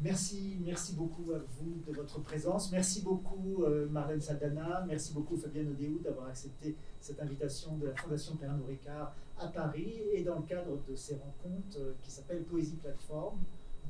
Merci, 0.00 0.56
merci 0.64 0.94
beaucoup 0.94 1.32
à 1.32 1.38
vous 1.38 1.82
de 1.84 1.92
votre 1.92 2.20
présence. 2.20 2.70
Merci 2.70 3.02
beaucoup 3.02 3.64
euh, 3.64 3.88
Marlène 3.88 4.20
Saldana. 4.20 4.84
Merci 4.86 5.12
beaucoup 5.12 5.36
Fabienne 5.36 5.70
Odéou 5.70 5.98
d'avoir 5.98 6.28
accepté 6.28 6.76
cette 7.00 7.20
invitation 7.20 7.76
de 7.78 7.88
la 7.88 7.96
Fondation 7.96 8.36
Pernod 8.36 8.64
Ricard 8.68 9.16
à 9.40 9.48
Paris 9.48 10.02
et 10.12 10.22
dans 10.22 10.36
le 10.36 10.42
cadre 10.42 10.78
de 10.88 10.94
ces 10.94 11.16
rencontres 11.16 11.80
euh, 11.80 11.94
qui 12.00 12.12
s'appellent 12.12 12.44
Poésie 12.44 12.76
Plateforme, 12.76 13.40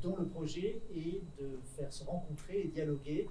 dont 0.01 0.17
le 0.17 0.25
projet 0.25 0.81
est 0.97 1.21
de 1.39 1.59
faire 1.77 1.93
se 1.93 2.05
rencontrer 2.05 2.61
et 2.63 2.69
dialoguer 2.69 3.29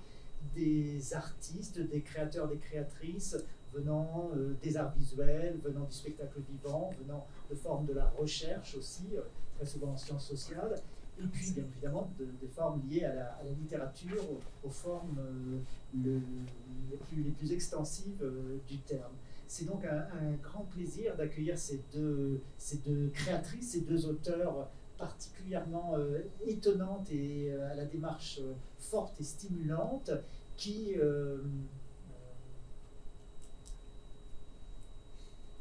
des 0.53 1.15
artistes, 1.15 1.79
des 1.79 2.01
créateurs, 2.01 2.47
des 2.47 2.57
créatrices 2.57 3.37
venant 3.73 4.29
euh, 4.35 4.53
des 4.61 4.77
arts 4.77 4.93
visuels, 4.95 5.57
venant 5.63 5.85
du 5.85 5.95
spectacle 5.95 6.41
vivant, 6.47 6.91
venant 7.01 7.25
de 7.49 7.55
formes 7.55 7.87
de 7.87 7.93
la 7.93 8.07
recherche 8.19 8.75
aussi, 8.77 9.15
très 9.55 9.65
souvent 9.65 9.93
en 9.93 9.97
sciences 9.97 10.27
sociales, 10.27 10.75
et 11.19 11.27
puis 11.27 11.51
bien 11.51 11.63
évidemment 11.63 12.11
des 12.19 12.47
formes 12.47 12.81
liées 12.87 13.05
à 13.05 13.13
la, 13.13 13.43
littérature, 13.59 14.23
aux, 14.63 14.69
formes 14.69 15.19
euh, 15.19 15.59
les, 15.95 17.27
plus, 17.31 17.51
extensives 17.51 18.21
euh, 18.21 18.57
du 18.67 18.77
terme. 18.79 19.13
C'est 19.47 19.65
donc 19.65 19.85
un, 19.85 20.33
grand 20.43 20.65
plaisir 20.65 21.15
d'accueillir 21.15 21.57
ces 21.57 21.81
deux, 21.93 22.41
ces 22.57 22.77
deux 22.77 23.09
créatrices, 23.13 23.71
ces 23.71 23.81
deux 23.81 24.05
auteurs 24.05 24.69
particulièrement 24.97 25.95
euh, 25.95 26.21
étonnantes 26.45 27.11
et 27.11 27.53
à 27.53 27.75
la 27.75 27.85
démarche 27.85 28.41
forte 28.79 29.19
et 29.21 29.23
stimulante 29.23 30.11
qui... 30.55 30.95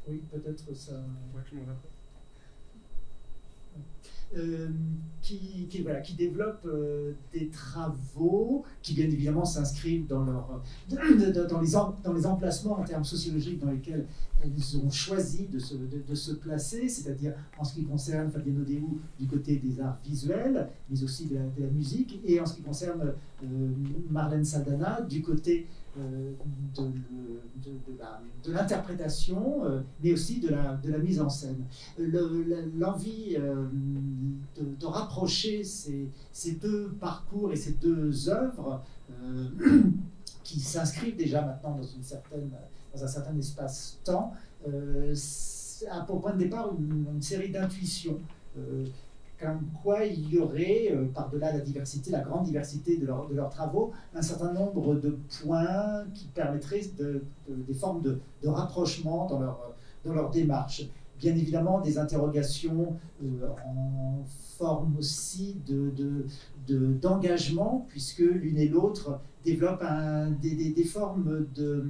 oui, 0.07 0.21
peut-être 0.31 0.73
ça... 0.75 1.03
Qui, 5.21 5.81
voilà, 5.81 5.99
qui 5.99 6.13
développent 6.13 6.65
euh, 6.65 7.11
des 7.33 7.49
travaux 7.49 8.63
qui, 8.81 8.93
bien 8.93 9.05
évidemment, 9.05 9.43
s'inscrivent 9.43 10.07
dans, 10.07 10.23
leur, 10.23 10.61
dans, 10.89 11.59
les 11.59 11.71
dans 12.03 12.13
les 12.13 12.25
emplacements 12.25 12.79
en 12.79 12.83
termes 12.83 13.03
sociologiques 13.03 13.59
dans 13.59 13.71
lesquels 13.71 14.05
elles 14.43 14.77
ont 14.77 14.89
choisi 14.89 15.47
de 15.47 15.59
se, 15.59 15.75
de, 15.75 16.15
se 16.15 16.31
placer, 16.33 16.87
c'est-à-dire 16.87 17.33
en 17.57 17.63
ce 17.63 17.73
qui 17.73 17.83
concerne 17.83 18.29
Fabienne 18.31 18.61
Odéou 18.61 18.99
du 19.19 19.27
côté 19.27 19.57
des 19.57 19.81
arts 19.81 19.99
visuels, 20.05 20.69
mais 20.89 21.03
aussi 21.03 21.25
de 21.25 21.35
la, 21.35 21.67
musique, 21.67 22.19
et 22.25 22.39
en 22.39 22.45
ce 22.45 22.55
qui 22.55 22.61
concerne 22.61 23.13
euh, 23.43 23.45
Marlène 24.09 24.45
Saldana 24.45 25.01
du 25.01 25.21
côté 25.21 25.67
de, 28.43 28.51
l'interprétation, 28.51 29.65
euh, 29.65 29.81
mais 30.03 30.13
aussi 30.13 30.39
de 30.39 30.49
la, 30.49 30.97
mise 30.99 31.19
en 31.21 31.29
scène. 31.29 31.63
L'envie 31.97 33.35
euh, 33.37 33.65
de, 34.55 34.85
rapprocher 34.85 35.63
ces, 35.63 36.09
deux 36.61 36.89
parcours 36.99 37.51
et 37.51 37.55
ces 37.55 37.73
deux 37.73 38.29
œuvres 38.29 38.83
qui 40.43 40.59
s'inscrivent 40.59 41.17
déjà 41.17 41.41
maintenant 41.41 41.77
dans, 41.77 43.03
un 43.03 43.07
certain 43.07 43.37
espace-temps, 43.37 44.33
a 45.89 46.01
pour 46.01 46.21
point 46.21 46.33
de 46.33 46.39
départ 46.39 46.73
une 46.77 47.21
série 47.21 47.49
d'intuitions 47.49 48.19
comme 49.39 49.67
quoi 49.83 50.03
il 50.03 50.33
y 50.33 50.39
aurait, 50.39 50.91
euh, 50.91 51.05
par-delà 51.13 51.53
la 51.53 51.59
diversité, 51.59 52.11
la 52.11 52.21
grande 52.21 52.45
diversité 52.45 52.97
de, 52.97 53.05
leurs 53.05 53.49
travaux, 53.49 53.91
un 54.15 54.21
certain 54.21 54.51
nombre 54.51 54.95
de 54.95 55.17
points 55.41 56.05
qui 56.13 56.27
permettraient 56.27 56.81
de, 56.97 57.23
des 57.47 57.73
formes 57.73 58.01
de, 58.01 58.19
rapprochement 58.45 59.27
dans 59.27 59.39
leur, 59.39 59.75
dans 60.03 60.29
démarche. 60.29 60.87
Bien 61.19 61.35
évidemment, 61.35 61.81
des 61.81 61.97
interrogations 61.97 62.95
euh, 63.23 63.47
en 63.65 64.23
forme 64.57 64.95
aussi 64.97 65.57
d'engagement, 67.01 67.85
puisque 67.89 68.19
l'une 68.19 68.57
et 68.57 68.67
l'autre 68.67 69.19
développent 69.43 69.83
des, 70.41 70.83
formes 70.83 71.45
de, 71.55 71.85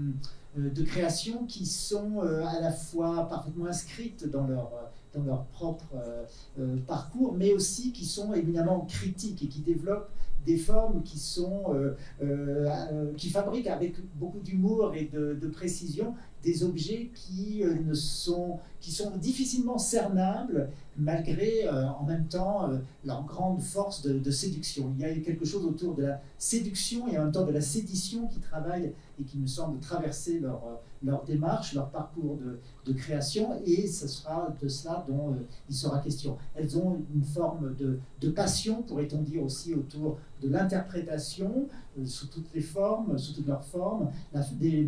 de 0.58 0.84
création 0.84 1.46
qui 1.46 1.66
sont 1.66 2.22
euh, 2.22 2.46
à 2.46 2.60
la 2.62 2.72
fois 2.72 3.28
parfaitement 3.28 3.66
inscrites 3.68 4.30
dans 4.30 4.48
leur 4.48 4.72
dans 5.18 5.24
leur 5.24 5.46
propre 5.46 5.86
euh, 5.96 6.26
euh, 6.60 6.78
parcours, 6.88 7.34
mais 7.34 7.54
aussi 7.54 7.92
qui 7.92 8.06
sont 8.06 8.34
éminemment 8.34 8.82
critiques 8.82 9.44
et 9.44 9.48
qui 9.48 9.60
développent 9.62 10.10
des 10.48 10.58
formes 10.58 11.04
qui 11.04 11.20
sont 11.20 11.76
euh, 12.24 13.14
qui 13.18 13.30
fabriquent 13.30 13.68
avec 13.68 13.96
beaucoup 14.16 14.40
d'humour 14.40 14.94
et 14.96 15.10
de, 15.14 15.48
précision 15.48 16.16
des 16.44 16.64
objets 16.64 17.10
qui 17.14 17.64
ne 17.64 17.94
sont 17.94 18.60
qui 18.80 18.92
sont 18.92 19.18
difficilement 19.18 19.78
cernables 19.78 20.70
malgré 20.98 21.68
en 21.70 22.04
même 22.06 22.28
temps 22.28 22.70
leur 23.04 23.24
grande 23.26 23.62
force 23.62 24.04
de, 24.04 24.32
séduction. 24.32 24.94
Il 24.96 25.02
y 25.02 25.06
a 25.06 25.14
quelque 25.20 25.46
chose 25.46 25.66
autour 25.66 25.96
de 25.96 26.04
la 26.04 26.22
séduction 26.38 27.08
et 27.08 27.18
en 27.18 27.24
même 27.24 27.32
temps 27.32 27.46
de 27.46 27.52
la 27.52 27.62
sédition 27.62 28.28
qui 28.28 28.40
travaille 28.40 28.94
et 29.20 29.24
qui 29.24 29.38
me 29.40 29.48
semble 29.48 29.80
traverser 29.80 30.40
leur, 30.40 30.62
leur 31.04 31.24
démarche, 31.24 31.74
leur 31.74 31.90
parcours 31.90 32.38
de, 32.86 32.94
création, 32.94 33.62
et 33.66 33.86
ce 33.86 34.08
sera 34.08 34.56
de 34.62 34.68
cela 34.68 35.06
dont 35.08 35.32
euh, 35.32 35.46
il 35.70 35.76
sera 35.76 36.00
question. 36.00 36.38
Elles 36.56 36.78
ont 36.78 37.02
une 37.14 37.24
forme 37.24 37.76
de, 37.76 38.00
de 38.22 38.30
passion, 38.30 38.82
pourrait-on 38.82 39.22
dire 39.22 39.44
aussi, 39.44 39.74
autour 39.74 40.18
de 40.42 40.50
l'interprétation, 40.50 41.68
euh, 42.00 42.06
sous 42.06 42.28
toutes 42.28 42.54
les 42.54 42.62
formes, 42.62 43.18
sous 43.18 43.34
toutes 43.34 43.48
leurs 43.48 43.64
formes, 43.66 44.10
euh, 44.36 44.86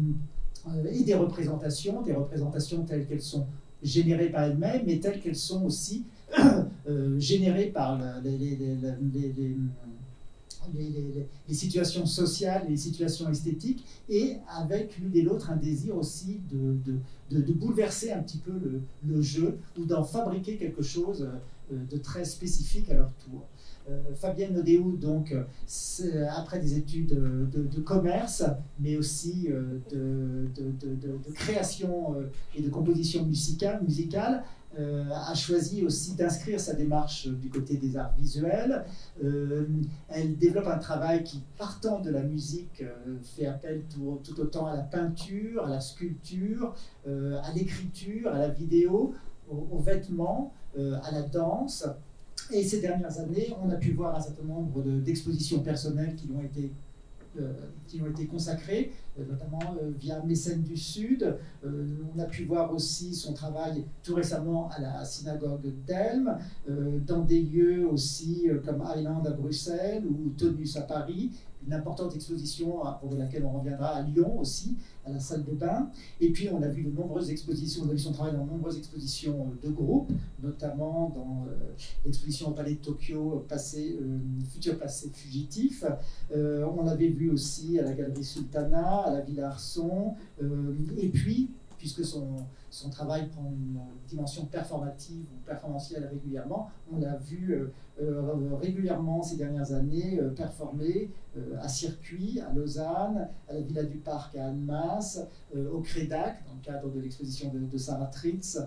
et 0.91 1.03
des 1.03 1.15
représentations, 1.15 2.01
des 2.01 2.13
représentations 2.13 2.83
telles 2.83 3.07
qu'elles 3.07 3.21
sont 3.21 3.47
générées 3.81 4.29
par 4.29 4.43
elles-mêmes, 4.43 4.83
mais 4.85 4.99
telles 4.99 5.19
qu'elles 5.21 5.35
sont 5.35 5.63
aussi 5.65 6.05
générées 7.17 7.67
par 7.67 7.97
les, 11.47 11.53
situations 11.53 12.05
sociales 12.05 12.65
les 12.69 12.77
situations 12.77 13.29
esthétiques, 13.29 13.85
et 14.09 14.37
avec 14.49 14.97
l'une 14.97 15.15
et 15.15 15.21
l'autre 15.21 15.49
un 15.49 15.55
désir 15.55 15.95
aussi 15.95 16.41
de, 16.51 17.53
bouleverser 17.53 18.11
un 18.11 18.21
petit 18.21 18.37
peu 18.39 18.51
le, 19.07 19.21
jeu 19.21 19.57
ou 19.77 19.85
d'en 19.85 20.03
fabriquer 20.03 20.57
quelque 20.57 20.83
chose 20.83 21.29
euh, 21.71 21.77
de 21.89 21.97
très 21.97 22.25
spécifique 22.25 22.89
à 22.89 22.95
leur 22.95 23.13
tour. 23.13 23.43
Euh, 23.89 24.15
Fabienne 24.15 24.57
Odéou, 24.57 24.97
donc, 24.97 25.33
après 26.35 26.59
des 26.59 26.77
études 26.77 27.15
de, 27.51 27.79
commerce, 27.81 28.43
mais 28.79 28.97
aussi 28.97 29.47
euh, 29.49 29.79
de, 29.91 31.31
création 31.33 32.15
et 32.55 32.61
de 32.61 32.69
composition 32.69 33.25
musicale, 33.25 34.43
euh, 34.77 35.03
a 35.11 35.33
choisi 35.33 35.83
aussi 35.83 36.13
d'inscrire 36.13 36.59
sa 36.59 36.75
démarche 36.75 37.27
du 37.27 37.49
côté 37.49 37.77
des 37.77 37.97
arts 37.97 38.13
visuels. 38.15 38.85
Euh, 39.23 39.65
elle 40.09 40.37
développe 40.37 40.67
un 40.67 40.77
travail 40.77 41.23
qui, 41.23 41.41
partant 41.57 41.99
de 41.99 42.11
la 42.11 42.21
musique, 42.21 42.83
euh, 42.83 43.17
fait 43.35 43.47
appel 43.47 43.81
tout, 43.89 44.19
autant 44.39 44.67
à 44.67 44.75
la 44.75 44.83
peinture, 44.83 45.65
à 45.65 45.69
la 45.69 45.81
sculpture, 45.81 46.75
à 47.07 47.51
l'écriture, 47.53 48.31
à 48.31 48.37
la 48.37 48.49
vidéo, 48.49 49.13
aux, 49.49 49.79
vêtements, 49.79 50.53
à 50.77 51.11
la 51.11 51.23
danse. 51.23 51.87
Et 52.51 52.63
ces 52.63 52.81
dernières 52.81 53.19
années, 53.19 53.53
on 53.63 53.69
a 53.69 53.75
pu 53.75 53.91
voir 53.91 54.15
un 54.15 54.21
certain 54.21 54.43
nombre 54.43 54.81
d'expositions 54.81 55.59
personnelles 55.59 56.15
qui 56.15 56.29
ont 56.31 56.41
été 56.41 56.71
euh, 57.37 57.53
qui 57.87 58.01
ont 58.01 58.07
été 58.07 58.27
consacrés, 58.27 58.91
euh, 59.19 59.23
notamment 59.27 59.75
euh, 59.81 59.91
via 59.99 60.21
Mécène 60.23 60.61
du 60.61 60.77
Sud. 60.77 61.37
on 61.63 62.19
a 62.19 62.25
pu 62.25 62.45
voir 62.45 62.71
aussi 62.73 63.15
son 63.15 63.33
travail 63.33 63.83
tout 64.03 64.15
récemment 64.15 64.69
à 64.69 64.79
la 64.79 65.05
synagogue 65.05 65.71
d'Elm, 65.85 66.37
dans 67.07 67.21
des 67.21 67.41
lieux 67.41 67.87
aussi 67.87 68.47
comme 68.65 68.83
Island 68.95 69.25
à 69.27 69.31
Bruxelles 69.31 70.03
ou 70.05 70.29
Tonus 70.37 70.75
à 70.77 70.81
Paris, 70.81 71.31
une 71.65 71.73
importante 71.73 72.15
exposition 72.15 72.79
pour 72.99 73.15
laquelle 73.15 73.45
on 73.45 73.57
reviendra 73.59 73.89
à 73.89 74.01
Lyon 74.01 74.39
aussi, 74.39 74.77
à 75.09 75.13
la 75.13 75.19
salle 75.19 75.43
de 75.43 75.51
bain. 75.51 75.89
Et 76.19 76.31
puis 76.31 76.49
on 76.51 76.61
a 76.61 76.67
vu 76.67 76.83
de 76.83 76.91
nombreuses 76.91 77.29
expositions, 77.29 77.83
on 77.85 77.89
a 77.89 77.93
vu 77.93 77.99
son 77.99 78.11
travail 78.11 78.33
dans 78.33 78.45
de 78.45 78.49
nombreuses 78.49 78.77
expositions 78.77 79.51
de 79.61 79.69
groupe, 79.69 80.11
notamment 80.41 81.09
dans 81.15 81.45
euh, 81.47 81.55
l'exposition 82.05 82.49
au 82.49 82.51
Palais 82.51 82.75
de 82.75 82.79
Tokyo, 82.79 83.45
passé, 83.47 83.97
euh, 84.01 84.19
Futur 84.51 84.77
passé 84.77 85.09
fugitif. 85.13 85.83
Euh, 86.35 86.65
on 86.77 86.83
l'avait 86.83 87.09
vu 87.09 87.29
aussi 87.29 87.79
à 87.79 87.83
la 87.83 87.93
Galerie 87.93 88.23
Sultana, 88.23 89.01
à 89.01 89.13
la 89.13 89.21
Villa 89.21 89.47
Arson, 89.47 90.13
et 90.97 91.09
puis 91.09 91.49
puisque 91.79 92.03
son, 92.03 92.35
travail 92.91 93.29
prend 93.29 93.45
une 93.45 93.79
dimension 94.07 94.45
performative 94.45 95.25
ou 95.33 95.45
performantielle 95.45 96.07
régulièrement. 96.11 96.69
On 96.91 96.99
l'a 96.99 97.15
vu 97.15 97.53
euh, 97.53 97.71
euh, 98.01 98.55
régulièrement 98.61 99.23
ces 99.23 99.37
dernières 99.37 99.71
années 99.71 100.19
euh, 100.19 100.29
performer 100.29 101.09
à 101.61 101.69
Circuit, 101.69 102.41
à 102.41 102.51
Lausanne, 102.53 103.29
à 103.47 103.53
la 103.53 103.61
Villa 103.61 103.83
du 103.83 103.97
Parc 103.97 104.35
à 104.35 104.47
Annemasse, 104.47 105.21
au 105.55 105.79
Crédac, 105.79 106.43
dans 106.45 106.55
le 106.55 106.61
cadre 106.61 106.91
de 106.91 106.99
l'exposition 106.99 107.53
de, 107.53 107.77
Sarah 107.77 108.07
Tritz, 108.07 108.59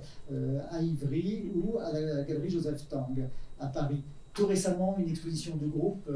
à 0.70 0.81
Ivry 0.81 1.50
ou 1.55 1.79
à 1.79 1.93
la, 1.93 2.23
galerie 2.23 2.49
Joseph 2.49 2.88
Tang 2.88 3.14
à 3.61 3.67
Paris. 3.67 4.03
Tout 4.32 4.47
récemment, 4.47 4.97
une 4.97 5.11
exposition 5.11 5.56
de 5.56 5.67
groupe 5.67 6.09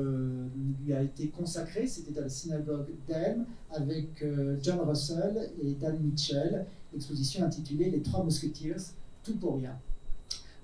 lui 0.85 0.95
a 0.95 1.03
été 1.03 1.29
consacrée, 1.29 1.87
c'était 1.87 2.19
à 2.19 2.23
la 2.23 2.29
synagogue 2.31 2.89
d'Elm, 3.07 3.45
avec 3.73 4.25
John 4.63 4.81
Russell 4.81 5.51
et 5.61 5.75
Dan 5.75 5.99
Mitchell, 6.01 6.65
exposition 6.97 7.45
intitulée 7.45 7.91
Les 7.91 8.03
Trois 8.03 8.25
Musketeers, 8.25 8.93
tout 9.23 9.37
pour 9.37 9.57
rien. 9.57 9.79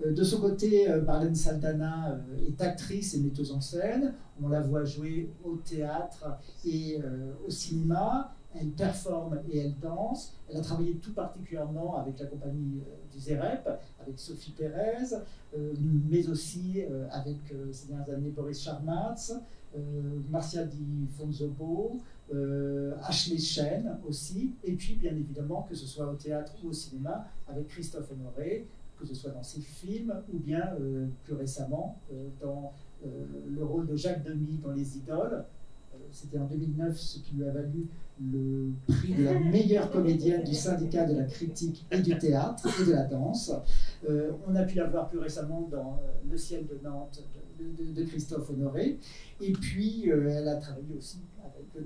de 0.05 0.25
son 0.25 0.41
côté, 0.41 0.89
Marlène 1.05 1.35
Saldana 1.35 2.19
est 2.47 2.61
actrice 2.61 3.15
et 3.15 3.21
metteuse 3.21 3.53
en 3.53 3.61
scène. 3.61 4.15
On 4.43 4.49
la 4.49 4.61
voit 4.61 4.85
jouer 4.85 5.31
au 5.45 5.57
théâtre 5.57 6.39
et 6.65 6.99
au 7.47 7.51
cinéma 7.51 8.35
elle 8.55 8.71
performe 8.71 9.41
et 9.51 9.59
elle 9.59 9.79
danse. 9.79 10.35
Elle 10.49 10.59
a 10.59 10.61
travaillé 10.61 10.95
tout 10.97 11.13
particulièrement 11.13 11.97
avec 11.97 12.19
la 12.19 12.27
compagnie 12.27 12.83
du 13.11 13.19
ZEREP, 13.19 13.69
avec 14.01 14.19
Sophie 14.19 14.53
Pérez, 14.53 15.17
mais 16.11 16.29
aussi 16.29 16.83
avec 17.11 17.39
ces 17.73 17.89
dernières 17.89 18.15
années 18.15 18.31
Boris 18.31 18.61
Charmatz, 18.61 19.35
Marcia 20.31 20.65
Di 20.65 21.09
Fonzobo, 21.17 21.99
euh, 22.35 22.95
Ashley 23.03 23.39
Chen 23.39 23.99
aussi, 24.07 24.55
et 24.65 24.73
puis 24.73 24.95
bien 24.95 25.11
évidemment 25.11 25.67
que 25.69 25.75
ce 25.75 25.87
soit 25.87 26.11
au 26.11 26.15
théâtre 26.15 26.55
ou 26.65 26.69
au 26.69 26.73
cinéma 26.73 27.27
avec 27.49 27.69
Christophe 27.69 28.11
Honoré, 28.13 28.67
que 28.99 29.07
ce 29.07 29.15
soit 29.15 29.33
dans 29.33 29.43
ses 29.43 29.61
films 29.61 30.15
ou 30.33 30.39
bien 30.39 30.75
euh, 30.81 31.07
plus 31.25 31.35
récemment 31.35 31.99
euh, 32.13 32.29
dans 32.41 32.73
le 33.05 33.65
rôle 33.65 33.89
de 33.89 33.97
Jacques 33.97 34.23
Demy 34.23 34.61
dans 34.63 34.71
Les 34.71 34.97
Idoles. 34.97 35.45
C'était 36.13 36.39
en 36.39 36.47
2009 36.47 36.97
ce 36.97 37.19
qui 37.19 37.35
lui 37.35 37.45
a 37.45 37.51
valu 37.51 37.89
le 38.21 38.71
prix 38.87 39.15
de 39.15 39.25
la 39.25 39.41
meilleure 39.51 39.91
comédienne 39.91 40.45
du 40.45 40.55
syndicat 40.55 41.05
de 41.05 41.17
la 41.17 41.25
critique 41.25 41.85
et 41.91 42.01
du 42.01 42.17
théâtre 42.17 42.69
et 42.81 42.87
de 42.87 42.93
la 42.93 43.05
danse. 43.05 43.53
on 44.09 44.55
a 44.55 44.63
pu 44.63 44.77
la 44.77 44.87
voir 44.87 45.09
plus 45.09 45.19
récemment 45.19 45.69
dans 45.71 46.01
Le 46.31 46.39
ciel 46.39 46.65
de 46.67 46.79
Nantes 46.85 47.25
de, 47.59 48.05
Christophe 48.05 48.51
Honoré. 48.51 48.99
Et 49.41 49.53
puis, 49.53 50.09
elle 50.09 50.47
a 50.49 50.57
travaillé 50.57 50.95
aussi 50.97 51.19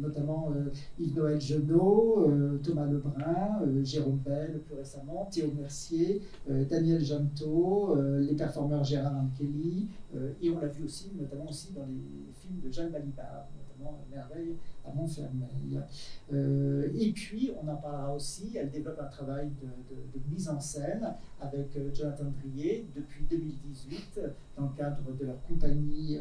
notamment 0.00 0.50
euh, 0.52 0.70
Yves-Noël 0.98 1.40
Genot, 1.40 2.28
euh, 2.28 2.58
Thomas 2.62 2.86
Lebrun, 2.86 3.60
euh, 3.62 3.84
Jérôme 3.84 4.18
Bell 4.18 4.60
plus 4.64 4.74
récemment, 4.74 5.28
Théo 5.30 5.52
Mercier, 5.56 6.22
Daniel 6.68 7.04
Janto, 7.04 7.96
les 8.20 8.34
performeurs 8.34 8.84
Gérard 8.84 9.16
Ankeli, 9.16 9.88
et 10.40 10.50
on 10.50 10.60
l'a 10.60 10.68
vu 10.68 10.84
aussi, 10.84 11.12
notamment 11.18 11.48
aussi 11.48 11.72
dans 11.72 11.84
les 11.86 12.32
films 12.40 12.60
de 12.64 12.70
Jeanne 12.70 12.90
Balibar, 12.90 13.48
notamment 13.56 13.98
Merveille 14.10 14.56
à 14.84 14.92
Montfermeil. 14.92 15.80
et 16.32 17.12
puis, 17.12 17.52
on 17.60 17.68
en 17.68 17.76
parlera 17.76 18.14
aussi, 18.14 18.56
elle 18.56 18.70
développe 18.70 19.00
un 19.00 19.08
travail 19.08 19.50
de, 19.60 20.20
mise 20.30 20.48
en 20.48 20.60
scène 20.60 21.14
avec 21.40 21.78
Jonathan 21.94 22.24
Drier 22.42 22.86
depuis 22.94 23.24
2018 23.30 24.20
dans 24.56 24.64
le 24.64 24.76
cadre 24.76 25.12
de 25.18 25.26
leur 25.26 25.42
compagnie 25.42 26.18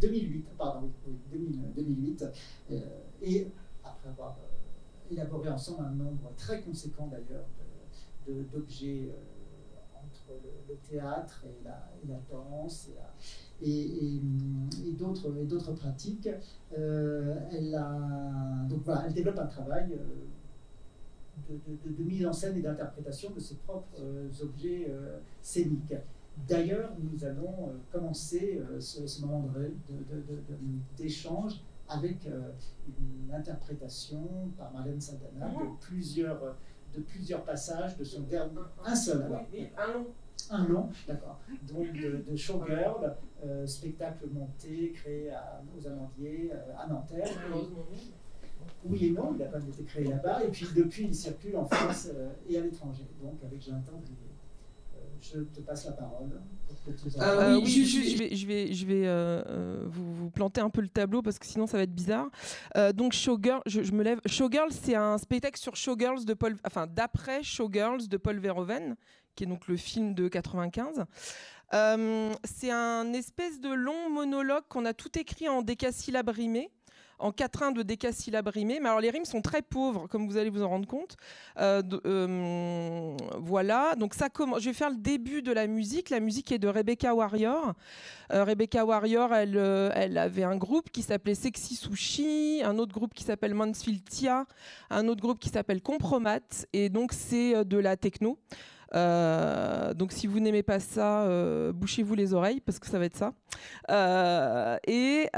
2008, 0.00 0.46
pardon, 0.56 0.90
2008, 1.30 2.24
euh, 2.70 2.80
et 3.22 3.48
après 3.84 4.08
avoir 4.08 4.38
euh, 4.38 5.12
élaboré 5.12 5.50
ensemble 5.50 5.84
un 5.84 5.90
nombre 5.92 6.32
très 6.36 6.60
conséquent 6.62 7.08
d'ailleurs 7.08 7.44
d'objets 8.52 9.10
euh, 9.10 9.16
entre 9.96 10.40
le, 10.68 10.76
théâtre 10.88 11.44
et 11.44 11.64
la, 11.64 11.90
danse 12.30 12.90
et, 13.60 14.16
et, 14.16 14.20
d'autres 14.92 15.72
pratiques. 15.72 16.28
elle 16.70 17.76
développe 19.14 19.38
un 19.38 19.46
travail 19.46 19.98
de, 21.48 22.04
mise 22.04 22.26
en 22.26 22.32
scène 22.32 22.56
et 22.56 22.62
d'interprétation 22.62 23.30
de 23.30 23.40
ses 23.40 23.56
propres 23.56 24.00
objets 24.42 24.92
scéniques. 25.42 25.94
D'ailleurs, 26.36 26.92
nous 26.98 27.24
allons 27.24 27.68
euh, 27.68 27.72
commencer 27.92 28.60
euh, 28.70 28.80
ce, 28.80 29.20
moment 29.20 29.48
d'échange 30.96 31.60
avec 31.88 32.26
euh, 32.26 32.50
une 32.88 33.34
interprétation 33.34 34.50
par 34.56 34.72
Marlène 34.72 35.00
Saldana 35.00 35.48
de 35.48 35.78
plusieurs, 35.80 36.56
de 36.94 37.00
plusieurs 37.00 37.44
passages 37.44 37.96
de 37.96 38.04
son 38.04 38.22
dernier. 38.22 38.60
Un 38.84 38.94
seul, 38.94 39.22
alors. 39.22 39.44
un 39.78 39.92
long. 39.92 40.06
Un 40.50 40.66
long, 40.66 40.88
d'accord. 41.06 41.38
Donc 41.68 41.92
de, 41.92 42.34
Showgirl, 42.34 43.14
spectacle 43.66 44.26
monté, 44.32 44.92
créé 44.92 45.32
aux 45.76 45.86
Amandiers, 45.86 46.50
à 46.78 46.86
Nanterre. 46.88 47.28
Oui 48.84 49.06
et 49.06 49.10
non, 49.10 49.34
il 49.36 49.42
a 49.42 49.46
pas 49.46 49.58
été 49.58 49.84
créé 49.84 50.04
là-bas. 50.04 50.44
Et 50.44 50.48
puis 50.48 50.66
depuis, 50.74 51.04
il 51.04 51.14
circule 51.14 51.56
en 51.56 51.66
France 51.66 52.08
et 52.48 52.56
à 52.56 52.62
l'étranger, 52.62 53.06
donc 53.22 53.34
avec 53.44 53.60
Jonathan 53.60 53.92
Drier 53.92 54.29
je 55.20 55.40
te 55.40 55.60
passe 55.60 55.86
la 55.86 55.92
parole. 55.92 56.30
Euh, 57.18 57.60
oui, 57.62 57.84
je, 57.84 58.18
vais, 58.18 58.34
je 58.34 58.46
vais, 58.46 58.72
je 58.72 58.86
vais 58.86 59.06
euh, 59.06 59.42
euh, 59.46 59.84
vous, 59.86 60.30
planter 60.30 60.60
un 60.60 60.70
peu 60.70 60.80
le 60.80 60.88
tableau 60.88 61.22
parce 61.22 61.38
que 61.38 61.46
sinon 61.46 61.66
ça 61.66 61.76
va 61.76 61.82
être 61.82 61.94
bizarre. 61.94 62.30
donc 62.94 63.12
Showgirl, 63.12 63.60
je, 63.66 63.92
me 63.92 64.02
lève. 64.02 64.20
Showgirl, 64.26 64.70
c'est 64.70 64.94
un 64.94 65.18
spectacle 65.18 65.58
sur 65.58 65.76
Showgirls 65.76 66.24
de 66.24 66.34
Paul, 66.34 66.56
enfin 66.64 66.86
d'après 66.86 67.42
Showgirls 67.42 68.08
de 68.08 68.16
Paul 68.16 68.38
Verhoeven, 68.38 68.96
qui 69.34 69.44
est 69.44 69.46
donc 69.46 69.68
le 69.68 69.76
film 69.76 70.14
de 70.14 70.28
95. 70.28 71.04
c'est 72.44 72.70
un 72.70 73.12
espèce 73.12 73.60
de 73.60 73.72
long 73.72 74.10
monologue 74.10 74.64
qu'on 74.68 74.84
a 74.84 74.94
tout 74.94 75.18
écrit 75.18 75.48
en 75.48 75.62
décasyllabes 75.62 76.30
rimés 76.30 76.70
en 77.20 77.32
quatrain 77.32 77.70
de 77.70 77.82
décasyllabes 77.82 78.48
rimés. 78.48 78.80
Mais 78.80 78.88
alors 78.88 79.00
les 79.00 79.10
rimes 79.10 79.24
sont 79.24 79.42
très 79.42 79.62
pauvres, 79.62 80.06
comme 80.08 80.26
vous 80.26 80.36
allez 80.36 80.50
vous 80.50 80.62
en 80.62 80.68
rendre 80.68 80.86
compte. 80.86 81.16
Euh, 81.58 81.82
euh, 82.06 83.16
voilà, 83.38 83.94
donc 83.96 84.14
ça 84.14 84.28
commence. 84.28 84.60
Je 84.60 84.70
vais 84.70 84.74
faire 84.74 84.90
le 84.90 84.96
début 84.96 85.42
de 85.42 85.52
la 85.52 85.66
musique. 85.66 86.10
La 86.10 86.20
musique 86.20 86.50
est 86.52 86.58
de 86.58 86.68
Rebecca 86.68 87.14
Warrior. 87.14 87.74
Euh, 88.32 88.44
Rebecca 88.44 88.84
Warrior, 88.84 89.34
elle, 89.34 89.56
elle 89.94 90.18
avait 90.18 90.44
un 90.44 90.56
groupe 90.56 90.90
qui 90.90 91.02
s'appelait 91.02 91.34
Sexy 91.34 91.76
Sushi, 91.76 92.62
un 92.64 92.78
autre 92.78 92.92
groupe 92.92 93.14
qui 93.14 93.24
s'appelle 93.24 93.54
Mansfield 93.54 94.02
Tia, 94.08 94.46
un 94.90 95.08
autre 95.08 95.20
groupe 95.20 95.38
qui 95.38 95.48
s'appelle 95.48 95.82
Compromat, 95.82 96.40
et 96.72 96.88
donc 96.88 97.12
c'est 97.12 97.64
de 97.64 97.76
la 97.76 97.96
techno. 97.96 98.38
donc 98.92 100.12
si 100.12 100.26
vous 100.26 100.40
n'aimez 100.40 100.62
pas 100.62 100.78
ça, 100.78 101.26
bouchez-vous 101.72 102.14
les 102.14 102.34
oreilles 102.34 102.60
parce 102.60 102.78
que 102.78 102.86
ça 102.86 102.98
va 102.98 103.06
être 103.06 103.16
ça. 103.16 103.32
et 104.86 105.28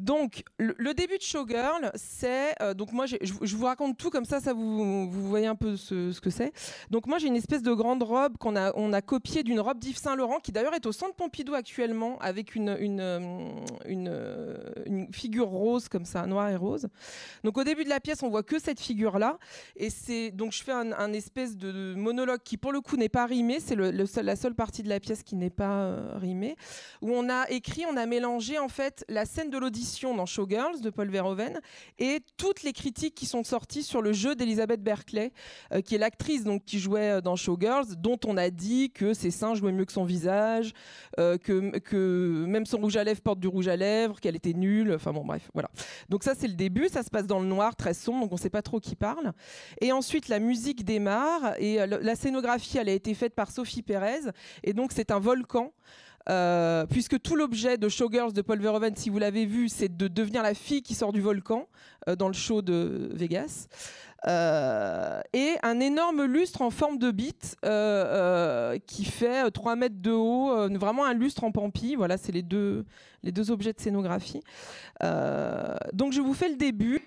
donc, 0.00 0.44
le, 0.56 0.94
début 0.94 1.18
de 1.18 1.22
Showgirl, 1.22 1.92
c'est. 1.94 2.54
Euh, 2.62 2.72
donc, 2.72 2.92
moi, 2.92 3.04
je, 3.04 3.54
vous 3.54 3.66
raconte 3.66 3.98
tout 3.98 4.08
comme 4.08 4.24
ça, 4.24 4.40
ça 4.40 4.54
vous, 4.54 5.10
vous 5.10 5.28
voyez 5.28 5.46
un 5.46 5.54
peu 5.54 5.76
ce, 5.76 6.18
que 6.20 6.30
c'est. 6.30 6.54
Donc, 6.88 7.06
moi, 7.06 7.18
j'ai 7.18 7.26
une 7.26 7.36
espèce 7.36 7.62
de 7.62 7.74
grande 7.74 8.02
robe 8.02 8.38
qu'on 8.38 8.56
a, 8.56 8.72
on 8.76 8.94
a 8.94 9.02
copiée 9.02 9.42
d'une 9.42 9.60
robe 9.60 9.78
d'Yves 9.78 9.98
Saint-Laurent, 9.98 10.38
qui 10.38 10.52
d'ailleurs 10.52 10.72
est 10.72 10.86
au 10.86 10.92
centre 10.92 11.14
Pompidou 11.14 11.52
actuellement, 11.52 12.18
avec 12.20 12.54
une, 12.54 12.78
une, 12.80 13.00
euh, 13.00 13.50
euh, 13.86 14.56
une, 14.86 15.12
figure 15.12 15.48
rose, 15.48 15.90
comme 15.90 16.06
ça, 16.06 16.26
noire 16.26 16.48
et 16.48 16.56
rose. 16.56 16.88
Donc, 17.44 17.58
au 17.58 17.64
début 17.64 17.84
de 17.84 17.90
la 17.90 18.00
pièce, 18.00 18.22
on 18.22 18.30
voit 18.30 18.42
que 18.42 18.58
cette 18.58 18.80
figure-là. 18.80 19.38
Et 19.76 19.90
c'est. 19.90 20.30
Donc, 20.30 20.52
je 20.52 20.62
fais 20.62 20.72
un, 20.72 21.12
espèce 21.12 21.58
de 21.58 21.94
monologue 21.94 22.40
qui, 22.42 22.56
pour 22.56 22.72
le 22.72 22.80
coup, 22.80 22.96
n'est 22.96 23.10
pas 23.10 23.26
rimé. 23.26 23.60
C'est 23.60 23.74
le, 23.74 23.90
la 23.90 24.36
seule 24.36 24.54
partie 24.54 24.82
de 24.82 24.88
la 24.88 24.98
pièce 24.98 25.22
qui 25.22 25.36
n'est 25.36 25.50
pas 25.50 26.14
rimée. 26.14 26.56
Où 27.02 27.10
on 27.12 27.28
a 27.28 27.50
écrit, 27.50 27.84
on 27.86 27.98
a 27.98 28.06
mélangé, 28.06 28.58
en 28.58 28.68
fait, 28.68 29.04
la 29.10 29.26
scène 29.26 29.50
de 29.50 29.58
l'audition 29.58 29.89
dans 29.90 30.26
Showgirls 30.26 30.80
de 30.80 30.90
Paul 30.90 31.10
Verhoeven 31.10 31.60
et 31.98 32.20
toutes 32.36 32.62
les 32.62 32.72
critiques 32.72 33.14
qui 33.14 33.26
sont 33.26 33.42
sorties 33.42 33.82
sur 33.82 34.02
le 34.02 34.12
jeu 34.12 34.34
d'Elizabeth 34.34 34.82
Berkeley, 34.82 35.32
euh, 35.72 35.80
qui 35.80 35.96
est 35.96 35.98
l'actrice 35.98 36.44
donc 36.44 36.64
qui 36.64 36.78
jouait 36.78 37.10
euh, 37.10 37.20
dans 37.20 37.36
Showgirls, 37.36 37.96
dont 37.98 38.18
on 38.26 38.36
a 38.36 38.50
dit 38.50 38.90
que 38.90 39.14
ses 39.14 39.30
seins 39.30 39.54
jouaient 39.54 39.72
mieux 39.72 39.84
que 39.84 39.92
son 39.92 40.04
visage, 40.04 40.72
euh, 41.18 41.38
que, 41.38 41.78
que 41.78 42.44
même 42.46 42.66
son 42.66 42.78
rouge 42.78 42.96
à 42.96 43.04
lèvres 43.04 43.20
porte 43.20 43.40
du 43.40 43.48
rouge 43.48 43.68
à 43.68 43.76
lèvres, 43.76 44.20
qu'elle 44.20 44.36
était 44.36 44.52
nulle. 44.52 44.94
Enfin 44.94 45.12
bon, 45.12 45.24
bref, 45.24 45.50
voilà. 45.54 45.70
Donc 46.08 46.22
ça 46.22 46.34
c'est 46.36 46.48
le 46.48 46.54
début, 46.54 46.88
ça 46.88 47.02
se 47.02 47.10
passe 47.10 47.26
dans 47.26 47.40
le 47.40 47.46
noir, 47.46 47.74
très 47.74 47.94
sombre, 47.94 48.20
donc 48.20 48.32
on 48.32 48.36
ne 48.36 48.40
sait 48.40 48.50
pas 48.50 48.62
trop 48.62 48.78
qui 48.78 48.94
parle. 48.94 49.32
Et 49.80 49.92
ensuite 49.92 50.28
la 50.28 50.38
musique 50.38 50.84
démarre 50.84 51.54
et 51.58 51.84
la 51.86 52.14
scénographie 52.14 52.78
elle 52.78 52.88
a 52.88 52.92
été 52.92 53.14
faite 53.14 53.34
par 53.34 53.50
Sophie 53.50 53.82
Pérez 53.82 54.20
et 54.62 54.72
donc 54.72 54.92
c'est 54.92 55.10
un 55.10 55.18
volcan. 55.18 55.72
Euh, 56.30 56.86
puisque 56.86 57.20
tout 57.20 57.34
l'objet 57.34 57.76
de 57.76 57.88
Showgirls 57.88 58.32
de 58.32 58.42
Paul 58.42 58.60
Verhoeven, 58.60 58.94
si 58.94 59.10
vous 59.10 59.18
l'avez 59.18 59.46
vu, 59.46 59.68
c'est 59.68 59.96
de 59.96 60.06
devenir 60.06 60.42
la 60.42 60.54
fille 60.54 60.82
qui 60.82 60.94
sort 60.94 61.12
du 61.12 61.20
volcan 61.20 61.66
euh, 62.08 62.14
dans 62.14 62.28
le 62.28 62.34
show 62.34 62.62
de 62.62 63.10
Vegas. 63.12 63.66
Euh, 64.28 65.20
et 65.32 65.54
un 65.62 65.80
énorme 65.80 66.24
lustre 66.24 66.62
en 66.62 66.70
forme 66.70 66.98
de 66.98 67.10
bite 67.10 67.56
qui 68.86 69.04
fait 69.04 69.50
3 69.50 69.76
mètres 69.76 70.00
de 70.00 70.12
haut, 70.12 70.68
vraiment 70.78 71.04
un 71.04 71.14
lustre 71.14 71.42
en 71.42 71.50
pampi. 71.50 71.96
Voilà, 71.96 72.16
c'est 72.16 72.32
les 72.32 72.42
deux, 72.42 72.84
les 73.22 73.32
deux 73.32 73.50
objets 73.50 73.72
de 73.72 73.80
scénographie. 73.80 74.42
donc 75.92 76.12
je 76.12 76.20
vous 76.20 76.34
fais 76.34 76.48
le 76.48 76.56
début. 76.56 77.00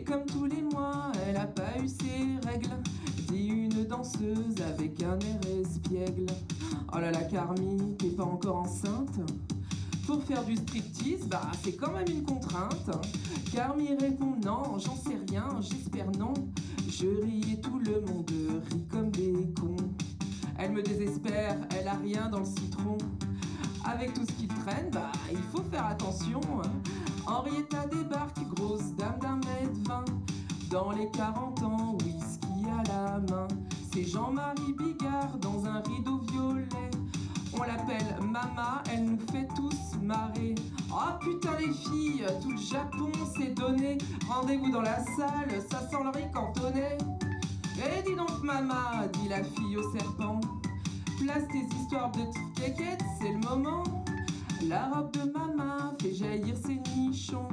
Et 0.00 0.02
comme 0.02 0.24
tous 0.24 0.46
les 0.46 0.62
mois, 0.62 1.12
elle 1.26 1.36
a 1.36 1.44
pas 1.44 1.78
eu 1.78 1.86
ses 1.86 2.48
règles. 2.48 2.70
Dit 3.28 3.48
une 3.48 3.84
danseuse 3.84 4.54
avec 4.66 5.02
un 5.02 5.18
air 5.18 5.40
espiègle. 5.60 6.24
Oh 6.94 6.98
là 6.98 7.10
là, 7.10 7.22
Carmi, 7.24 7.96
t'es 7.98 8.08
pas 8.08 8.24
encore 8.24 8.60
enceinte? 8.60 9.20
Pour 10.06 10.22
faire 10.24 10.42
du 10.46 10.56
striptease, 10.56 11.26
bah 11.28 11.42
c'est 11.62 11.74
quand 11.74 11.92
même 11.92 12.08
une 12.08 12.22
contrainte. 12.22 12.90
Carmi 13.52 13.88
répond 14.00 14.36
non, 14.42 14.78
j'en 14.78 14.96
sais 14.96 15.18
rien, 15.28 15.46
j'espère 15.60 16.10
non. 16.12 16.32
Je 16.88 17.06
ris 17.22 17.52
et 17.52 17.60
tout 17.60 17.78
le 17.78 18.00
monde 18.00 18.30
rit 18.70 18.86
comme 18.90 19.10
des 19.10 19.52
cons. 19.60 19.76
Elle 20.56 20.72
me 20.72 20.82
désespère, 20.82 21.58
elle 21.78 21.88
a 21.88 21.94
rien 21.96 22.30
dans 22.30 22.40
le 22.40 22.46
citron. 22.46 22.96
Avec 23.84 24.14
tout 24.14 24.24
ce 24.26 24.32
qu'il 24.32 24.48
traîne, 24.48 24.88
bah 24.92 25.12
il 25.30 25.42
faut 25.52 25.62
faire 25.70 25.84
attention. 25.84 26.40
Henrietta 27.30 27.86
débarque, 27.86 28.40
grosse 28.56 28.92
dame 28.96 29.18
d'un 29.20 29.36
mètre 29.36 29.88
vingt. 29.88 30.04
Dans 30.68 30.90
les 30.90 31.08
40 31.12 31.62
ans, 31.62 31.96
whisky 32.02 32.66
à 32.68 32.82
la 32.88 33.20
main. 33.20 33.46
C'est 33.92 34.04
Jean-Marie 34.04 34.74
Bigard 34.76 35.38
dans 35.38 35.64
un 35.64 35.80
rideau 35.80 36.18
violet. 36.32 36.90
On 37.54 37.62
l'appelle 37.62 38.16
Mama, 38.20 38.82
elle 38.92 39.04
nous 39.04 39.18
fait 39.30 39.46
tous 39.54 39.96
marrer. 40.02 40.56
Oh 40.90 41.12
putain 41.20 41.56
les 41.58 41.72
filles, 41.72 42.26
tout 42.42 42.50
le 42.50 42.56
Japon 42.56 43.12
s'est 43.36 43.54
donné. 43.54 43.98
Rendez-vous 44.28 44.72
dans 44.72 44.82
la 44.82 44.98
salle, 45.04 45.50
ça 45.70 45.88
sent 45.88 46.02
le 46.02 46.10
riz 46.10 46.30
cantonné. 46.32 46.98
Eh 47.76 48.02
dis 48.02 48.16
donc 48.16 48.42
Mama, 48.42 49.06
dit 49.12 49.28
la 49.28 49.44
fille 49.44 49.76
au 49.76 49.92
serpent. 49.92 50.40
Place 51.20 51.46
tes 51.52 51.76
histoires 51.76 52.10
de 52.10 52.22
quéquettes, 52.60 53.04
c'est 53.20 53.32
le 53.32 53.38
moment. 53.38 53.99
La 54.68 54.88
robe 54.88 55.12
de 55.12 55.30
Mama 55.32 55.94
fait 56.00 56.12
jaillir 56.12 56.54
ses 56.56 56.80
nichons. 56.94 57.48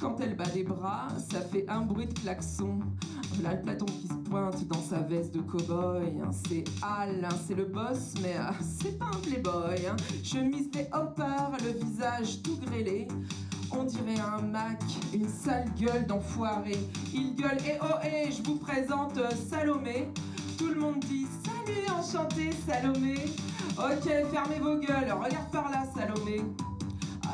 Quand 0.00 0.18
elle 0.20 0.34
bat 0.34 0.44
les 0.54 0.64
bras, 0.64 1.08
ça 1.30 1.40
fait 1.40 1.68
un 1.68 1.82
bruit 1.82 2.06
de 2.06 2.14
klaxon. 2.14 2.80
Là, 3.42 3.54
le 3.54 3.62
Platon 3.62 3.84
qui 3.84 4.08
se 4.08 4.14
pointe 4.14 4.66
dans 4.66 4.80
sa 4.80 5.00
veste 5.00 5.34
de 5.34 5.40
cow-boy. 5.40 6.20
Hein. 6.22 6.30
C'est 6.48 6.64
Al, 6.82 7.24
hein, 7.24 7.34
c'est 7.46 7.54
le 7.54 7.66
boss, 7.66 8.14
mais 8.22 8.36
euh, 8.36 8.50
c'est 8.60 8.98
pas 8.98 9.06
un 9.06 9.20
playboy. 9.20 9.86
Hein. 9.86 9.96
Chemise 10.24 10.70
léopard, 10.74 11.52
le 11.64 11.72
visage 11.84 12.42
tout 12.42 12.58
grêlé. 12.64 13.08
On 13.70 13.84
dirait 13.84 14.18
un 14.18 14.40
Mac, 14.40 14.82
une 15.12 15.28
sale 15.28 15.66
gueule 15.78 16.06
d'enfoiré. 16.06 16.78
Il 17.12 17.34
gueule, 17.34 17.58
et 17.66 17.74
eh 17.74 17.78
oh 17.82 17.98
eh, 18.02 18.32
je 18.32 18.42
vous 18.42 18.56
présente 18.56 19.18
euh, 19.18 19.30
Salomé. 19.50 20.08
Tout 20.58 20.66
le 20.74 20.80
monde 20.80 20.98
dit 21.08 21.26
salut, 21.44 21.86
enchanté 21.88 22.50
Salomé. 22.66 23.14
Ok, 23.78 24.10
fermez 24.32 24.58
vos 24.60 24.74
gueules, 24.74 25.12
regarde 25.12 25.50
par 25.52 25.70
là 25.70 25.84
Salomé. 25.94 26.42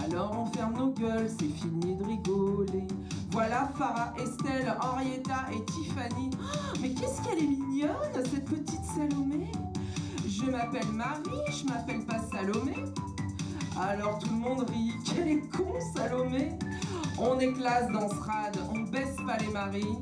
Alors 0.05 0.37
on 0.39 0.53
ferme 0.53 0.75
nos 0.77 0.91
gueules, 0.91 1.31
c'est 1.31 1.49
fini 1.49 1.97
de 1.97 2.05
rigoler. 2.05 2.87
Voilà 3.31 3.71
Farah, 3.79 4.13
Estelle, 4.19 4.77
Henrietta 4.81 5.47
et 5.53 5.65
Tiffany. 5.65 6.31
Oh, 6.35 6.77
mais 6.83 6.91
qu'est-ce 6.91 7.23
qu'elle 7.23 7.39
est 7.39 7.47
mignonne, 7.47 8.13
cette 8.15 8.45
petite 8.45 8.85
Salomé 8.95 9.51
Je 10.29 10.51
m'appelle 10.51 10.93
Marie, 10.93 11.51
je 11.51 11.65
m'appelle 11.67 12.05
pas 12.05 12.21
Salomé. 12.31 12.75
Alors 13.81 14.19
tout 14.19 14.29
le 14.29 14.37
monde 14.37 14.69
rit, 14.69 14.93
quel 15.07 15.29
est 15.29 15.49
con 15.57 15.75
Salomé 15.97 16.51
On 17.19 17.39
est 17.41 17.53
classe 17.55 17.91
dans 17.91 18.09
ce 18.09 18.15
rad, 18.17 18.57
on 18.75 18.81
baisse 18.81 19.17
pas 19.27 19.39
les 19.39 19.49
maris. 19.49 19.97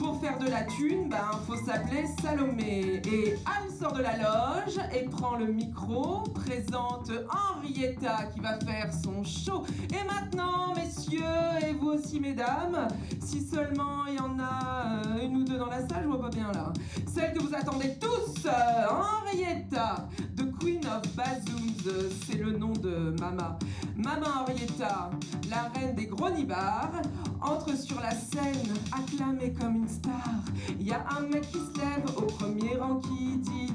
Pour 0.00 0.18
faire 0.18 0.38
de 0.38 0.48
la 0.48 0.62
thune, 0.62 1.10
ben 1.10 1.30
faut 1.46 1.56
s'appeler 1.56 2.06
Salomé. 2.22 3.02
Et 3.04 3.34
Anne 3.44 3.70
sort 3.70 3.92
de 3.92 4.00
la 4.00 4.16
loge 4.16 4.80
et 4.94 5.04
prend 5.04 5.36
le 5.36 5.44
micro, 5.52 6.22
présente 6.34 7.10
Henrietta 7.30 8.24
qui 8.32 8.40
va 8.40 8.58
faire 8.60 8.90
son 8.94 9.22
show. 9.22 9.62
Et 9.90 10.02
maintenant, 10.06 10.74
messieurs, 10.74 11.20
et 11.68 11.74
vous 11.74 11.88
aussi, 11.88 12.18
mesdames, 12.18 12.88
si 13.20 13.42
seulement 13.42 14.06
il 14.08 14.14
y 14.14 14.20
en 14.20 14.38
a 14.38 15.02
euh, 15.06 15.26
une 15.26 15.36
ou 15.36 15.44
deux 15.44 15.58
dans 15.58 15.66
la 15.66 15.86
salle, 15.86 16.04
je 16.04 16.08
vois 16.08 16.22
pas 16.22 16.30
bien 16.30 16.50
là. 16.50 16.72
Celle 17.06 17.34
que 17.34 17.42
vous 17.42 17.54
attendez 17.54 17.98
tous, 18.00 18.46
euh, 18.46 18.50
Henrietta, 18.88 20.08
The 20.40 20.58
Queen 20.58 20.80
of 20.86 21.02
Bazooms, 21.14 22.16
c'est 22.24 22.38
le 22.38 22.52
nom 22.52 22.72
de 22.72 23.14
Mama. 23.20 23.58
Mama 23.94 24.26
Henrietta, 24.40 25.10
la 25.50 25.68
reine 25.74 25.94
des 25.94 26.06
gros 26.06 26.30
nibards, 26.30 27.02
entre 27.42 27.76
sur 27.76 28.00
la 28.00 28.12
scène, 28.12 28.74
acclamée 28.90 29.52
comme 29.52 29.76
une 29.76 29.88
star. 29.88 30.40
Il 30.78 30.86
y 30.86 30.92
a 30.92 31.04
un 31.18 31.26
mec 31.26 31.42
qui 31.42 31.58
se 31.58 31.78
lève 31.78 32.06
au 32.16 32.22
premier 32.22 32.78
rang 32.78 33.00
qui 33.00 33.36
dit 33.36 33.74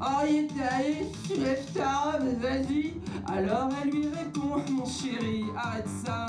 Henrietta, 0.00 0.84
tu 1.26 1.40
lèves 1.40 1.66
tard, 1.72 2.20
vas-y. 2.40 2.94
Alors 3.26 3.70
elle 3.82 3.90
lui 3.90 4.06
répond 4.06 4.62
Mon 4.70 4.86
chéri, 4.86 5.46
arrête 5.56 5.88
ça. 6.04 6.26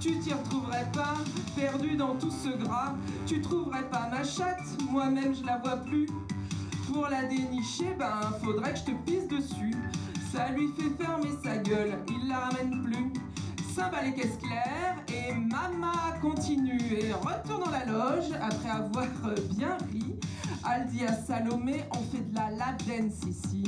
Tu 0.00 0.18
t'y 0.18 0.32
retrouverais 0.32 0.90
pas, 0.92 1.14
perdu 1.54 1.96
dans 1.96 2.16
tout 2.16 2.32
ce 2.32 2.48
gras. 2.64 2.94
Tu 3.26 3.40
trouverais 3.40 3.88
pas 3.90 4.08
ma 4.10 4.24
chatte, 4.24 4.64
moi-même 4.90 5.36
je 5.36 5.44
la 5.44 5.58
vois 5.58 5.76
plus. 5.76 6.08
Pour 6.92 7.08
la 7.08 7.22
dénicher, 7.24 7.94
ben 7.98 8.20
faudrait 8.42 8.72
que 8.72 8.78
je 8.80 8.84
te 8.84 8.90
pisse 9.06 9.28
dessus. 9.28 9.74
Ça 10.32 10.50
lui 10.50 10.68
fait 10.76 11.02
fermer 11.02 11.30
sa 11.42 11.56
gueule, 11.58 11.98
il 12.08 12.28
la 12.28 12.38
ramène 12.38 12.82
plus. 12.82 13.12
Cymbale 13.74 14.08
et 14.08 14.14
caisse 14.14 14.36
claire, 14.42 14.96
et 15.08 15.32
Mama 15.32 16.18
continue 16.20 16.80
et 16.92 17.12
retourne 17.12 17.64
dans 17.64 17.70
la 17.70 17.84
loge 17.84 18.32
après 18.40 18.70
avoir 18.70 19.06
bien 19.56 19.76
ri. 19.92 20.16
Dit 20.90 21.04
à 21.04 21.12
Salomé, 21.12 21.84
on 21.92 22.02
fait 22.14 22.22
de 22.30 22.34
la 22.34 22.50
lap 22.50 22.82
dance 22.86 23.28
ici. 23.28 23.64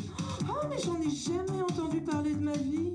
Oh, 0.49 0.67
mais 0.69 0.76
j'en 0.85 1.00
ai 1.00 1.11
jamais 1.11 1.62
entendu 1.62 2.00
parler 2.00 2.35
de 2.35 2.41
ma 2.41 2.52
vie. 2.52 2.95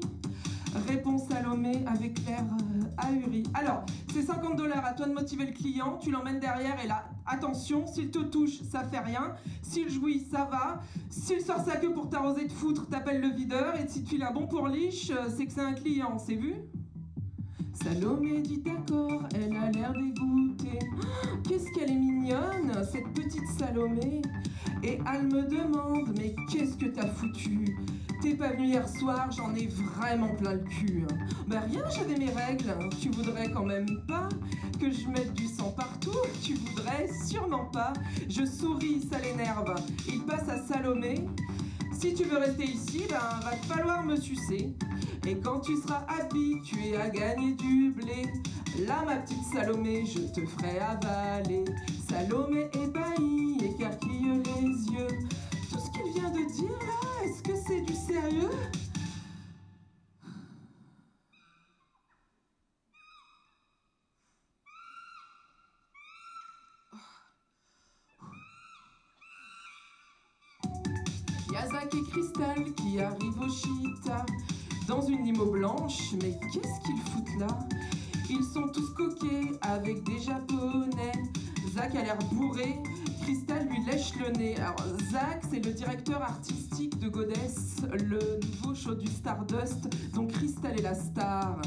Répond 0.88 1.17
Salomé 1.17 1.84
avec 1.86 2.25
l'air 2.25 2.43
euh, 2.43 2.84
ahuri. 2.98 3.43
Alors, 3.53 3.84
c'est 4.13 4.22
50 4.22 4.55
dollars 4.55 4.86
à 4.86 4.93
toi 4.93 5.07
de 5.07 5.13
motiver 5.13 5.46
le 5.46 5.51
client, 5.51 5.98
tu 6.00 6.12
l'emmènes 6.12 6.39
derrière 6.39 6.77
et 6.84 6.88
là, 6.88 7.05
attention, 7.25 7.88
s'il 7.88 8.12
te 8.12 8.19
touche, 8.19 8.62
ça 8.69 8.84
fait 8.84 9.00
rien. 9.00 9.36
S'il 9.62 9.89
jouit, 9.89 10.25
ça 10.31 10.48
va. 10.50 10.81
S'il 11.10 11.41
sort 11.41 11.63
sa 11.65 11.77
queue 11.77 11.93
pour 11.93 12.10
t'arroser 12.10 12.46
de 12.46 12.51
foutre, 12.51 12.88
t'appelles 12.88 13.22
le 13.22 13.29
videur. 13.29 13.75
Et 13.75 13.88
si 13.88 14.03
tu 14.03 14.15
files 14.15 14.24
un 14.24 14.31
bon 14.31 14.48
pour 14.48 14.67
liche, 14.67 15.10
euh, 15.12 15.29
c'est 15.36 15.46
que 15.46 15.51
c'est 15.51 15.62
un 15.62 15.74
client, 15.74 16.17
c'est 16.17 16.36
vu? 16.36 16.55
Salomé 17.74 18.41
dit 18.41 18.57
d'accord, 18.57 19.24
elle 19.36 19.55
a 19.55 19.69
l'air 19.72 19.93
dégoûtée. 19.93 20.79
Qu'est-ce 21.48 21.72
qu'elle 21.72 21.91
est 21.91 21.96
mignonne, 21.96 22.74
cette 22.91 23.13
petite 23.13 23.48
Salomé. 23.57 24.22
Et 24.84 25.00
elle 25.13 25.27
me 25.27 25.43
demande, 25.43 26.15
mais 26.17 26.36
qu'est-ce 26.50 26.77
que 26.77 26.86
t'as 26.86 27.07
foutu? 27.07 27.75
Pas 28.36 28.50
venu 28.50 28.67
hier 28.67 28.88
soir, 28.88 29.31
j'en 29.31 29.55
ai 29.55 29.67
vraiment 29.67 30.36
plein 30.36 30.53
le 30.53 30.60
cul. 30.60 31.05
Bah 31.48 31.62
rien, 31.67 31.84
j'avais 31.89 32.17
mes 32.17 32.29
règles. 32.29 32.75
Tu 33.01 33.10
voudrais 33.10 33.50
quand 33.50 33.65
même 33.65 34.01
pas 34.07 34.29
que 34.79 34.91
je 34.91 35.07
mette 35.07 35.34
du 35.34 35.48
sang 35.48 35.72
partout? 35.72 36.19
Tu 36.43 36.53
voudrais 36.53 37.10
sûrement 37.25 37.65
pas. 37.65 37.93
Je 38.29 38.46
souris, 38.46 39.07
ça 39.10 39.17
l'énerve. 39.19 39.74
Il 40.07 40.22
passe 40.25 40.48
à 40.50 40.62
Salomé. 40.62 41.25
Si 42.00 42.13
tu 42.13 42.25
veux 42.25 42.38
rester 42.38 42.65
ici, 42.65 43.05
ben 43.10 43.39
va 43.43 43.55
te 43.55 43.65
falloir 43.65 44.03
me 44.03 44.15
sucer. 44.15 44.72
Et 45.25 45.38
quand 45.38 45.62
tu 45.62 45.75
seras 45.77 46.05
habitué 46.19 46.96
à 46.96 47.10
gagner 47.10 47.53
du 47.55 47.91
blé, 47.91 48.31
là 48.86 49.03
ma 49.05 49.15
petite 49.15 49.43
Salomé, 49.51 50.05
je 50.05 50.19
te 50.19 50.46
ferai 50.46 50.77
avaler. 50.79 51.65
Salomé 52.07 52.69
ébahie, 52.74 53.57
écarquille 53.63 54.43
les 54.46 54.93
yeux. 54.93 55.07
De 56.17 56.51
dire 56.51 56.69
là, 56.69 57.25
est-ce 57.25 57.43
que 57.43 57.55
c'est 57.55 57.81
du 57.81 57.93
sérieux? 57.93 58.50
Yazak 71.53 71.93
et 71.93 72.03
Cristal 72.09 72.74
qui 72.75 73.00
arrivent 73.00 73.39
au 73.39 73.50
Chita 73.50 74.25
dans 74.88 75.01
une 75.01 75.24
limo 75.24 75.45
blanche. 75.45 76.13
Mais 76.21 76.38
qu'est-ce 76.51 76.81
qu'ils 76.86 77.01
foutent 77.12 77.39
là? 77.39 77.47
Ils 78.29 78.43
sont 78.43 78.67
tous 78.69 78.89
coqués 78.95 79.51
avec 79.62 80.03
des 80.03 80.19
japonais. 80.19 81.12
Zach 81.74 81.95
a 81.95 82.03
l'air 82.03 82.17
bourré, 82.31 82.77
Cristal 83.21 83.67
lui 83.67 83.83
lèche 83.86 84.13
le 84.15 84.31
nez. 84.38 84.55
Alors 84.57 84.77
Zach, 85.12 85.43
c'est 85.50 85.63
le 85.63 85.74
directeur 85.74 86.21
artistique 86.21 86.97
de 87.00 87.09
Goddess, 87.09 87.77
le 87.91 88.39
nouveau 88.45 88.74
show 88.74 88.95
du 88.95 89.07
Stardust, 89.07 89.88
dont 90.13 90.27
Cristal 90.27 90.79
est 90.79 90.81
la 90.81 90.95
star. 90.95 91.62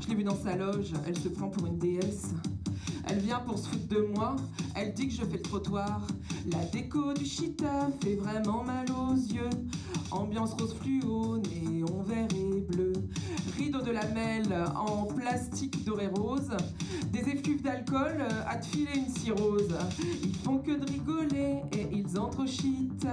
Je 0.00 0.08
l'ai 0.08 0.14
vu 0.14 0.24
dans 0.24 0.36
sa 0.36 0.56
loge, 0.56 0.92
elle 1.06 1.18
se 1.18 1.28
prend 1.28 1.48
pour 1.48 1.66
une 1.66 1.78
déesse. 1.78 2.34
Elle 3.06 3.20
vient 3.20 3.40
pour 3.40 3.58
se 3.58 3.68
foutre 3.68 3.88
de 3.88 4.00
moi, 4.14 4.36
elle 4.74 4.92
dit 4.92 5.08
que 5.08 5.14
je 5.14 5.24
fais 5.24 5.38
le 5.38 5.42
trottoir. 5.42 6.06
La 6.50 6.64
déco 6.66 7.14
du 7.14 7.24
chita 7.24 7.88
fait 8.02 8.16
vraiment 8.16 8.62
mal 8.64 8.86
aux 8.90 9.14
yeux. 9.14 9.50
Ambiance 10.10 10.54
rose 10.54 10.74
fluo, 10.74 11.38
néon 11.38 12.02
vert 12.02 12.28
et 12.34 12.60
bleu. 12.60 12.87
Rideau 13.58 13.82
de 13.82 13.90
lamelle 13.90 14.54
en 14.76 15.04
plastique 15.04 15.84
doré 15.84 16.06
rose, 16.06 16.56
des 17.10 17.28
effluves 17.28 17.60
d'alcool 17.60 18.24
à 18.46 18.56
te 18.56 18.66
filer 18.66 18.98
une 18.98 19.08
cirrhose. 19.08 19.74
Ils 20.22 20.34
font 20.36 20.58
que 20.58 20.70
de 20.70 20.86
rigoler 20.86 21.62
et 21.72 21.88
ils 21.92 22.18
entrechitent. 22.18 23.08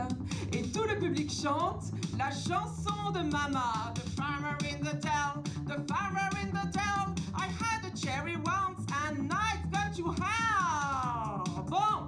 Et 0.54 0.62
tout 0.62 0.84
le 0.84 1.00
public 1.00 1.32
chante 1.32 1.86
la 2.18 2.30
chanson 2.30 3.12
de 3.12 3.24
Mama. 3.24 3.92
The 3.96 4.10
farmer 4.16 4.56
in 4.70 4.84
the 4.84 5.02
town, 5.02 5.44
the 5.66 5.82
farmer 5.92 6.30
in 6.44 6.52
the 6.52 6.72
town. 6.72 7.16
I 7.36 7.48
had 7.48 7.84
a 7.92 7.98
cherry 7.98 8.36
once 8.38 8.86
and 9.10 9.28
now 9.28 9.40
it's 9.56 9.66
got 9.72 9.98
hell. 10.20 11.44
Bon, 11.68 12.08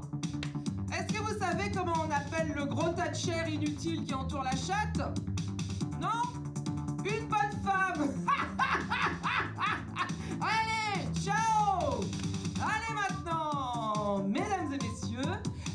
est-ce 0.93 1.11
que 1.11 1.19
vous 1.23 1.39
savez 1.39 1.71
comment 1.71 2.05
on 2.07 2.11
appelle 2.11 2.53
le 2.55 2.65
gros 2.65 2.89
tas 2.89 3.09
de 3.09 3.15
chair 3.15 3.47
inutile 3.49 4.03
qui 4.03 4.13
entoure 4.13 4.43
la 4.43 4.55
chatte? 4.55 5.01
Allez, 10.41 11.07
ciao 11.23 12.01
Allez 12.61 12.93
maintenant 12.95 14.23
Mesdames 14.27 14.73
et 14.73 14.77
messieurs, 14.77 15.31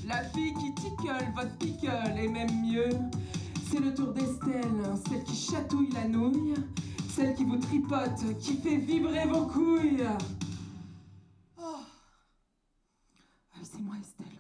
la 0.07 0.23
fille 0.25 0.53
qui 0.55 0.75
tickle 0.75 1.33
votre 1.35 1.57
pickle 1.59 2.15
et 2.19 2.29
même 2.29 2.51
mieux, 2.63 2.91
c'est 3.71 3.81
le 3.81 3.95
tour 3.95 4.13
d'Estelle, 4.13 4.97
celle 5.09 5.23
qui 5.25 5.37
chatouille 5.37 5.91
la 5.93 6.07
nouille, 6.09 6.55
celle 7.09 7.35
qui 7.35 7.45
vous 7.45 7.59
tripote, 7.59 8.39
qui 8.41 8.57
fait 8.57 8.77
vibrer 8.77 9.27
vos 9.27 9.47
couilles. 9.47 10.05
Oh. 11.59 11.77
C'est 13.63 13.81
moi 13.81 13.95
Estelle. 14.01 14.32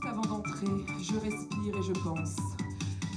Juste 0.00 0.12
avant 0.14 0.36
d'entrer, 0.36 0.66
je 1.02 1.14
respire 1.18 1.76
et 1.76 1.82
je 1.82 1.92
pense. 1.92 2.36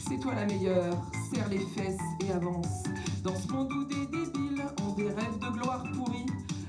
C'est 0.06 0.20
toi 0.20 0.34
la 0.36 0.46
meilleure, 0.46 0.98
serre 1.32 1.48
les 1.48 1.60
fesses 1.60 1.98
et 2.26 2.32
avance. 2.32 2.84
Dans 3.24 3.36
ce 3.36 3.48
monde 3.54 3.72
où 3.72 3.86
des 3.86 4.06
débiles 4.08 4.64
ont 4.82 4.94
des 4.94 5.08
rêves 5.08 5.40
de 5.40 5.60
gloire 5.60 5.84
pourris, 5.94 6.26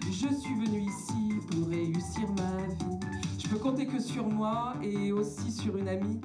je 0.07 0.33
suis 0.33 0.55
venu 0.55 0.83
ici 0.83 1.41
pour 1.51 1.69
réussir 1.69 2.29
ma 2.37 2.67
vie. 2.75 2.99
Je 3.39 3.49
peux 3.49 3.59
compter 3.59 3.87
que 3.87 4.01
sur 4.01 4.29
moi 4.29 4.75
et 4.83 5.11
aussi 5.11 5.51
sur 5.51 5.77
une 5.77 5.89
amie. 5.89 6.21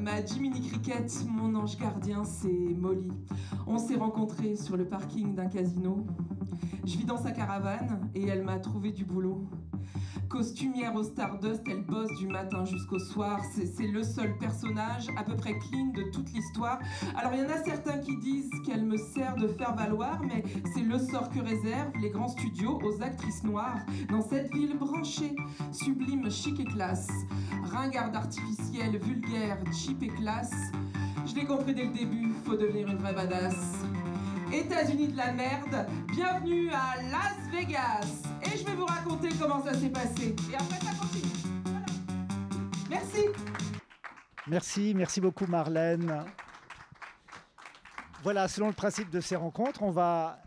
Ma 0.00 0.24
Jiminy 0.24 0.60
Cricket, 0.68 1.12
mon 1.28 1.54
ange 1.56 1.76
gardien, 1.76 2.24
c'est 2.24 2.48
Molly. 2.48 3.12
On 3.66 3.76
s'est 3.76 3.96
rencontrés 3.96 4.56
sur 4.56 4.78
le 4.78 4.86
parking 4.86 5.34
d'un 5.34 5.46
casino. 5.46 6.06
Je 6.84 6.98
vis 6.98 7.04
dans 7.04 7.16
sa 7.16 7.32
caravane 7.32 8.10
et 8.14 8.26
elle 8.26 8.44
m'a 8.44 8.58
trouvé 8.58 8.92
du 8.92 9.04
boulot. 9.04 9.48
Costumière 10.28 10.94
au 10.94 11.04
Stardust, 11.04 11.62
elle 11.66 11.82
bosse 11.82 12.12
du 12.18 12.26
matin 12.26 12.64
jusqu'au 12.64 12.98
soir. 12.98 13.40
C'est 13.54 13.86
le 13.86 14.02
seul 14.02 14.36
personnage 14.38 15.06
à 15.16 15.22
peu 15.22 15.36
près 15.36 15.56
clean 15.58 15.92
de 15.94 16.10
toute 16.10 16.32
l'histoire. 16.32 16.78
Alors 17.16 17.32
il 17.32 17.40
y 17.40 17.42
en 17.42 17.50
a 17.50 17.62
certains 17.64 17.98
qui 17.98 18.16
disent 18.18 18.50
qu'elle 18.64 18.84
me 18.84 18.96
sert 18.96 19.36
de 19.36 19.48
faire 19.48 19.74
valoir, 19.74 20.20
mais 20.22 20.42
c'est 20.74 20.82
le 20.82 20.98
sort 20.98 21.30
que 21.30 21.38
réservent 21.40 21.92
les 22.00 22.10
grands 22.10 22.28
studios 22.28 22.78
aux 22.82 23.02
actrices 23.02 23.44
noires. 23.44 23.78
Dans 24.10 24.22
cette 24.22 24.52
ville 24.52 24.76
branchée, 24.76 25.34
sublime, 25.72 26.30
chic 26.30 26.58
et 26.60 26.64
classe, 26.64 27.08
ringarde 27.64 28.16
artificielle, 28.16 28.98
vulgaire, 28.98 29.58
cheap 29.72 30.02
et 30.02 30.08
classe. 30.08 30.54
Je 31.24 31.34
l'ai 31.34 31.44
compris 31.44 31.74
dès 31.74 31.84
le 31.84 31.92
début, 31.92 32.32
faut 32.44 32.56
devenir 32.56 32.88
une 32.88 32.98
vraie 32.98 33.14
badass. 33.14 33.84
États-Unis 34.52 35.08
de 35.08 35.16
la 35.16 35.32
merde, 35.32 35.86
bienvenue 36.14 36.70
à 36.70 37.02
Las 37.10 37.50
Vegas. 37.50 38.22
Et 38.44 38.56
je 38.56 38.64
vais 38.64 38.76
vous 38.76 38.86
raconter 38.86 39.28
comment 39.40 39.62
ça 39.62 39.74
s'est 39.74 39.90
passé. 39.90 40.36
Et 40.50 40.54
après, 40.54 40.78
ça 40.78 40.92
continue. 41.00 41.32
Merci. 42.88 43.22
Merci, 44.46 44.94
merci 44.94 45.20
beaucoup 45.20 45.46
Marlène. 45.46 46.24
Voilà, 48.22 48.46
selon 48.46 48.68
le 48.68 48.72
principe 48.72 49.10
de 49.10 49.20
ces 49.20 49.34
rencontres, 49.34 49.82
on 49.82 49.90
va 49.90 50.40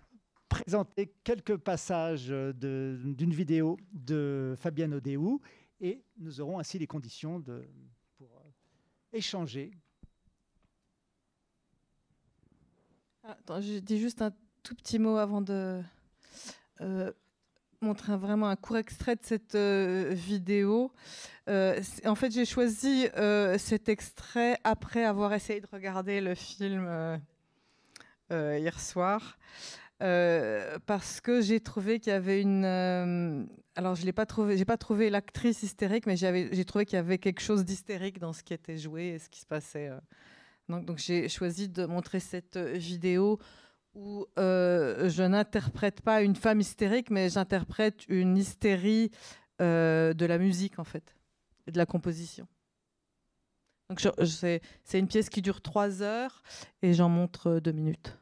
présenter 0.47 1.13
quelques 1.23 1.57
passages 1.57 2.29
d'une 2.29 3.33
vidéo 3.33 3.77
de 3.91 4.55
Fabienne 4.57 4.93
Odéou 4.93 5.41
et 5.81 6.03
nous 6.17 6.39
aurons 6.39 6.59
ainsi 6.59 6.79
les 6.79 6.87
conditions 6.87 7.41
pour 8.17 8.45
échanger 9.11 9.71
je 13.61 13.79
dis 13.79 13.99
juste 13.99 14.21
un 14.21 14.31
tout 14.63 14.75
petit 14.75 14.99
mot 14.99 15.17
avant 15.17 15.41
de 15.41 15.81
euh, 16.81 17.11
montrer 17.81 18.17
vraiment 18.17 18.49
un 18.49 18.55
court 18.55 18.77
extrait 18.77 19.15
de 19.15 19.23
cette 19.23 19.55
euh, 19.55 20.09
vidéo. 20.11 20.91
Euh, 21.47 21.81
en 22.05 22.15
fait, 22.15 22.31
j'ai 22.31 22.45
choisi 22.45 23.07
cet 23.57 23.89
extrait 23.89 24.57
après 24.63 25.05
avoir 25.05 25.33
essayé 25.33 25.61
de 25.61 25.67
regarder 25.71 26.21
le 26.21 26.35
film 26.35 27.19
hier 28.29 28.79
soir. 28.79 29.37
parce 29.99 31.21
que 31.21 31.41
j'ai 31.41 31.61
trouvé 31.61 31.99
qu'il 31.99 32.11
y 32.11 32.15
avait 32.15 32.41
une. 32.41 32.65
alors, 33.75 33.95
je 33.95 34.05
l'ai 34.05 34.13
pas 34.13 34.25
trouvé. 34.25 34.57
J'ai 34.57 34.65
pas 34.65 34.77
trouvé 34.77 35.09
l'actrice 35.09 35.63
hystérique, 35.63 36.05
mais 36.05 36.17
j'ai 36.17 36.65
trouvé 36.65 36.85
qu'il 36.85 36.97
y 36.97 36.99
avait 36.99 37.17
quelque 37.17 37.41
chose 37.41 37.63
d'hystérique 37.63 38.19
dans 38.19 38.33
ce 38.33 38.43
qui 38.43 38.53
était 38.53 38.77
joué 38.77 39.07
et 39.07 39.19
ce 39.19 39.29
qui 39.29 39.39
se 39.39 39.47
passait 39.47 39.89
donc, 40.69 40.99
j'ai 40.99 41.27
choisi 41.27 41.67
de 41.67 41.85
montrer 41.85 42.19
cette 42.19 42.57
euh, 42.57 42.73
vidéo 42.73 43.39
où 43.95 44.27
euh, 44.37 45.09
je 45.09 45.23
n'interprète 45.23 46.01
pas 46.01 46.21
une 46.21 46.35
femme 46.35 46.61
hystérique, 46.61 47.09
mais 47.09 47.29
j'interprète 47.29 48.07
une 48.07 48.37
hystérie 48.37 49.09
euh, 49.61 50.13
de 50.13 50.25
la 50.25 50.37
musique 50.37 50.77
en 50.77 50.83
fait, 50.83 51.15
et 51.65 51.71
de 51.71 51.77
la 51.77 51.87
composition. 51.87 52.47
Donc 53.89 53.99
c'est 54.21 54.61
une 54.93 55.07
pièce 55.07 55.29
qui 55.29 55.41
dure 55.41 55.61
trois 55.61 56.03
heures 56.03 56.43
et 56.83 56.93
j'en 56.93 57.09
montre 57.09 57.59
deux 57.59 57.71
minutes. 57.71 58.19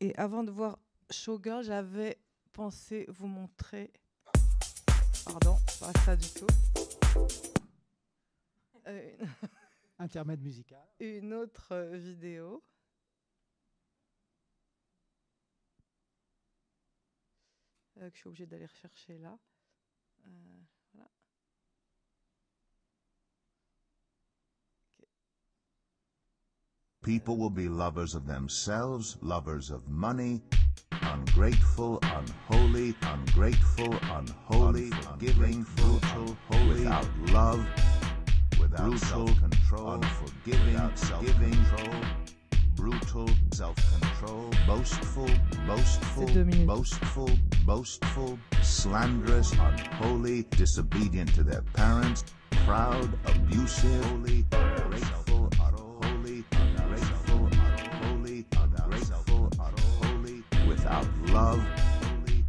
Et 0.00 0.14
avant 0.16 0.44
de 0.44 0.50
voir 0.50 0.78
Showgirl, 1.10 1.62
j'avais 1.62 2.18
pensé 2.52 3.06
vous 3.08 3.26
montrer. 3.26 3.92
Pardon, 5.24 5.56
pas 5.78 5.92
ça 6.04 6.16
du 6.16 6.28
tout. 6.28 6.46
Intermède 9.98 10.42
musical. 10.42 10.82
Une 10.98 11.34
autre 11.34 11.76
vidéo. 11.94 12.62
que 18.08 18.14
je 18.14 18.20
suis 18.20 18.28
obligée 18.28 18.46
d'aller 18.46 18.66
rechercher 18.66 19.18
là. 19.18 19.38
People 27.10 27.36
will 27.36 27.50
be 27.50 27.68
lovers 27.68 28.14
of 28.14 28.24
themselves, 28.24 29.16
lovers 29.20 29.72
of 29.72 29.88
money, 29.88 30.40
ungrateful, 31.02 31.98
unholy, 32.04 32.94
ungrateful, 33.02 33.92
unholy, 34.12 34.92
unforgiving, 34.92 35.66
brutal, 35.74 36.36
holy, 36.48 36.68
without 36.68 37.08
love, 37.32 37.66
without 38.60 38.90
brutal, 38.90 39.26
control, 39.26 39.94
unforgiving, 39.94 40.72
without 40.72 40.96
self-control, 40.96 42.00
brutal, 42.76 43.28
self-control, 43.54 44.48
boastful, 44.68 45.28
boastful, 45.66 46.26
boastful, 46.64 47.30
boastful, 47.66 48.38
slanderous, 48.62 49.50
unholy, 49.54 50.44
disobedient 50.50 51.34
to 51.34 51.42
their 51.42 51.62
parents, 51.74 52.24
proud, 52.64 53.10
abusive, 53.26 54.04
holy, 54.04 54.44
love, 61.40 61.64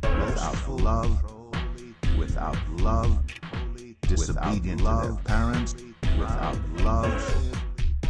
without 0.03 0.69
love, 0.69 1.23
without 2.17 2.57
love, 2.79 3.19
disobedient 4.01 4.79
to 4.79 4.85
their 4.85 5.15
parents, 5.23 5.75
without 6.19 6.57
love, 6.79 7.57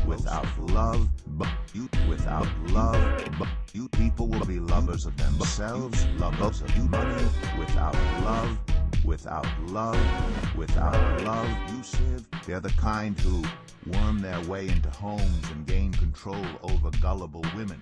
without 0.07 0.59
love, 0.59 1.07
but 1.37 1.49
you 1.75 1.87
without 2.09 2.47
love, 2.69 3.25
but 3.37 3.47
you 3.73 3.87
people 3.89 4.27
will 4.27 4.45
be 4.45 4.59
lovers 4.59 5.05
of 5.05 5.15
themselves, 5.17 6.07
lovers 6.17 6.61
of 6.61 6.75
you, 6.75 6.83
money, 6.85 7.25
without 7.59 7.95
love, 8.23 8.57
without 9.05 9.47
love, 9.67 10.55
without 10.55 11.21
love, 11.21 11.49
abusive. 11.67 12.25
They're 12.47 12.59
the 12.59 12.69
kind 12.71 13.19
who 13.19 13.43
worm 13.85 14.19
their 14.19 14.41
way 14.45 14.67
into 14.67 14.89
homes 14.89 15.51
and 15.51 15.67
gain 15.67 15.91
control 15.93 16.45
over 16.63 16.89
gullible 17.01 17.45
women 17.55 17.81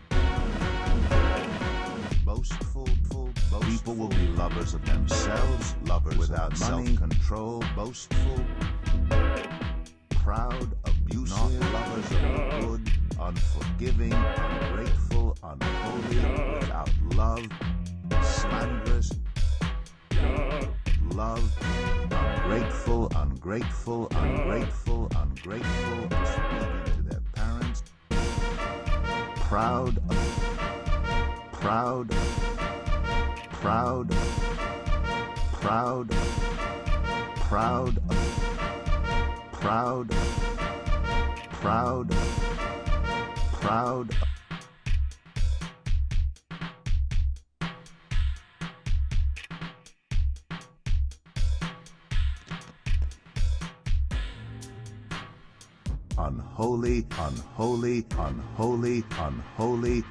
boastful, 2.30 2.86
full, 3.10 3.26
boastful. 3.50 3.60
People 3.62 3.96
will 3.96 4.08
be 4.08 4.28
lovers 4.38 4.76
of 4.76 4.86
themselves, 4.86 5.76
lovers 5.86 6.16
without 6.16 6.56
self-control, 6.56 7.64
boastful, 7.76 8.46
proud, 10.12 10.76
abusive, 10.86 11.60
not 11.60 11.74
lovers 11.74 12.06
of 12.06 12.22
the 12.22 12.68
good, 12.68 12.92
unforgiving, 13.20 14.14
ungrateful, 14.14 15.36
unholy, 15.42 16.60
without 16.60 16.92
love, 17.16 17.48
slanderous, 18.22 19.12
love, 21.16 21.52
ungrateful, 22.12 23.12
ungrateful, 23.16 24.08
ungrateful, 24.12 25.10
ungrateful, 25.16 26.08
disobedient 26.08 26.86
to 26.86 27.02
their 27.02 27.22
parents, 27.34 27.84
proud, 29.48 29.98
proud, 31.60 32.10
proud, 33.52 34.10
proud, 35.52 36.10
proud, 37.52 38.00
proud, 39.60 40.10
proud, 41.52 42.16
proud. 43.60 44.16
Unholy, 56.18 57.06
unholy, 57.18 58.06
unholy, 58.18 59.04
unholy, 59.18 60.04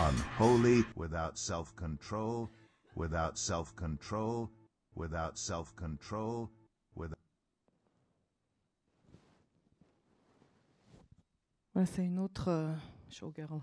unholy, 0.00 0.84
without 0.96 1.38
self-control, 1.38 2.50
without 2.94 3.38
self-control, 3.38 4.50
without 4.94 5.38
self-control, 5.38 6.50
without... 6.94 7.18
Ouais, 11.74 11.86
c'est 11.86 12.04
une 12.04 12.18
autre 12.18 12.48
euh, 12.48 12.74
showgirl. 13.10 13.62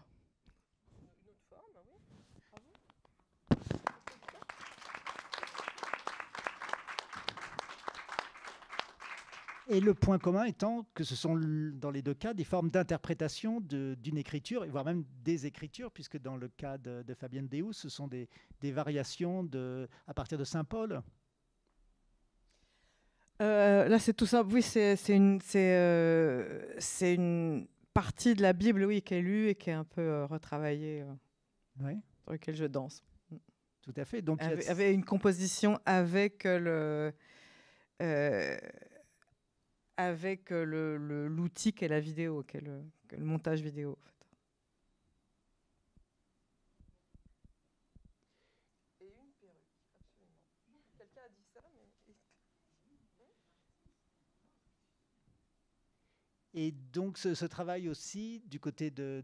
Et 9.69 9.81
le 9.81 9.93
point 9.93 10.17
commun 10.17 10.45
étant 10.45 10.85
que 10.93 11.03
ce 11.03 11.15
sont 11.15 11.35
dans 11.73 11.91
les 11.91 12.01
deux 12.01 12.13
cas 12.13 12.33
des 12.33 12.45
formes 12.45 12.69
d'interprétation 12.69 13.59
d'une 13.59 14.17
écriture, 14.17 14.65
voire 14.67 14.85
même 14.85 15.03
des 15.23 15.45
écritures, 15.45 15.91
puisque 15.91 16.17
dans 16.17 16.37
le 16.37 16.47
cas 16.47 16.77
de, 16.77 17.03
Fabienne 17.13 17.49
Deus, 17.49 17.73
ce 17.73 17.89
sont 17.89 18.07
des, 18.07 18.29
variations 18.71 19.43
de, 19.43 19.89
à 20.07 20.13
partir 20.13 20.37
de 20.37 20.45
Saint 20.45 20.63
Paul. 20.63 21.01
Euh, 23.41 23.87
là, 23.89 23.99
c'est 23.99 24.13
tout 24.13 24.25
ça. 24.25 24.41
Oui, 24.41 24.61
c'est 24.61 24.95
une, 25.09 25.39
euh, 25.55 26.79
une 27.01 27.67
partie 27.93 28.35
de 28.35 28.41
la 28.41 28.53
Bible, 28.53 28.85
oui, 28.85 29.01
qui 29.01 29.15
est 29.15 29.21
lue 29.21 29.49
et 29.49 29.55
qui 29.55 29.69
est 29.69 29.73
un 29.73 29.83
peu 29.83 30.01
euh, 30.01 30.25
retravaillée, 30.27 31.03
oui. 31.81 31.99
sur 32.23 32.31
laquelle 32.31 32.55
je 32.55 32.65
danse. 32.65 33.03
Tout 33.81 33.93
à 33.97 34.05
fait. 34.05 34.21
Donc, 34.21 34.41
il 34.43 34.63
y 34.63 34.69
avait 34.69 34.93
une 34.93 35.03
composition 35.03 35.77
avec 35.85 36.45
le 36.45 37.13
avec 39.97 40.51
l'outil 40.51 40.65
le, 40.65 41.27
l'outil 41.27 41.73
qu'est 41.73 41.87
la 41.87 41.99
vidéo, 41.99 42.43
qu'est 42.43 42.61
le, 42.61 42.83
le, 43.11 43.25
montage 43.25 43.61
vidéo. 43.61 43.97
Et 49.01 49.05
une 49.05 49.33
perruque, 49.41 49.57
absolument. 49.99 50.37
Quelqu'un 50.97 51.21
a 51.25 51.29
dit 51.29 51.43
ça, 51.53 51.61
mais... 51.73 51.91
Donc 56.93 57.17
ce, 57.19 57.45
travail 57.45 57.87
aussi 57.87 58.41
du 58.47 58.59
côté 58.59 58.89
de, 58.89 59.23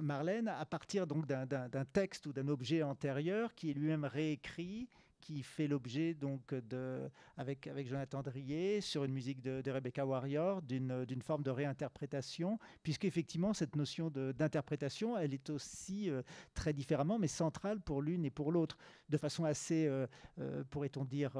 Marlène, 0.00 0.48
à 0.48 0.66
partir 0.66 1.06
d'un 1.06 1.84
texte 1.92 2.26
ou 2.26 2.32
d'un 2.32 2.48
objet 2.48 2.82
antérieur 2.82 3.54
qui 3.54 3.70
est 3.70 3.74
lui-même 3.74 4.04
réécrit 4.04 4.88
qui 5.22 5.42
fait 5.42 5.68
l'objet 5.68 6.14
donc 6.14 6.52
de, 6.52 7.08
avec, 7.36 7.66
avec 7.68 7.86
Jonathan 7.86 8.22
Drier 8.22 8.80
sur 8.80 9.04
une 9.04 9.12
musique 9.12 9.40
de, 9.40 9.70
Rebecca 9.70 10.04
Warrior 10.04 10.60
d'une 10.60 11.22
forme 11.22 11.42
de 11.42 11.50
réinterprétation, 11.50 12.58
puisque 12.82 13.06
effectivement 13.06 13.54
cette 13.54 13.76
notion 13.76 14.10
d'interprétation, 14.10 15.16
elle 15.16 15.32
est 15.32 15.48
aussi 15.48 16.10
euh, 16.10 16.22
très 16.54 16.72
différemment, 16.72 17.18
mais 17.18 17.28
centrale 17.28 17.80
pour 17.80 18.02
l'une 18.02 18.24
et 18.24 18.30
pour 18.30 18.52
l'autre, 18.52 18.76
de 19.08 19.16
façon 19.16 19.44
assez, 19.44 19.86
euh, 19.86 20.06
euh, 20.40 20.64
pourrait-on 20.68 21.04
dire, 21.04 21.32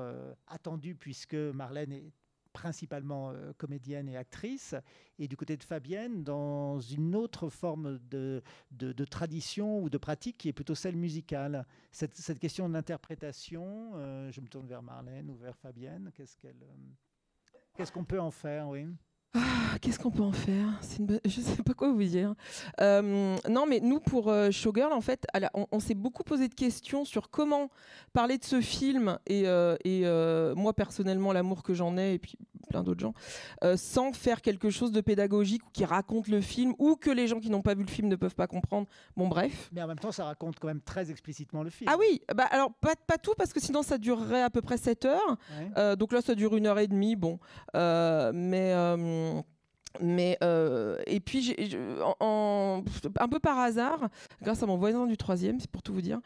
attendue, 0.46 0.94
puisque 0.94 1.34
Marlène 1.34 1.92
est 1.92 2.12
principalement 2.52 3.30
euh, 3.30 3.52
comédienne 3.58 4.08
et 4.08 4.16
actrice, 4.16 4.74
et 5.18 5.28
du 5.28 5.36
côté 5.36 5.56
de 5.56 5.64
Fabienne, 5.64 6.22
dans 6.22 6.80
une 6.80 7.14
autre 7.14 7.48
forme 7.48 7.98
de, 8.10 8.42
de, 8.70 9.04
tradition 9.04 9.80
ou 9.80 9.90
de 9.90 9.98
pratique 9.98 10.38
qui 10.38 10.48
est 10.48 10.52
plutôt 10.52 10.74
celle 10.74 10.96
musicale. 10.96 11.66
Cette, 11.90 12.38
question 12.38 12.68
d'interprétation, 12.68 13.92
euh, 13.94 14.30
je 14.30 14.40
me 14.40 14.48
tourne 14.48 14.66
vers 14.66 14.82
Marlène 14.82 15.30
ou 15.30 15.36
vers 15.36 15.56
Fabienne, 15.56 16.10
qu'est-ce 16.14 16.36
qu'elle... 16.36 16.62
Euh, 16.62 17.56
qu'est-ce 17.74 17.92
qu'on 17.92 18.04
peut 18.04 18.20
en 18.20 18.30
faire, 18.30 18.68
ah, 19.34 19.78
Qu'est-ce 19.80 19.98
qu'on 19.98 20.10
peut 20.10 20.22
en 20.22 20.32
faire? 20.32 20.66
Je 21.24 21.40
ne 21.40 21.44
sais 21.44 21.62
pas 21.62 21.72
quoi 21.72 21.90
vous 21.90 22.02
dire. 22.02 22.34
Euh, 22.80 23.36
non, 23.48 23.66
mais 23.66 23.80
nous, 23.80 23.98
pour 23.98 24.28
euh, 24.28 24.50
Showgirl, 24.50 24.92
en 24.92 25.00
fait, 25.00 25.26
on, 25.54 25.80
s'est 25.80 25.94
beaucoup 25.94 26.22
posé 26.22 26.48
de 26.48 26.54
questions 26.54 27.04
sur 27.04 27.30
comment 27.30 27.70
parler 28.12 28.36
de 28.36 28.44
ce 28.44 28.60
film 28.60 29.18
et, 29.26 29.46
euh, 29.46 29.76
et 29.84 30.02
moi, 30.54 30.74
personnellement, 30.74 31.32
l'amour 31.32 31.62
que 31.62 31.72
j'en 31.72 31.96
ai, 31.96 32.14
et 32.14 32.18
puis 32.18 32.36
plein 32.68 32.82
d'autres 32.82 33.00
gens, 33.00 33.14
sans 33.76 34.12
faire 34.12 34.40
quelque 34.40 34.70
chose 34.70 34.92
de 34.92 35.00
pédagogique 35.00 35.62
ou 35.66 35.70
qui 35.72 35.84
raconte 35.84 36.28
le 36.28 36.40
film 36.40 36.74
ou 36.78 36.96
que 36.96 37.10
les 37.10 37.26
gens 37.26 37.38
qui 37.38 37.50
n'ont 37.50 37.60
pas 37.60 37.74
vu 37.74 37.82
le 37.82 37.90
film 37.90 38.08
ne 38.08 38.16
peuvent 38.16 38.34
pas 38.34 38.46
comprendre. 38.46 38.86
Bon, 39.16 39.28
bref. 39.28 39.68
Mais 39.72 39.82
en 39.82 39.86
même 39.86 39.98
temps, 39.98 40.12
ça 40.12 40.24
raconte 40.24 40.58
quand 40.58 40.68
même 40.68 40.80
très 40.80 41.10
explicitement 41.10 41.62
le 41.62 41.70
film. 41.70 41.90
Ah 41.92 41.96
oui, 41.98 42.22
bah, 42.34 42.46
alors 42.50 42.72
pas, 42.72 42.94
pas 43.06 43.18
tout, 43.18 43.34
parce 43.36 43.52
que 43.52 43.60
sinon, 43.60 43.82
ça 43.82 43.98
durerait 43.98 44.42
à 44.42 44.50
peu 44.50 44.62
près 44.62 44.76
7 44.76 45.06
heures. 45.06 45.96
donc 45.96 46.12
là, 46.12 46.20
ça 46.22 46.34
dure 46.34 46.56
une 46.56 46.66
heure 46.66 46.78
et 46.78 46.86
demie. 46.86 47.16
Bon. 47.16 47.38
mais 47.74 48.72
mais 50.00 50.38
euh, 50.42 50.98
et 51.06 51.20
puis 51.20 51.54
un 52.20 53.28
peu 53.28 53.38
par 53.38 53.58
hasard, 53.58 54.08
grâce 54.42 54.62
à 54.62 54.66
mon 54.66 54.76
voisin 54.76 55.06
du 55.06 55.16
troisième, 55.16 55.60
c'est 55.60 55.70
pour 55.70 55.82
tout 55.82 55.92
vous 55.92 56.00
dire, 56.00 56.20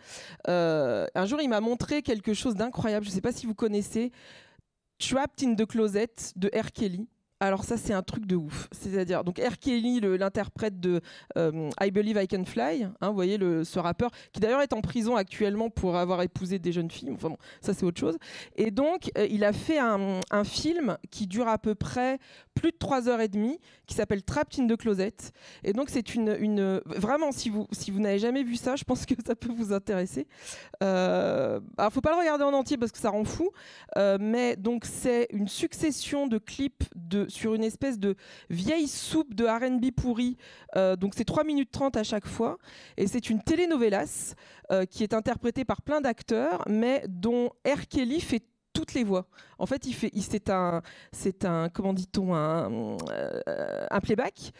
euh, 0.48 1.06
un 1.14 1.26
jour 1.26 1.40
il 1.40 1.48
m'a 1.48 1.60
montré 1.60 2.02
quelque 2.02 2.34
chose 2.34 2.54
d'incroyable. 2.54 3.04
Je 3.04 3.10
ne 3.10 3.14
sais 3.14 3.20
pas 3.20 3.32
si 3.32 3.46
vous 3.46 3.54
connaissez 3.54 4.12
Trapped 4.98 5.46
in 5.46 5.54
the 5.54 5.66
Closet 5.66 6.14
de 6.36 6.50
R. 6.56 6.72
Kelly. 6.72 7.08
Alors 7.40 7.64
ça 7.64 7.76
c'est 7.76 7.92
un 7.92 8.02
truc 8.02 8.26
de 8.26 8.36
ouf. 8.36 8.68
C'est-à-dire 8.72 9.24
donc 9.24 9.38
R. 9.38 9.58
Kelly, 9.58 10.00
l'interprète 10.00 10.80
de 10.80 11.00
euh, 11.36 11.70
I 11.82 11.90
Believe 11.90 12.18
I 12.20 12.28
Can 12.28 12.44
Fly, 12.44 12.84
hein, 12.84 13.08
vous 13.08 13.14
voyez 13.14 13.38
ce 13.64 13.78
rappeur 13.78 14.10
qui 14.32 14.40
d'ailleurs 14.40 14.62
est 14.62 14.72
en 14.72 14.80
prison 14.80 15.16
actuellement 15.16 15.70
pour 15.70 15.96
avoir 15.96 16.22
épousé 16.22 16.58
des 16.58 16.72
jeunes 16.72 16.90
filles. 16.90 17.10
Enfin 17.12 17.30
bon, 17.30 17.38
ça 17.60 17.74
c'est 17.74 17.84
autre 17.84 18.00
chose. 18.00 18.16
Et 18.56 18.70
donc 18.70 19.10
euh, 19.18 19.26
il 19.30 19.44
a 19.44 19.52
fait 19.52 19.78
un, 19.78 20.20
film 20.44 20.96
qui 21.10 21.26
dure 21.26 21.48
à 21.48 21.58
peu 21.58 21.74
près 21.74 22.18
plus 22.54 22.70
de 22.70 22.76
3 22.78 23.08
heures 23.08 23.20
et 23.20 23.28
demie, 23.28 23.58
qui 23.86 23.94
s'appelle 23.94 24.22
Trapped 24.22 24.58
in 24.60 24.66
the 24.66 24.76
Closet. 24.76 25.14
Et 25.64 25.72
donc 25.72 25.88
c'est 25.90 26.14
une, 26.14 26.36
une, 26.38 26.80
vraiment 26.86 27.32
si 27.32 27.50
vous 27.50 27.66
si 27.72 27.90
vous 27.90 28.00
n'avez 28.00 28.18
jamais 28.18 28.42
vu 28.42 28.56
ça, 28.56 28.76
je 28.76 28.84
pense 28.84 29.06
que 29.06 29.14
ça 29.26 29.34
peut 29.34 29.52
vous 29.52 29.72
intéresser. 29.72 30.26
Euh, 30.82 31.60
alors 31.76 31.92
faut 31.92 32.00
pas 32.00 32.12
le 32.12 32.18
regarder 32.18 32.44
en 32.44 32.52
entier 32.52 32.76
parce 32.76 32.92
que 32.92 32.98
ça 32.98 33.10
rend 33.10 33.24
fou, 33.24 33.50
euh, 33.96 34.18
mais 34.20 34.56
donc 34.56 34.84
c'est 34.84 35.26
une 35.30 35.48
succession 35.48 36.26
de 36.26 36.38
clips 36.38 36.84
de 36.94 37.25
sur 37.28 37.54
une 37.54 37.64
espèce 37.64 37.98
de 37.98 38.16
vieille 38.50 38.88
soupe 38.88 39.34
de 39.34 39.44
RB 39.44 39.90
pourri. 39.94 40.36
Euh, 40.76 40.96
donc 40.96 41.14
c'est 41.16 41.24
3 41.24 41.44
minutes 41.44 41.70
30 41.70 41.96
à 41.96 42.02
chaque 42.02 42.26
fois. 42.26 42.58
Et 42.96 43.06
c'est 43.06 43.30
une 43.30 43.42
telenovelas 43.42 44.34
euh, 44.70 44.84
qui 44.84 45.02
est 45.02 45.14
interprétée 45.14 45.64
par 45.64 45.82
plein 45.82 46.00
d'acteurs, 46.00 46.62
mais 46.68 47.04
dont 47.08 47.50
R. 47.66 47.86
Kelly 47.88 48.20
fait 48.20 48.42
toutes 48.72 48.92
les 48.92 49.04
voix. 49.04 49.26
En 49.58 49.64
fait, 49.64 49.86
c'est 50.20 50.50
un, 50.50 50.82
c'est 51.10 51.46
un, 51.46 51.70
comment 51.70 51.94
dit-on, 51.94 52.34
un, 52.34 52.98
euh, 53.08 54.00
playback. 54.02 54.52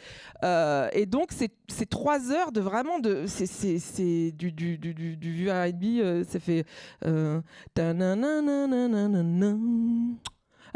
Et 0.95 1.05
donc, 1.05 1.33
c'est, 1.33 1.51
trois 1.91 2.33
heures 2.33 2.51
de 2.51 2.63
vraiment 2.63 2.99
de, 2.99 3.27
c'est, 3.27 4.33
du, 4.33 4.53
du, 4.53 5.51
R&B. 5.51 6.25
Ça 6.25 6.41
fait. 6.41 6.65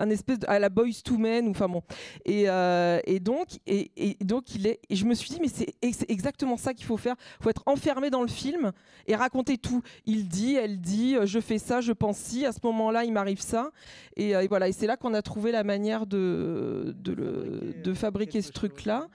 Euh, 0.00 0.04
un 0.04 0.10
espèce 0.10 0.38
de, 0.38 0.48
à 0.48 0.58
la 0.58 0.68
Boys 0.68 1.02
to 1.04 1.18
Men 1.18 1.46
ou 1.46 1.50
enfin 1.50 1.68
bon. 1.68 1.82
Et, 2.24 2.48
euh, 2.48 3.00
et 3.04 3.20
donc 3.20 3.48
et, 3.66 3.90
et, 3.96 4.16
donc 4.24 4.54
il 4.54 4.66
est 4.66 4.80
et 4.88 4.96
je 4.96 5.04
me 5.04 5.14
suis 5.14 5.30
dit 5.30 5.38
mais 5.40 5.48
c'est 5.48 6.10
exactement 6.10 6.56
ça 6.56 6.74
qu'il 6.74 6.86
faut 6.86 6.96
faire. 6.96 7.16
Faut 7.40 7.50
être 7.50 7.62
enfermé 7.66 8.10
dans 8.10 8.22
le 8.22 8.28
film 8.28 8.72
et 9.06 9.14
raconter 9.14 9.58
tout. 9.58 9.82
Il 10.06 10.28
dit 10.28 10.56
elle 10.56 10.80
dit 10.80 11.16
je 11.24 11.40
fais 11.40 11.58
ça 11.58 11.80
je 11.80 11.92
pense 11.92 12.16
si 12.16 12.46
à 12.46 12.52
ce 12.52 12.60
moment 12.62 12.90
là 12.90 13.04
il 13.04 13.12
m'arrive 13.12 13.40
ça. 13.40 13.70
Et, 14.16 14.34
euh, 14.34 14.40
et, 14.42 14.48
voilà. 14.48 14.68
Et 14.68 14.72
c'est 14.72 14.86
là 14.86 14.96
qu'on 14.96 15.14
a 15.14 15.22
trouvé 15.22 15.52
la 15.52 15.64
manière 15.64 16.06
de 16.06 16.94
de, 16.96 17.12
le, 17.12 17.74
de 17.82 17.94
fabriquer 17.94 18.42
ce 18.42 18.52
truc 18.52 18.84
là 18.84 19.08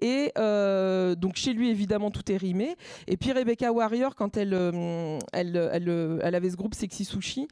et 0.00 0.32
euh, 0.38 1.14
donc 1.14 1.36
chez 1.36 1.52
lui, 1.52 1.70
évidemment, 1.70 2.10
tout 2.10 2.30
est 2.30 2.36
rimé. 2.36 2.76
Et 3.06 3.16
puis 3.16 3.32
Rebecca 3.32 3.72
Warrior, 3.72 4.14
quand 4.14 4.36
elle, 4.36 4.54
euh, 4.54 5.18
elle, 5.32 5.56
elle, 5.72 6.20
elle, 6.22 6.34
avait 6.34 6.50
ce 6.50 6.56
groupe 6.56 6.74
Sexy 6.74 7.04
Sushi, 7.04 7.48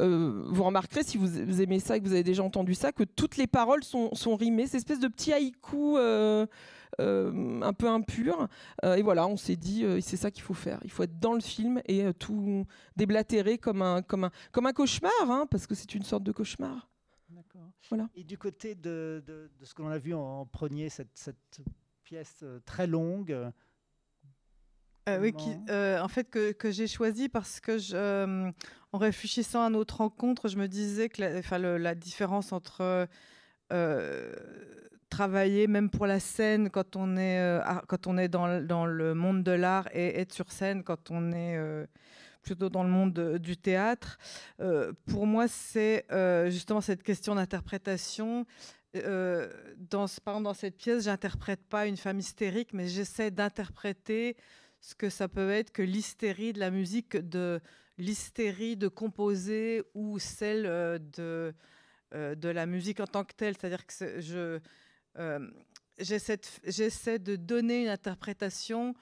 euh, 0.00 0.44
vous 0.46 0.64
remarquerez, 0.64 1.02
si 1.02 1.16
vous, 1.16 1.60
aimez 1.60 1.80
ça 1.80 1.96
et 1.96 2.00
que 2.00 2.06
vous 2.06 2.12
avez 2.12 2.24
déjà 2.24 2.42
entendu 2.42 2.74
ça, 2.74 2.92
que 2.92 3.04
toutes 3.04 3.36
les 3.36 3.46
paroles 3.46 3.84
sont, 3.84 4.14
sont 4.14 4.36
rimées. 4.36 4.66
C'est 4.66 4.78
espèce 4.78 5.00
de 5.00 5.08
petit 5.08 5.32
haïku. 5.32 5.96
Euh, 7.00 7.60
un 7.62 7.72
peu 7.72 7.88
impur. 7.88 8.48
Euh, 8.84 8.96
et 8.96 9.02
voilà, 9.02 9.26
on 9.26 9.36
s'est 9.36 9.56
dit, 9.56 9.84
euh, 9.84 10.00
c'est 10.00 10.16
ça 10.16 10.30
qu'il 10.30 10.42
faut 10.42 10.54
faire. 10.54 10.78
Il 10.84 10.90
faut 10.90 11.02
être 11.02 11.18
dans 11.18 11.32
le 11.32 11.40
film 11.40 11.80
et 11.86 12.04
euh, 12.04 12.12
tout 12.12 12.66
déblatérer 12.96 13.58
comme 13.58 13.82
un, 13.82 14.02
comme 14.02 14.24
un, 14.24 14.30
comme 14.50 14.66
un 14.66 14.72
cauchemar, 14.72 15.12
hein, 15.22 15.46
parce 15.50 15.66
que 15.66 15.74
c'est 15.74 15.94
une 15.94 16.02
sorte 16.02 16.22
de 16.22 16.32
cauchemar. 16.32 16.88
Voilà. 17.88 18.08
Et 18.14 18.24
du 18.24 18.38
côté 18.38 18.74
de, 18.74 19.22
de, 19.26 19.50
de 19.58 19.64
ce 19.64 19.74
que 19.74 19.82
l'on 19.82 19.88
a 19.88 19.98
vu 19.98 20.14
en 20.14 20.46
premier, 20.46 20.88
cette, 20.88 21.10
cette 21.14 21.60
pièce 22.12 22.44
très 22.66 22.86
longue. 22.86 23.32
Euh, 25.08 25.18
oui, 25.18 25.32
qui, 25.32 25.48
euh, 25.70 25.98
en 25.98 26.08
fait, 26.08 26.28
que, 26.28 26.52
que 26.52 26.70
j'ai 26.70 26.86
choisi 26.86 27.30
parce 27.30 27.58
que, 27.58 27.78
je, 27.78 27.96
euh, 27.96 28.50
en 28.92 28.98
réfléchissant 28.98 29.64
à 29.64 29.70
notre 29.70 29.96
rencontre, 29.96 30.48
je 30.48 30.58
me 30.58 30.68
disais 30.68 31.08
que 31.08 31.22
la, 31.22 31.58
le, 31.58 31.78
la 31.78 31.94
différence 31.94 32.52
entre 32.52 33.08
travailler, 35.08 35.66
même 35.68 35.88
pour 35.88 36.06
la 36.06 36.20
scène, 36.20 36.68
quand 36.68 36.96
on 36.96 37.16
est, 37.16 37.60
quand 37.88 38.06
on 38.06 38.18
est 38.18 38.28
dans, 38.28 38.62
dans 38.62 38.84
le 38.84 39.14
monde 39.14 39.42
de 39.42 39.52
l'art, 39.52 39.88
et 39.94 40.20
être 40.20 40.34
sur 40.34 40.52
scène 40.52 40.82
quand 40.84 41.10
on 41.10 41.32
est 41.32 41.58
plutôt 42.42 42.68
dans 42.68 42.84
le 42.84 42.90
monde 42.90 43.14
de, 43.14 43.38
du 43.38 43.56
théâtre, 43.56 44.18
pour 45.06 45.26
moi, 45.26 45.48
c'est 45.48 46.04
justement 46.50 46.82
cette 46.82 47.02
question 47.02 47.34
d'interprétation. 47.34 48.44
Euh, 48.96 49.50
dans, 49.76 50.06
cette 50.06 50.76
pièce, 50.76 51.04
j'interprète 51.04 51.64
pas 51.64 51.86
une 51.86 51.96
femme 51.96 52.18
hystérique, 52.18 52.72
mais 52.72 52.88
j'essaie 52.88 53.30
d'interpréter 53.30 54.36
ce 54.80 54.94
que 54.94 55.08
ça 55.08 55.28
peut 55.28 55.50
être 55.50 55.72
que 55.72 55.82
l'hystérie 55.82 56.52
de 56.52 56.60
la 56.60 56.70
musique, 56.70 57.16
de 57.16 57.60
l'hystérie 57.98 58.76
de 58.76 58.88
composer 58.88 59.82
ou 59.94 60.18
celle 60.18 60.66
euh, 60.66 60.98
de, 60.98 61.54
euh, 62.14 62.34
de 62.34 62.48
la 62.48 62.66
musique 62.66 63.00
en 63.00 63.06
tant 63.06 63.24
que 63.24 63.34
telle. 63.34 63.56
C'est-à-dire 63.56 63.86
que 63.86 64.20
je, 64.20 64.60
j'essaie, 65.98 66.40
j'essaie 66.64 67.18
de 67.18 67.36
donner 67.36 67.82
une 67.82 67.88
interprétation 67.88 68.94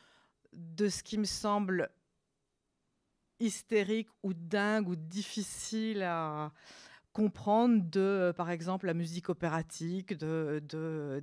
de 0.52 0.88
ce 0.88 1.02
qui 1.02 1.18
me 1.18 1.24
semble 1.24 1.90
hystérique 3.40 4.08
ou 4.22 4.34
dingue 4.34 4.88
ou 4.88 4.96
difficile 4.96 6.02
à, 6.02 6.52
comprendre 7.12 7.82
de, 7.90 8.00
euh, 8.00 8.32
par 8.32 8.50
exemple, 8.50 8.86
la 8.86 8.94
musique 8.94 9.28
opératique, 9.28 10.16
de, 10.16 10.62
de, 10.68 11.20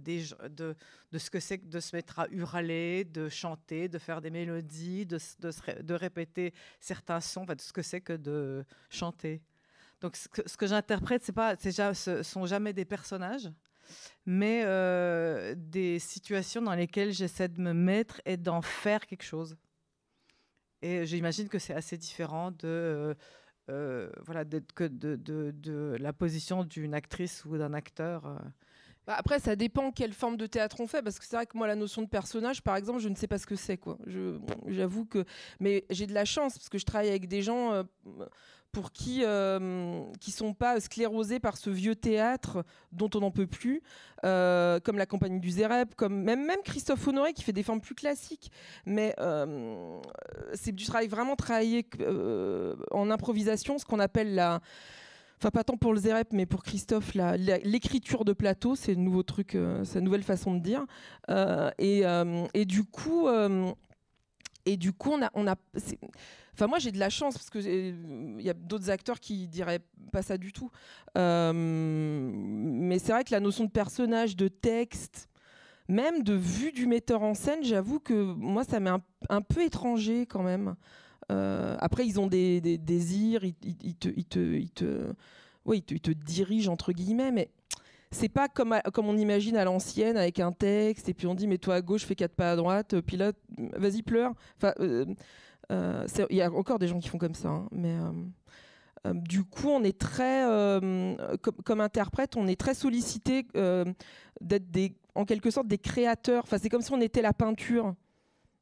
ce 1.17 1.29
que 1.29 1.39
c'est 1.39 1.59
que 1.59 1.65
de 1.65 1.79
se 1.79 1.95
mettre 1.95 2.19
à 2.19 2.27
hurler, 2.29 3.05
de 3.05 3.29
chanter, 3.29 3.87
de 3.87 3.97
faire 3.97 4.21
des 4.21 4.29
mélodies, 4.29 5.05
de, 5.05 5.19
de, 5.39 5.93
répéter 5.93 6.53
certains 6.79 7.21
sons, 7.21 7.45
de 7.45 7.55
ce 7.59 7.71
que 7.71 7.81
c'est 7.81 8.01
que 8.01 8.13
de 8.13 8.65
chanter. 8.89 9.41
Donc, 10.01 10.15
ce 10.15 10.27
que, 10.27 10.47
ce 10.47 10.57
que 10.57 10.67
j'interprète, 10.67 11.23
c'est 11.23 11.31
pas, 11.31 11.55
ce 11.57 12.21
sont 12.21 12.45
jamais 12.45 12.73
des 12.73 12.85
personnages, 12.85 13.49
mais 14.25 14.63
euh, 14.65 15.55
des 15.57 15.99
situations 15.99 16.61
dans 16.61 16.75
lesquelles 16.75 17.13
j'essaie 17.13 17.47
de 17.47 17.61
me 17.61 17.73
mettre 17.73 18.21
et 18.25 18.35
d'en 18.37 18.61
faire 18.61 19.05
quelque 19.07 19.23
chose. 19.23 19.57
Et 20.81 21.05
j'imagine 21.05 21.49
que 21.49 21.59
c'est 21.59 21.73
assez 21.73 21.97
différent 21.97 22.51
de 22.51 22.67
euh, 22.67 23.13
euh, 23.69 24.09
voilà, 24.25 24.45
que 24.75 24.85
de, 24.85 25.15
de, 25.15 25.51
de, 25.51 25.97
la 25.99 26.13
position 26.13 26.63
d'une 26.63 26.93
actrice 26.93 27.43
ou 27.45 27.57
d'un 27.57 27.73
acteur. 27.73 28.25
Euh. 28.25 28.37
Bah 29.05 29.15
après, 29.17 29.39
ça 29.39 29.55
dépend 29.55 29.91
quelle 29.91 30.13
forme 30.13 30.35
de 30.35 30.47
théâtre 30.47 30.81
on 30.81 30.87
fait, 30.87 31.01
parce 31.01 31.17
que 31.17 31.25
c'est 31.25 31.35
vrai 31.35 31.45
que 31.45 31.57
moi, 31.57 31.67
la 31.67 31.75
notion 31.75 32.01
de 32.01 32.07
personnage, 32.07 32.61
par 32.61 32.75
exemple, 32.75 32.99
je 32.99 33.07
ne 33.09 33.15
sais 33.15 33.27
pas 33.27 33.37
ce 33.37 33.45
que 33.45 33.55
c'est, 33.55 33.77
quoi. 33.77 33.97
J'avoue 34.67 35.05
que, 35.05 35.23
mais 35.59 35.85
j'ai 35.89 36.07
de 36.07 36.13
la 36.13 36.25
chance 36.25 36.57
parce 36.57 36.69
que 36.69 36.77
je 36.77 36.85
travaille 36.85 37.09
avec 37.09 37.27
des 37.27 37.41
gens. 37.41 37.71
Euh, 37.73 37.83
pour 38.77 38.91
qui 38.91 39.23
euh, 39.23 40.03
sont 40.21 40.53
pas 40.53 40.79
sclérosés 40.79 41.39
par 41.39 41.57
ce 41.57 41.71
vieux 41.71 41.95
théâtre 41.95 42.63
dont 42.91 43.09
on 43.15 43.21
n'en 43.21 43.31
peut 43.31 43.47
plus, 43.47 43.81
euh, 44.23 44.79
comme 44.81 44.99
la 44.99 45.07
compagnie 45.07 45.39
du 45.39 45.49
Zérep, 45.49 45.95
comme 45.95 46.21
même 46.21 46.45
même 46.45 46.59
Christophe 46.63 47.07
Honoré 47.07 47.33
qui 47.33 47.41
fait 47.41 47.53
des 47.53 47.63
formes 47.63 47.81
plus 47.81 47.95
classiques. 47.95 48.51
Mais 48.85 49.15
euh, 49.17 49.99
c'est 50.53 50.73
du 50.73 50.85
travail 50.85 51.07
vraiment 51.07 51.35
travaillé 51.35 51.87
euh, 52.01 52.75
en 52.91 53.09
improvisation, 53.09 53.79
ce 53.79 53.85
qu'on 53.85 53.97
appelle 53.97 54.35
la 54.35 54.59
enfin 55.39 55.49
pas 55.49 55.63
tant 55.63 55.77
pour 55.77 55.91
le 55.91 55.99
Zérep, 55.99 56.27
mais 56.31 56.45
pour 56.45 56.61
Christophe, 56.61 57.15
l'écriture 57.15 58.25
de 58.25 58.33
plateau, 58.33 58.75
c'est 58.75 58.93
le 58.93 59.01
nouveau 59.01 59.23
truc, 59.23 59.57
c'est 59.85 60.01
nouvelle 60.01 60.23
façon 60.23 60.53
de 60.53 60.59
dire. 60.59 60.85
Et, 61.79 62.03
et, 62.53 62.65
du 62.65 62.83
coup, 62.83 63.27
et 64.67 64.77
du 64.77 64.93
coup, 64.93 65.11
on 65.11 65.47
a, 65.47 65.55
Enfin, 66.53 66.65
moi, 66.65 66.79
j'ai 66.79 66.91
de 66.91 66.97
la 66.97 67.11
chance 67.11 67.35
parce 67.37 67.51
que 67.51 67.59
il 67.59 68.41
y 68.41 68.49
a 68.49 68.53
d'autres 68.53 68.89
acteurs 68.89 69.19
qui 69.19 69.47
diraient 69.47 69.81
pas 70.11 70.23
ça 70.23 70.39
du 70.39 70.51
tout. 70.51 70.71
Euh, 71.15 71.53
mais 71.53 72.97
c'est 72.97 73.11
vrai 73.11 73.23
que 73.23 73.31
la 73.31 73.39
notion 73.39 73.65
de 73.65 73.69
personnage, 73.69 74.35
de 74.35 74.47
texte, 74.47 75.29
même 75.87 76.23
de 76.23 76.33
vue 76.33 76.71
du 76.71 76.87
metteur 76.87 77.21
en 77.21 77.35
scène, 77.35 77.63
j'avoue 77.63 77.99
que 77.99 78.33
moi, 78.33 78.63
ça 78.63 78.79
m'est 78.79 78.89
un, 79.29 79.41
peu 79.41 79.61
étranger 79.63 80.25
quand 80.25 80.41
même. 80.41 80.75
Euh, 81.31 81.77
après, 81.79 82.07
ils 82.07 82.19
ont 82.19 82.27
des, 82.27 82.59
désirs, 82.79 83.43
ils, 83.43 83.53
te, 83.53 84.09
ils, 84.09 84.25
te, 84.25 84.39
ils, 84.39 84.71
te, 84.71 85.13
ouais, 85.65 85.77
ils 85.77 86.01
te 86.01 86.11
dirigent 86.11 86.73
entre 86.73 86.91
guillemets, 86.91 87.31
mais 87.31 87.51
c'est 88.11 88.29
pas 88.29 88.47
comme, 88.47 88.73
à, 88.73 88.81
comme 88.81 89.07
on 89.07 89.17
imagine 89.17 89.57
à 89.57 89.65
l'ancienne 89.65 90.17
avec 90.17 90.39
un 90.39 90.51
texte 90.51 91.09
et 91.09 91.13
puis 91.13 91.27
on 91.27 91.35
dit 91.35 91.47
mets-toi 91.47 91.75
à 91.75 91.81
gauche, 91.81 92.05
fais 92.05 92.15
quatre 92.15 92.35
pas 92.35 92.51
à 92.51 92.55
droite, 92.55 92.99
puis 93.01 93.17
là 93.17 93.31
vas-y 93.57 94.01
pleure. 94.01 94.33
Enfin, 94.57 94.73
euh, 94.79 95.05
euh, 95.71 96.07
il 96.29 96.37
y 96.37 96.41
a 96.41 96.51
encore 96.51 96.79
des 96.79 96.87
gens 96.87 96.99
qui 96.99 97.09
font 97.09 97.17
comme 97.17 97.35
ça, 97.35 97.49
hein, 97.49 97.67
mais 97.71 97.95
euh, 97.97 98.11
euh, 99.07 99.13
du 99.13 99.43
coup, 99.43 99.69
on 99.69 99.83
est 99.83 99.97
très, 99.97 100.43
comme, 101.41 101.55
comme, 101.63 101.81
interprète, 101.81 102.35
on 102.37 102.47
est 102.47 102.59
très 102.59 102.73
sollicité 102.73 103.45
d'être 104.41 104.71
des, 104.71 104.95
en 105.15 105.25
quelque 105.25 105.51
sorte 105.51 105.67
des 105.67 105.77
créateurs. 105.77 106.43
Enfin, 106.43 106.57
c'est 106.57 106.69
comme 106.69 106.81
si 106.81 106.91
on 106.93 107.01
était 107.01 107.21
la 107.21 107.33
peinture 107.33 107.95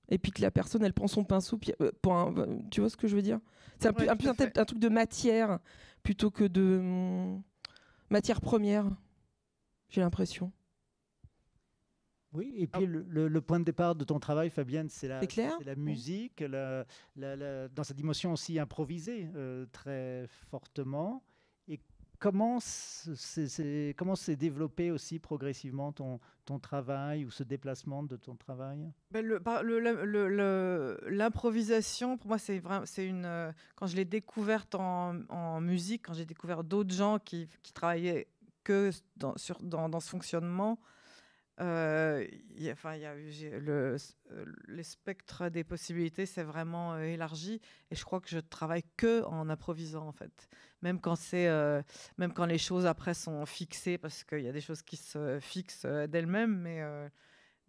et 0.09 0.17
puis 0.17 0.31
que 0.31 0.41
la 0.41 0.51
personne 0.51 0.83
elle 0.83 0.93
prend 0.93 1.07
son 1.07 1.23
pinceau 1.23 1.57
puis, 1.57 1.73
euh, 1.81 1.91
pour 2.01 2.13
un, 2.13 2.33
tu 2.69 2.81
vois 2.81 2.89
ce 2.89 2.97
que 2.97 3.07
je 3.07 3.15
veux 3.15 3.21
dire? 3.21 3.39
C'est 3.79 3.87
un, 3.87 3.93
ouais, 3.93 4.07
un, 4.07 4.13
un, 4.13 4.61
un, 4.61 4.65
truc 4.65 4.79
de 4.79 4.89
matière 4.89 5.59
plutôt 6.03 6.31
que 6.31 6.43
de 6.43 6.77
hum, 6.79 7.41
matière 8.09 8.41
première 8.41 8.85
j'ai 9.89 10.01
l'impression 10.01 10.51
oui, 12.35 12.53
et 12.57 12.67
puis 12.67 12.83
oh. 12.83 12.85
le, 12.85 13.27
le, 13.29 13.41
point 13.41 13.59
de 13.59 13.63
départ 13.63 13.95
de 13.95 14.03
ton 14.03 14.19
travail, 14.19 14.49
Fabienne, 14.49 14.89
c'est 14.89 15.07
la, 15.07 15.21
la 15.63 15.75
musique, 15.75 16.41
la, 16.41 16.85
la, 17.15 17.69
dans 17.69 17.83
sa 17.83 17.93
dimension 17.93 18.33
aussi 18.33 18.59
improvisée, 18.59 19.29
euh, 19.35 19.65
très 19.71 20.27
fortement. 20.49 21.23
Et 21.69 21.79
comment 22.19 22.59
s'est 22.59 24.35
développé 24.35 24.91
aussi 24.91 25.19
progressivement 25.19 25.93
ton, 25.93 26.19
ton 26.43 26.59
travail 26.59 27.23
ou 27.25 27.31
ce 27.31 27.43
déplacement 27.43 28.03
de 28.03 28.17
ton 28.17 28.35
travail? 28.35 28.91
Ben 29.11 29.25
L'improvisation, 31.07 32.17
pour 32.17 32.27
moi, 32.27 32.37
c'est 32.37 32.61
c'est 32.85 33.07
une. 33.07 33.25
Euh, 33.25 33.51
quand 33.75 33.87
je 33.87 33.95
l'ai 33.95 34.05
découverte 34.05 34.75
en, 34.75 35.21
en, 35.29 35.61
musique, 35.61 36.05
quand 36.05 36.13
j'ai 36.13 36.25
découvert 36.25 36.63
d'autres 36.63 36.93
gens 36.93 37.17
qui, 37.19 37.47
qui, 37.63 37.71
travaillaient 37.71 38.27
que 38.65 38.91
dans, 39.15 39.37
ce 39.37 40.09
fonctionnement, 40.09 40.77
euh, 41.61 42.27
y 42.57 42.65
y 42.65 42.69
a, 42.69 43.15
le, 43.15 43.95
les 44.67 44.83
spectres 44.83 45.47
des 45.47 45.63
possibilités 45.63 46.25
s'est 46.25 46.43
vraiment 46.43 46.95
euh, 46.95 47.03
élargi 47.03 47.61
et 47.91 47.95
je 47.95 48.03
crois 48.03 48.19
que 48.19 48.27
je 48.27 48.39
travaille 48.39 48.83
que 48.97 49.23
en 49.23 49.49
improvisant 49.49 50.05
en 50.05 50.11
fait. 50.11 50.49
Même 50.81 50.99
quand 50.99 51.17
euh, 51.33 51.81
même 52.17 52.33
quand 52.33 52.45
les 52.45 52.57
choses 52.57 52.85
après 52.85 53.13
sont 53.13 53.45
fixées 53.45 53.97
parce 53.97 54.25
qu'il 54.25 54.41
y 54.41 54.49
a 54.49 54.51
des 54.51 54.59
choses 54.59 54.81
qui 54.81 54.97
se 54.97 55.39
fixent 55.39 55.85
euh, 55.85 56.07
d'elles-mêmes 56.07 56.57
mais 56.57 56.81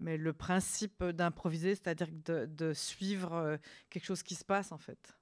mais 0.00 0.16
le 0.16 0.32
principe 0.32 1.04
d'improviser 1.04 1.76
c'est-à-dire 1.76 2.08
de, 2.10 2.46
de, 2.46 2.72
suivre 2.74 3.56
quelque 3.88 4.04
chose 4.04 4.22
qui 4.24 4.34
se 4.34 4.44
passe 4.44 4.72
en 4.72 4.78
fait. 4.78 5.16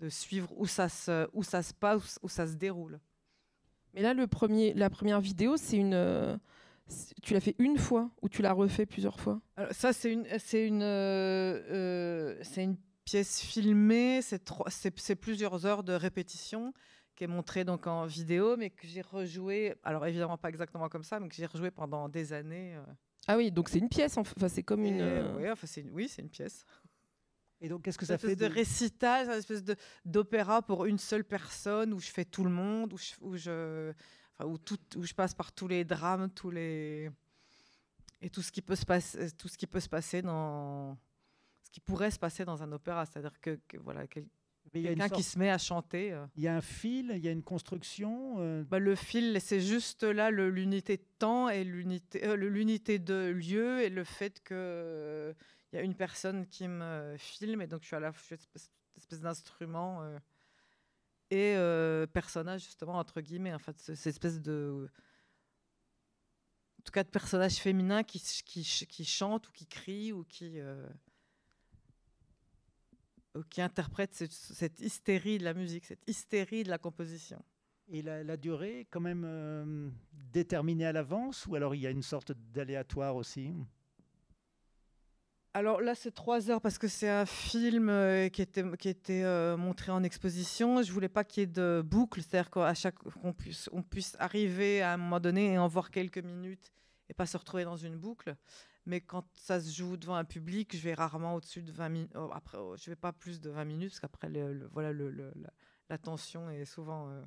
De 0.00 0.08
suivre 0.08 0.50
où 0.56 0.66
ça 0.66 0.88
se 0.88 1.28
où 1.34 1.42
ça 1.42 1.62
se 1.62 1.74
passe 1.74 2.18
où 2.22 2.30
ça 2.30 2.46
se 2.46 2.54
déroule 2.54 2.98
mais 3.94 4.02
là 4.02 4.14
le 4.14 4.26
premier 4.26 4.74
la 4.74 4.90
première 4.90 5.20
vidéo 5.20 5.56
c'est 5.56 5.76
une 5.76 6.38
tu 7.22 7.34
l'as 7.34 7.40
fait 7.40 7.54
une 7.58 7.78
fois 7.78 8.10
ou 8.22 8.28
tu 8.28 8.42
l'as 8.42 8.52
refait 8.52 8.86
plusieurs 8.86 9.20
fois? 9.20 9.40
Ça, 9.70 9.92
c'est 9.92 10.12
une, 10.12 10.26
c'est 10.38 10.66
une, 10.66 10.82
euh, 10.82 11.60
euh, 11.70 12.38
c'est 12.42 12.64
une 12.64 12.76
pièce 13.04 13.40
filmée. 13.40 14.20
C'est, 14.22 14.42
c'est, 14.96 15.16
plusieurs 15.16 15.66
heures 15.66 15.82
de 15.82 15.92
répétition 15.92 16.72
qui 17.14 17.24
est 17.24 17.28
montrée 17.28 17.64
donc 17.64 17.86
en 17.86 18.06
vidéo, 18.06 18.56
mais 18.56 18.70
que 18.70 18.86
j'ai 18.86 19.02
rejoué. 19.02 19.74
Alors 19.82 20.06
évidemment 20.06 20.38
pas 20.38 20.48
exactement 20.48 20.88
comme 20.88 21.04
ça, 21.04 21.20
mais 21.20 21.28
que 21.28 21.34
j'ai 21.34 21.46
rejoué 21.46 21.70
pendant 21.70 22.08
des 22.08 22.32
années. 22.32 22.74
Euh. 22.76 22.84
Ah 23.28 23.36
oui, 23.36 23.52
donc 23.52 23.68
c'est 23.68 23.78
une 23.78 23.88
pièce. 23.88 24.16
Enfin, 24.18 24.48
c'est 24.48 24.62
comme 24.62 24.84
une. 24.84 25.02
Oui, 25.38 25.48
enfin, 25.50 25.66
c'est 25.66 25.84
oui, 25.92 26.08
c'est 26.08 26.22
une 26.22 26.30
pièce. 26.30 26.64
Et 27.62 27.68
donc, 27.68 27.82
qu'est-ce 27.82 27.96
que 27.96 28.04
ça 28.04 28.18
fait 28.18 28.34
de, 28.34 28.44
récital, 28.46 29.28
une 29.28 29.38
espèce 29.38 29.62
de 29.62 29.76
d'opéra 30.04 30.62
pour 30.62 30.84
une 30.84 30.98
seule 30.98 31.24
personne 31.24 31.94
où 31.94 32.00
je 32.00 32.10
fais 32.10 32.24
tout 32.24 32.42
le 32.42 32.50
monde, 32.50 32.92
où 32.92 32.98
je, 32.98 33.12
où 33.20 33.36
je 33.36 33.92
où, 34.44 34.58
tout, 34.58 34.78
où 34.96 35.04
je 35.04 35.14
passe 35.14 35.32
par 35.32 35.52
tous 35.52 35.68
les 35.68 35.84
drames, 35.84 36.28
tous 36.28 36.50
les 36.50 37.08
et 38.20 38.30
tout 38.30 38.42
ce 38.42 38.50
qui 38.50 38.62
peut 38.62 38.74
se 38.74 38.84
passer, 38.84 39.30
tout 39.32 39.46
ce 39.46 39.56
qui 39.56 39.68
peut 39.68 39.80
se 39.80 39.88
passer 39.88 40.22
dans 40.22 40.98
ce 41.64 41.70
qui 41.70 41.80
pourrait 41.80 42.10
se 42.10 42.18
passer 42.18 42.44
dans 42.44 42.62
un 42.64 42.72
opéra, 42.72 43.06
c'est-à-dire 43.06 43.40
que, 43.40 43.58
voilà 43.80 44.06
quelqu'un 44.06 45.08
qui 45.08 45.22
se 45.22 45.38
met 45.38 45.50
à 45.50 45.58
chanter. 45.58 46.12
Euh. 46.12 46.26
Il 46.36 46.42
y 46.42 46.48
a 46.48 46.56
un 46.56 46.60
fil, 46.60 47.12
il 47.16 47.24
y 47.24 47.28
a 47.28 47.30
une 47.30 47.42
construction. 47.42 48.36
Euh. 48.38 48.64
Bah, 48.64 48.78
le 48.78 48.94
fil, 48.94 49.38
c'est 49.40 49.60
juste 49.60 50.02
là 50.02 50.30
l'unité 50.30 50.96
de 50.96 51.04
temps 51.18 51.48
et 51.48 51.62
l'unité 51.64 52.26
euh, 52.26 52.36
l'unité 52.36 52.98
de 52.98 53.30
lieu 53.30 53.82
et 53.82 53.88
le 53.88 54.04
fait 54.04 54.42
que 54.42 55.34
il 55.72 55.76
y 55.76 55.78
a 55.78 55.82
une 55.82 55.94
personne 55.94 56.46
qui 56.46 56.68
me 56.68 57.16
filme 57.18 57.62
et 57.62 57.66
donc 57.66 57.82
je 57.82 57.86
suis 57.86 57.96
à 57.96 58.00
la 58.00 58.12
fois 58.12 58.36
espèce, 58.36 58.70
espèce 58.96 59.20
d'instrument 59.20 60.18
et 61.32 61.56
euh, 61.56 62.06
personnage 62.06 62.62
justement 62.64 62.98
entre 62.98 63.22
guillemets 63.22 63.54
en 63.54 63.58
fait 63.58 63.78
cette 63.80 64.06
espèce 64.06 64.42
de 64.42 64.86
en 66.78 66.82
tout 66.84 66.92
cas 66.92 67.04
de 67.04 67.08
personnage 67.08 67.56
féminin 67.56 68.02
qui, 68.02 68.20
qui, 68.44 69.04
chante 69.04 69.48
ou 69.48 69.52
qui 69.52 69.66
crie 69.66 70.12
ou 70.12 70.24
qui 70.24 70.60
euh, 70.60 70.86
qui 73.48 73.62
interprète 73.62 74.12
cette, 74.12 74.78
hystérie 74.80 75.38
de 75.38 75.44
la 75.44 75.54
musique 75.54 75.86
cette 75.86 76.06
hystérie 76.06 76.64
de 76.64 76.68
la 76.68 76.78
composition. 76.78 77.42
Et 77.88 78.02
la, 78.02 78.22
la 78.22 78.36
durée 78.36 78.86
quand 78.90 79.00
même 79.00 79.24
euh, 79.24 79.90
déterminée 80.12 80.84
à 80.84 80.92
l'avance 80.92 81.46
ou 81.46 81.54
alors 81.54 81.74
il 81.74 81.80
y 81.80 81.86
a 81.86 81.90
une 81.90 82.02
sorte 82.02 82.32
d'aléatoire 82.32 83.16
aussi? 83.16 83.54
Alors 85.54 85.82
là, 85.82 85.94
c'est 85.94 86.12
trois 86.12 86.50
heures 86.50 86.62
parce 86.62 86.78
que 86.78 86.88
c'est 86.88 87.10
un 87.10 87.26
film 87.26 87.90
euh, 87.90 88.30
qui 88.30 88.40
était, 88.40 88.64
qui 88.78 88.88
était 88.88 89.22
euh, 89.22 89.58
montré 89.58 89.92
en 89.92 90.02
exposition. 90.02 90.82
Je 90.82 90.90
voulais 90.92 91.10
pas 91.10 91.24
qu'il 91.24 91.42
y 91.42 91.44
ait 91.44 91.46
de 91.46 91.82
boucle, 91.84 92.22
c'est-à-dire 92.22 92.74
chaque 92.74 92.98
qu'on 92.98 93.34
puisse, 93.34 93.68
on 93.72 93.82
puisse 93.82 94.16
arriver 94.18 94.80
à 94.80 94.94
un 94.94 94.96
moment 94.96 95.20
donné 95.20 95.52
et 95.52 95.58
en 95.58 95.68
voir 95.68 95.90
quelques 95.90 96.18
minutes 96.18 96.72
et 97.10 97.14
pas 97.14 97.26
se 97.26 97.36
retrouver 97.36 97.64
dans 97.64 97.76
une 97.76 97.96
boucle. 97.96 98.34
Mais 98.86 99.02
quand 99.02 99.26
ça 99.34 99.60
se 99.60 99.70
joue 99.70 99.98
devant 99.98 100.14
un 100.14 100.24
public, 100.24 100.74
je 100.74 100.82
vais 100.82 100.94
rarement 100.94 101.34
au-dessus 101.34 101.62
de 101.62 101.70
20 101.70 101.88
minutes. 101.90 102.12
Oh, 102.16 102.30
après, 102.32 102.56
oh, 102.58 102.74
je 102.76 102.90
vais 102.90 102.96
pas 102.96 103.12
plus 103.12 103.40
de 103.40 103.50
20 103.50 103.64
minutes 103.66 103.90
parce 103.90 104.00
qu'après, 104.00 104.30
voilà, 104.72 104.92
la, 105.88 105.98
tension 105.98 106.48
est 106.48 106.64
souvent 106.64 107.10
euh, 107.10 107.22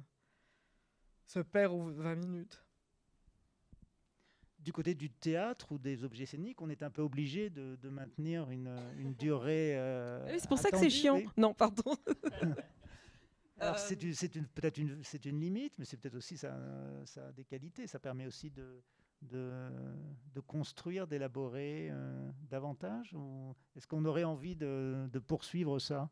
se 1.28 1.40
perd 1.40 1.72
aux 1.74 1.92
20 1.92 2.16
minutes 2.16 2.65
du 4.66 4.74
côté 4.74 4.96
du 4.96 5.12
théâtre 5.12 5.72
ou 5.72 5.78
des 5.78 6.04
objets 6.04 6.26
scéniques, 6.26 6.60
on 6.60 6.70
est 6.70 6.82
un 6.82 6.90
peu 6.90 7.04
obligé 7.04 7.52
de, 7.52 7.90
maintenir 7.90 8.50
une, 8.50 9.14
durée. 9.18 9.78
Euh, 9.78 10.38
c'est 10.40 10.50
pour 10.50 10.58
ça 10.58 10.72
que 10.72 10.78
c'est 10.78 10.90
chiant. 10.90 11.22
Non, 11.38 11.54
pardon. 11.54 11.96
Alors 13.60 13.78
c'est 13.78 13.96
peut-être 13.96 14.80
une, 14.80 15.02
c'est 15.04 15.24
une 15.26 15.40
limite, 15.40 15.78
mais 15.78 15.86
c'est 15.86 15.98
peut-être 15.98 16.16
aussi 16.16 16.36
ça, 16.36 16.58
ça, 17.06 17.28
a 17.28 17.32
des 17.32 17.46
qualités. 17.46 17.86
Ça 17.86 18.00
permet 18.00 18.26
aussi 18.26 18.50
de, 18.50 18.82
de, 19.22 20.40
construire, 20.48 21.06
d'élaborer 21.08 21.90
euh, 21.92 22.32
davantage. 22.50 23.16
Est-ce 23.76 23.88
qu'on 23.88 24.04
aurait 24.04 24.26
envie 24.26 24.56
de, 24.56 25.08
de 25.14 25.20
poursuivre 25.20 25.78
ça? 25.78 26.10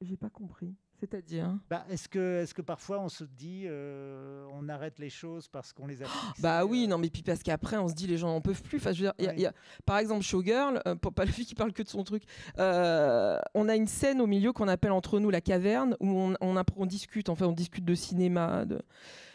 J'ai 0.00 0.16
pas 0.16 0.30
compris. 0.30 0.76
C'est-à-dire 1.00 1.54
bah, 1.68 1.84
Est-ce 1.90 2.08
que, 2.08 2.42
est 2.42 2.52
que 2.52 2.62
parfois 2.62 3.00
on 3.00 3.08
se 3.08 3.24
dit 3.24 3.64
euh, 3.66 4.46
on 4.52 4.68
arrête 4.68 4.98
les 4.98 5.10
choses 5.10 5.48
parce 5.48 5.72
qu'on 5.72 5.86
les 5.86 6.02
a 6.02 6.06
Bah 6.38 6.64
oui, 6.64 6.84
euh 6.84 6.90
non, 6.90 6.98
mais 6.98 7.10
puis 7.10 7.22
parce 7.22 7.42
qu'après 7.42 7.76
on 7.76 7.88
se 7.88 7.94
dit 7.94 8.06
les 8.06 8.18
gens 8.18 8.28
n'en 8.28 8.40
peuvent 8.40 8.62
plus. 8.62 8.78
Enfin, 8.78 8.92
je 8.92 9.04
veux 9.04 9.12
dire, 9.18 9.32
y 9.38 9.46
a, 9.46 9.52
par 9.84 9.98
exemple, 9.98 10.22
Showgirl, 10.22 10.80
euh, 10.86 10.94
pour 10.94 11.12
pas 11.12 11.24
la 11.24 11.32
fille 11.32 11.46
qui 11.46 11.54
parle 11.54 11.72
que 11.72 11.82
de 11.82 11.88
son 11.88 12.04
truc, 12.04 12.22
on 12.58 13.68
a 13.68 13.76
une 13.76 13.88
scène 13.88 14.20
au 14.20 14.26
milieu 14.26 14.52
qu'on 14.52 14.68
appelle 14.68 14.92
entre 14.92 15.20
nous 15.20 15.30
la 15.30 15.40
caverne 15.40 15.96
où 16.00 16.08
on, 16.08 16.34
on, 16.40 16.62
on 16.76 16.86
discute, 16.86 17.28
enfin 17.28 17.46
on 17.46 17.52
discute 17.52 17.84
de 17.84 17.94
cinéma. 17.94 18.64
De... 18.64 18.80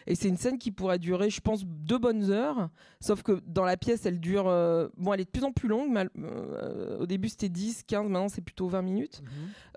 Et 0.07 0.15
c'est 0.15 0.27
une 0.27 0.37
scène 0.37 0.57
qui 0.57 0.71
pourrait 0.71 0.99
durer, 0.99 1.29
je 1.29 1.41
pense, 1.41 1.65
deux 1.65 1.97
bonnes 1.97 2.31
heures. 2.31 2.69
Sauf 2.99 3.23
que 3.23 3.41
dans 3.47 3.65
la 3.65 3.77
pièce, 3.77 4.05
elle 4.05 4.19
dure. 4.19 4.47
Euh, 4.47 4.87
bon, 4.97 5.13
elle 5.13 5.21
est 5.21 5.25
de 5.25 5.29
plus 5.29 5.43
en 5.43 5.51
plus 5.51 5.67
longue. 5.67 5.95
Euh, 6.17 6.99
au 6.99 7.05
début, 7.05 7.29
c'était 7.29 7.49
10, 7.49 7.83
15, 7.83 8.03
maintenant, 8.09 8.29
c'est 8.29 8.41
plutôt 8.41 8.67
20 8.67 8.81
minutes. 8.81 9.21
Mhm. 9.21 9.29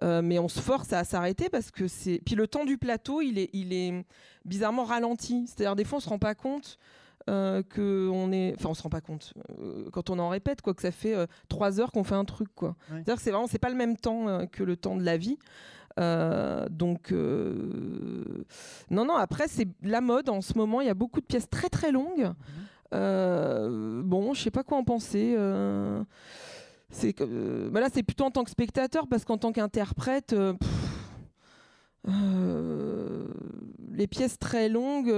Euh, 0.03 0.23
mais 0.23 0.39
on 0.39 0.49
se 0.49 0.61
force 0.61 0.93
à 0.93 1.05
s'arrêter 1.05 1.49
parce 1.49 1.71
que 1.71 1.89
c'est. 1.89 2.21
Puis 2.25 2.35
le 2.35 2.47
temps 2.47 2.65
du 2.65 2.79
plateau, 2.79 3.21
il 3.21 3.39
est, 3.39 3.51
il 3.53 3.73
est 3.73 4.05
bizarrement 4.45 4.85
ralenti. 4.85 5.47
C'est-à-dire, 5.47 5.77
des 5.77 5.85
fois, 5.85 5.99
on 5.99 6.01
se 6.01 6.09
rend 6.09 6.19
pas 6.19 6.35
compte. 6.35 6.79
que 7.27 8.11
on 8.13 8.33
est 8.33 8.53
enfin 8.59 8.69
on 8.69 8.75
se 8.75 8.83
rend 8.83 8.91
pas 8.91 9.01
compte 9.01 9.33
quand 9.93 10.11
on 10.11 10.19
en 10.19 10.29
répète 10.29 10.61
quoi 10.61 10.75
que 10.75 10.83
ça 10.83 10.91
fait 10.91 11.17
trois 11.49 11.81
heures 11.81 11.91
qu'on 11.91 12.05
fait 12.05 12.17
un 12.17 12.27
truc 12.27 12.49
quoi 12.55 12.77
c'est 12.89 12.95
à 12.97 13.01
dire 13.01 13.17
que 13.17 13.23
c'est 13.23 13.31
vraiment 13.31 13.47
c'est 13.47 13.59
pas 13.59 13.71
le 13.71 13.77
même 13.77 13.97
temps 13.97 14.47
que 14.49 14.63
le 14.63 14.77
temps 14.77 14.95
de 14.95 15.03
la 15.03 15.17
vie 15.17 15.39
euh, 16.01 16.67
donc, 16.71 17.13
euh, 17.13 18.45
non, 18.91 19.05
non, 19.05 19.15
après, 19.15 19.49
c'est 19.49 19.69
la 19.83 20.01
mode 20.01 20.29
en 20.29 20.41
ce 20.41 20.57
moment. 20.57 20.81
Il 20.81 20.87
y 20.87 20.91
a 20.91 20.95
beaucoup 20.95 21.21
de 21.21 21.27
pièces 21.27 21.49
très 21.49 21.69
très 21.69 21.93
longues. 21.93 22.25
Mhm. 22.25 22.35
Euh, 22.95 24.03
bon, 24.05 24.35
je 24.35 24.43
sais 24.43 24.51
pas 24.51 24.63
quoi 24.63 24.79
en 24.79 24.85
penser. 24.85 25.37
c'est 26.91 27.13
que 27.13 27.69
bah 27.71 27.81
là, 27.81 27.89
c'est 27.93 28.03
plutôt 28.03 28.25
en 28.25 28.31
tant 28.31 28.45
que 28.45 28.51
spectateur 28.51 29.09
parce 29.09 29.25
qu'en 29.25 29.39
tant 29.39 29.53
qu'interprète, 29.53 30.35
les 32.07 34.07
pièces 34.07 34.39
très 34.39 34.69
longues 34.69 35.13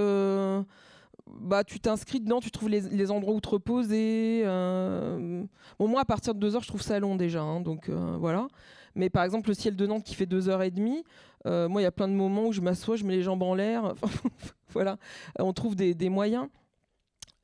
bah, 1.41 1.65
tu 1.65 1.81
t'inscris 1.81 2.21
dedans, 2.21 2.39
tu 2.39 2.51
trouves 2.51 2.69
les, 2.69 3.11
endroits 3.11 3.35
où 3.35 3.41
te 3.41 3.49
reposer. 3.49 4.43
Bon, 4.45 5.87
moi, 5.87 6.01
à 6.01 6.05
partir 6.05 6.33
de 6.33 6.39
deux 6.39 6.55
heures, 6.55 6.63
je 6.63 6.69
trouve 6.69 6.81
ça 6.81 6.99
long 6.99 7.15
déjà. 7.15 7.41
Hein, 7.41 7.61
donc 7.61 7.89
voilà. 7.89 8.47
Mais 8.97 9.09
par 9.09 9.23
exemple, 9.23 9.49
le 9.49 9.53
ciel 9.53 9.75
de 9.75 9.85
Nantes 9.85 10.03
qui 10.03 10.15
fait 10.15 10.25
deux 10.25 10.49
heures 10.49 10.63
et 10.63 10.71
demie, 10.71 11.03
euh, 11.45 11.69
moi, 11.69 11.81
il 11.81 11.83
y 11.83 11.87
a 11.87 11.91
plein 11.91 12.07
de 12.07 12.13
moments 12.13 12.47
où 12.47 12.51
je 12.51 12.61
m'assois, 12.61 12.95
je 12.95 13.05
mets 13.05 13.15
les 13.15 13.23
jambes 13.23 13.43
en 13.43 13.53
l'air. 13.53 13.93
voilà, 14.69 14.97
on 15.39 15.53
trouve 15.53 15.75
des, 15.75 16.09
moyens. 16.09 16.47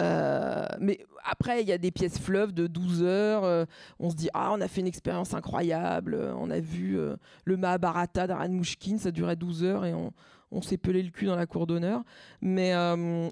Euh, 0.01 0.65
mais 0.79 0.99
après, 1.23 1.61
il 1.61 1.67
y 1.67 1.71
a 1.71 1.77
des 1.77 1.91
pièces 1.91 2.17
fleuves 2.17 2.53
de 2.53 2.65
12 2.65 3.03
heures. 3.03 3.43
Euh, 3.43 3.65
on 3.99 4.09
se 4.09 4.15
dit, 4.15 4.29
ah, 4.33 4.51
on 4.51 4.61
a 4.61 4.67
fait 4.67 4.81
une 4.81 4.87
expérience 4.87 5.35
incroyable. 5.35 6.19
On 6.37 6.49
a 6.49 6.59
vu 6.59 6.97
le 7.45 7.57
Mahabharata 7.57 8.25
d'Aran 8.25 8.49
Mouchkine, 8.49 8.97
ça 8.97 9.11
durait 9.11 9.35
12 9.35 9.63
heures 9.63 9.85
et 9.85 9.93
on, 9.93 10.11
s'est 10.61 10.77
pelé 10.77 11.01
le 11.01 11.09
cul 11.09 11.25
dans 11.25 11.35
la 11.35 11.45
cour 11.45 11.67
d'honneur. 11.67 12.03
Mais 12.41 12.73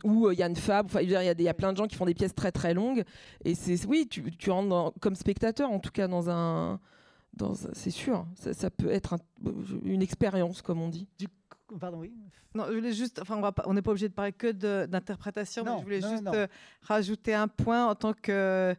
ou 0.03 0.29
Yann 0.29 0.55
Fab, 0.55 0.89
il 1.01 1.09
y, 1.09 1.15
a 1.15 1.23
y 1.23 1.49
a 1.49 1.53
plein 1.55 1.73
de 1.73 1.77
gens 1.77 1.87
qui 1.87 1.95
font 1.95 2.05
des 2.05 2.13
pièces 2.13 2.35
très 2.35 2.51
très 2.51 2.75
longues. 2.75 3.03
Et 3.43 3.55
c'est 3.55 3.83
oui, 3.87 4.07
tu 4.07 4.51
rentres 4.51 4.93
comme 4.99 5.15
spectateur, 5.15 5.71
en 5.71 5.79
tout 5.79 5.91
cas, 5.91 6.07
dans 6.07 6.29
un 6.29 6.79
c'est 7.73 7.91
sûr, 7.91 8.25
ça, 8.35 8.69
peut 8.69 8.89
être 8.89 9.17
une 9.83 10.01
expérience, 10.01 10.61
comme 10.61 10.81
on 10.81 10.89
dit. 10.89 11.07
pardon, 11.79 11.99
oui. 11.99 12.13
Non, 12.53 12.65
je 12.67 12.73
voulais 12.73 12.91
juste, 12.91 13.19
enfin, 13.19 13.41
on 13.65 13.73
n'est 13.73 13.81
pas 13.81 13.91
obligé 13.91 14.09
de 14.09 14.13
parler 14.13 14.33
que 14.33 14.51
d'interprétation, 14.85 15.63
mais 15.63 15.77
je 15.79 15.83
voulais 15.83 16.01
juste 16.01 16.27
euh, 16.27 16.47
rajouter 16.81 17.33
un 17.33 17.47
point 17.47 17.87
en 17.87 17.95
tant 17.95 18.13
que, 18.13 18.75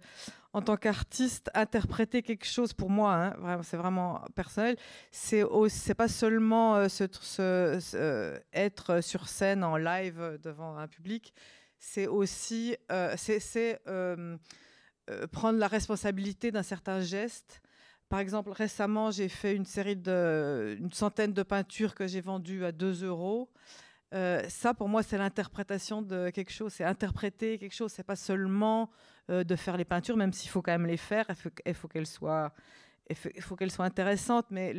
en 0.52 0.60
tant 0.60 0.76
qu'artiste, 0.76 1.50
interpréter 1.54 2.22
quelque 2.22 2.44
chose 2.44 2.74
pour 2.74 2.90
moi, 2.90 3.14
hein, 3.14 3.60
c'est 3.62 3.78
vraiment 3.78 4.20
personnel, 4.34 4.76
c'est 5.10 5.42
c'est 5.68 5.94
pas 5.94 6.08
seulement 6.08 6.76
euh, 6.76 6.88
se, 6.88 8.38
être 8.52 9.02
sur 9.02 9.28
scène 9.28 9.64
en 9.64 9.78
live 9.78 10.38
devant 10.42 10.76
un 10.76 10.86
public, 10.86 11.32
c'est 11.78 12.06
aussi 12.06 12.76
euh, 12.90 13.14
c'est 13.16 13.80
euh, 15.10 15.26
prendre 15.26 15.58
la 15.58 15.66
responsabilité 15.66 16.52
d'un 16.52 16.62
certain 16.62 17.00
geste. 17.00 17.60
Par 18.12 18.20
exemple, 18.20 18.50
récemment, 18.50 19.10
j'ai 19.10 19.30
fait 19.30 19.56
une 19.56 19.64
série 19.64 19.96
de 19.96 20.76
une 20.78 20.92
centaine 20.92 21.32
de 21.32 21.42
peintures 21.42 21.94
que 21.94 22.06
j'ai 22.06 22.20
vendues 22.20 22.62
à 22.62 22.70
2 22.70 23.04
euros. 23.04 23.48
ça, 24.12 24.74
pour 24.76 24.86
moi, 24.90 25.02
c'est 25.02 25.16
l'interprétation 25.16 26.02
de 26.02 26.28
quelque 26.28 26.52
chose. 26.52 26.74
C'est 26.74 26.84
interpréter 26.84 27.56
quelque 27.56 27.74
chose. 27.74 27.90
C'est 27.90 28.02
pas 28.02 28.16
seulement 28.16 28.90
euh, 29.30 29.44
de 29.44 29.56
faire 29.56 29.78
les 29.78 29.86
peintures, 29.86 30.18
même 30.18 30.34
s'il 30.34 30.50
faut 30.50 30.60
quand 30.60 30.72
même 30.72 30.84
les 30.84 30.98
faire. 30.98 31.24
Il 31.64 31.72
faut, 31.72 31.88
qu'elles 31.88 32.06
soient, 32.06 32.52
il 33.08 33.16
qu'elles 33.56 33.70
soient 33.70 33.86
intéressantes, 33.86 34.50
mais 34.50 34.74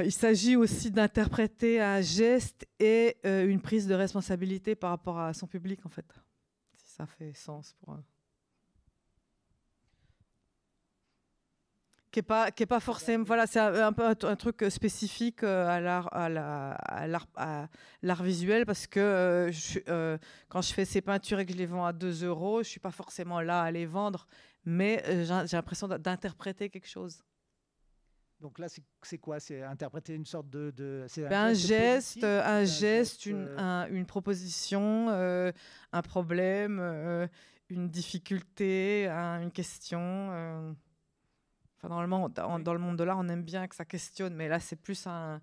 il 0.00 0.12
s'agit 0.12 0.54
aussi 0.54 0.90
d'interpréter 0.90 1.80
un 1.80 2.02
geste 2.02 2.68
et 2.78 3.16
euh, 3.24 3.48
une 3.48 3.62
prise 3.62 3.86
de 3.86 3.94
responsabilité 3.94 4.74
par 4.74 4.90
rapport 4.90 5.18
à 5.18 5.32
son 5.32 5.46
public, 5.46 5.80
en 5.86 5.88
fait. 5.88 6.12
Si 6.74 6.92
ça 6.92 7.06
fait 7.06 7.32
sens 7.32 7.74
pour. 7.80 7.96
Qui 12.10 12.18
n'est 12.18 12.24
pas, 12.24 12.50
qui 12.50 12.64
est 12.64 12.66
pas 12.66 12.80
forcément. 12.80 13.24
Voilà, 13.24 13.46
c'est 13.46 13.60
un, 13.60 13.92
peu 13.92 14.04
un, 14.04 14.36
truc 14.36 14.64
spécifique 14.68 15.42
euh, 15.42 15.66
à 15.68 15.80
l'art, 15.80 16.08
à 16.12 17.06
l'art, 18.02 18.22
visuel 18.22 18.66
parce 18.66 18.86
que 18.86 19.00
euh, 19.00 19.52
je, 19.52 19.78
euh, 19.88 20.18
quand 20.48 20.62
je 20.62 20.72
fais 20.72 20.84
ces 20.84 21.00
peintures 21.00 21.38
et 21.38 21.46
que 21.46 21.52
je 21.52 21.58
les 21.58 21.66
vends 21.66 21.84
à 21.84 21.92
2 21.92 22.24
euros, 22.24 22.56
je 22.56 22.68
ne 22.68 22.70
suis 22.70 22.80
pas 22.80 22.90
forcément 22.90 23.40
là 23.40 23.62
à 23.62 23.70
les 23.70 23.86
vendre, 23.86 24.26
mais 24.64 25.02
j'ai 25.06 25.56
l'impression 25.56 25.86
d'interpréter 25.88 26.68
quelque 26.68 26.88
chose. 26.88 27.22
Donc 28.40 28.58
là, 28.58 28.68
c'est 29.02 29.18
quoi? 29.18 29.38
C'est 29.38 29.62
interpréter 29.62 30.14
une 30.14 30.24
sorte 30.24 30.48
de... 30.48 30.72
de 30.74 31.06
ben, 31.28 31.48
un, 31.48 31.52
geste, 31.52 32.24
un, 32.24 32.64
geste, 32.64 33.26
une, 33.26 33.54
une, 33.90 34.06
proposition, 34.06 35.10
un 35.10 36.02
problème, 36.02 37.28
une 37.68 37.90
difficulté, 37.90 39.08
une 39.08 39.50
question 39.52 40.74
normalement, 41.88 42.28
dans, 42.28 42.72
le 42.72 42.78
monde 42.78 42.96
de 42.96 43.04
l'art, 43.04 43.18
on 43.18 43.28
aime 43.28 43.42
bien 43.42 43.66
que 43.66 43.74
ça 43.74 43.84
questionne, 43.84 44.34
mais 44.34 44.48
là, 44.48 44.60
c'est 44.60 44.76
plus 44.76 45.06
un. 45.06 45.40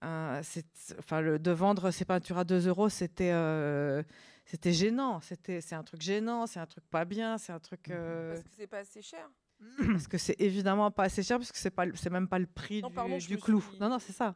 enfin, 0.00 1.20
le, 1.20 1.38
de 1.38 1.50
vendre 1.50 1.90
ses 1.90 2.04
peintures 2.04 2.38
à 2.38 2.44
2 2.44 2.68
euros, 2.68 2.88
c'était 2.88 3.32
euh, 3.32 4.02
c'était 4.44 4.72
gênant. 4.72 5.20
C'était, 5.20 5.60
c'est 5.60 5.74
un 5.74 5.82
truc 5.82 6.00
gênant, 6.02 6.46
c'est 6.46 6.60
un 6.60 6.66
truc 6.66 6.84
pas 6.90 7.04
bien, 7.04 7.38
c'est 7.38 7.52
un 7.52 7.60
truc. 7.60 7.90
Euh, 7.90 8.34
parce 8.34 8.42
que 8.42 8.50
c'est 8.56 8.66
pas 8.66 8.78
assez 8.78 9.02
cher. 9.02 9.28
Parce 9.92 10.08
que 10.08 10.18
c'est 10.18 10.40
évidemment 10.40 10.90
pas 10.90 11.04
assez 11.04 11.22
cher, 11.22 11.38
parce 11.38 11.52
que 11.52 11.58
c'est 11.58 11.70
pas, 11.70 11.84
c'est 11.94 12.10
même 12.10 12.26
pas 12.26 12.40
le 12.40 12.48
prix 12.48 12.82
du, 13.28 13.38
clou. 13.38 13.64
Non, 13.78 13.88
non, 13.88 14.00
c'est 14.00 14.12
ça. 14.12 14.34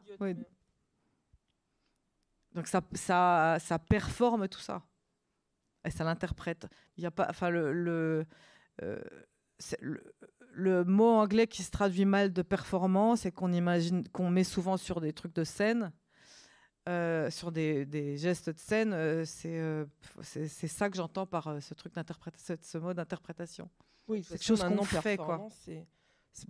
Donc 2.53 2.65
ça, 2.67 2.81
ça, 2.93 3.57
ça 3.59 3.77
performe 3.77 4.47
tout 4.47 4.61
ça, 4.61 4.83
et 5.83 5.91
ça 5.91 6.05
l'interprète. 6.05 6.65
Il 6.95 7.03
y 7.03 7.07
a 7.07 7.11
pas, 7.11 7.27
enfin 7.29 7.49
le, 7.49 7.73
le, 7.73 8.25
euh, 8.83 9.03
le 9.81 10.01
le 10.57 10.83
mot 10.83 11.09
anglais 11.09 11.45
qui 11.45 11.61
se 11.61 11.69
traduit 11.69 12.05
mal 12.05 12.33
de 12.33 12.41
performance 12.41 13.27
et 13.27 13.31
qu'on 13.31 13.53
imagine, 13.53 14.07
qu'on 14.09 14.31
met 14.31 14.43
souvent 14.43 14.75
sur 14.75 14.99
des 15.01 15.13
trucs 15.13 15.35
de 15.35 15.43
scène, 15.43 15.91
euh, 16.89 17.29
sur 17.29 17.51
des, 17.51 18.17
gestes 18.17 18.49
de 18.49 18.57
scène, 18.57 18.91
euh, 18.93 19.23
euh, 19.45 19.85
c'est 20.23 20.67
ça 20.67 20.89
que 20.89 20.97
j'entends 20.97 21.27
par 21.27 21.61
ce 21.61 21.75
truc 21.75 21.93
d'interprétation, 21.93 22.57
ce 22.59 22.77
mot 22.79 22.93
d'interprétation. 22.93 23.69
Oui, 24.07 24.23
c'est 24.23 24.39
quelque 24.39 24.45
chose 24.45 24.63
qu'on 24.63 24.83
fait, 24.83 25.17
quoi. 25.17 25.47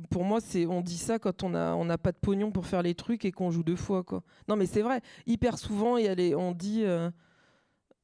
Pour 0.09 0.23
moi, 0.23 0.39
c'est 0.41 0.65
on 0.65 0.81
dit 0.81 0.97
ça 0.97 1.17
quand 1.17 1.43
on 1.43 1.53
a 1.53 1.73
on 1.73 1.85
n'a 1.85 1.97
pas 1.97 2.11
de 2.11 2.17
pognon 2.17 2.51
pour 2.51 2.65
faire 2.65 2.81
les 2.81 2.93
trucs 2.93 3.23
et 3.23 3.31
qu'on 3.31 3.51
joue 3.51 3.63
deux 3.63 3.77
fois, 3.77 4.03
quoi. 4.03 4.23
Non, 4.47 4.55
mais 4.55 4.65
c'est 4.65 4.81
vrai. 4.81 5.01
Hyper 5.25 5.57
souvent, 5.57 5.97
y 5.97 6.07
a 6.07 6.15
les, 6.15 6.35
on 6.35 6.53
dit 6.53 6.83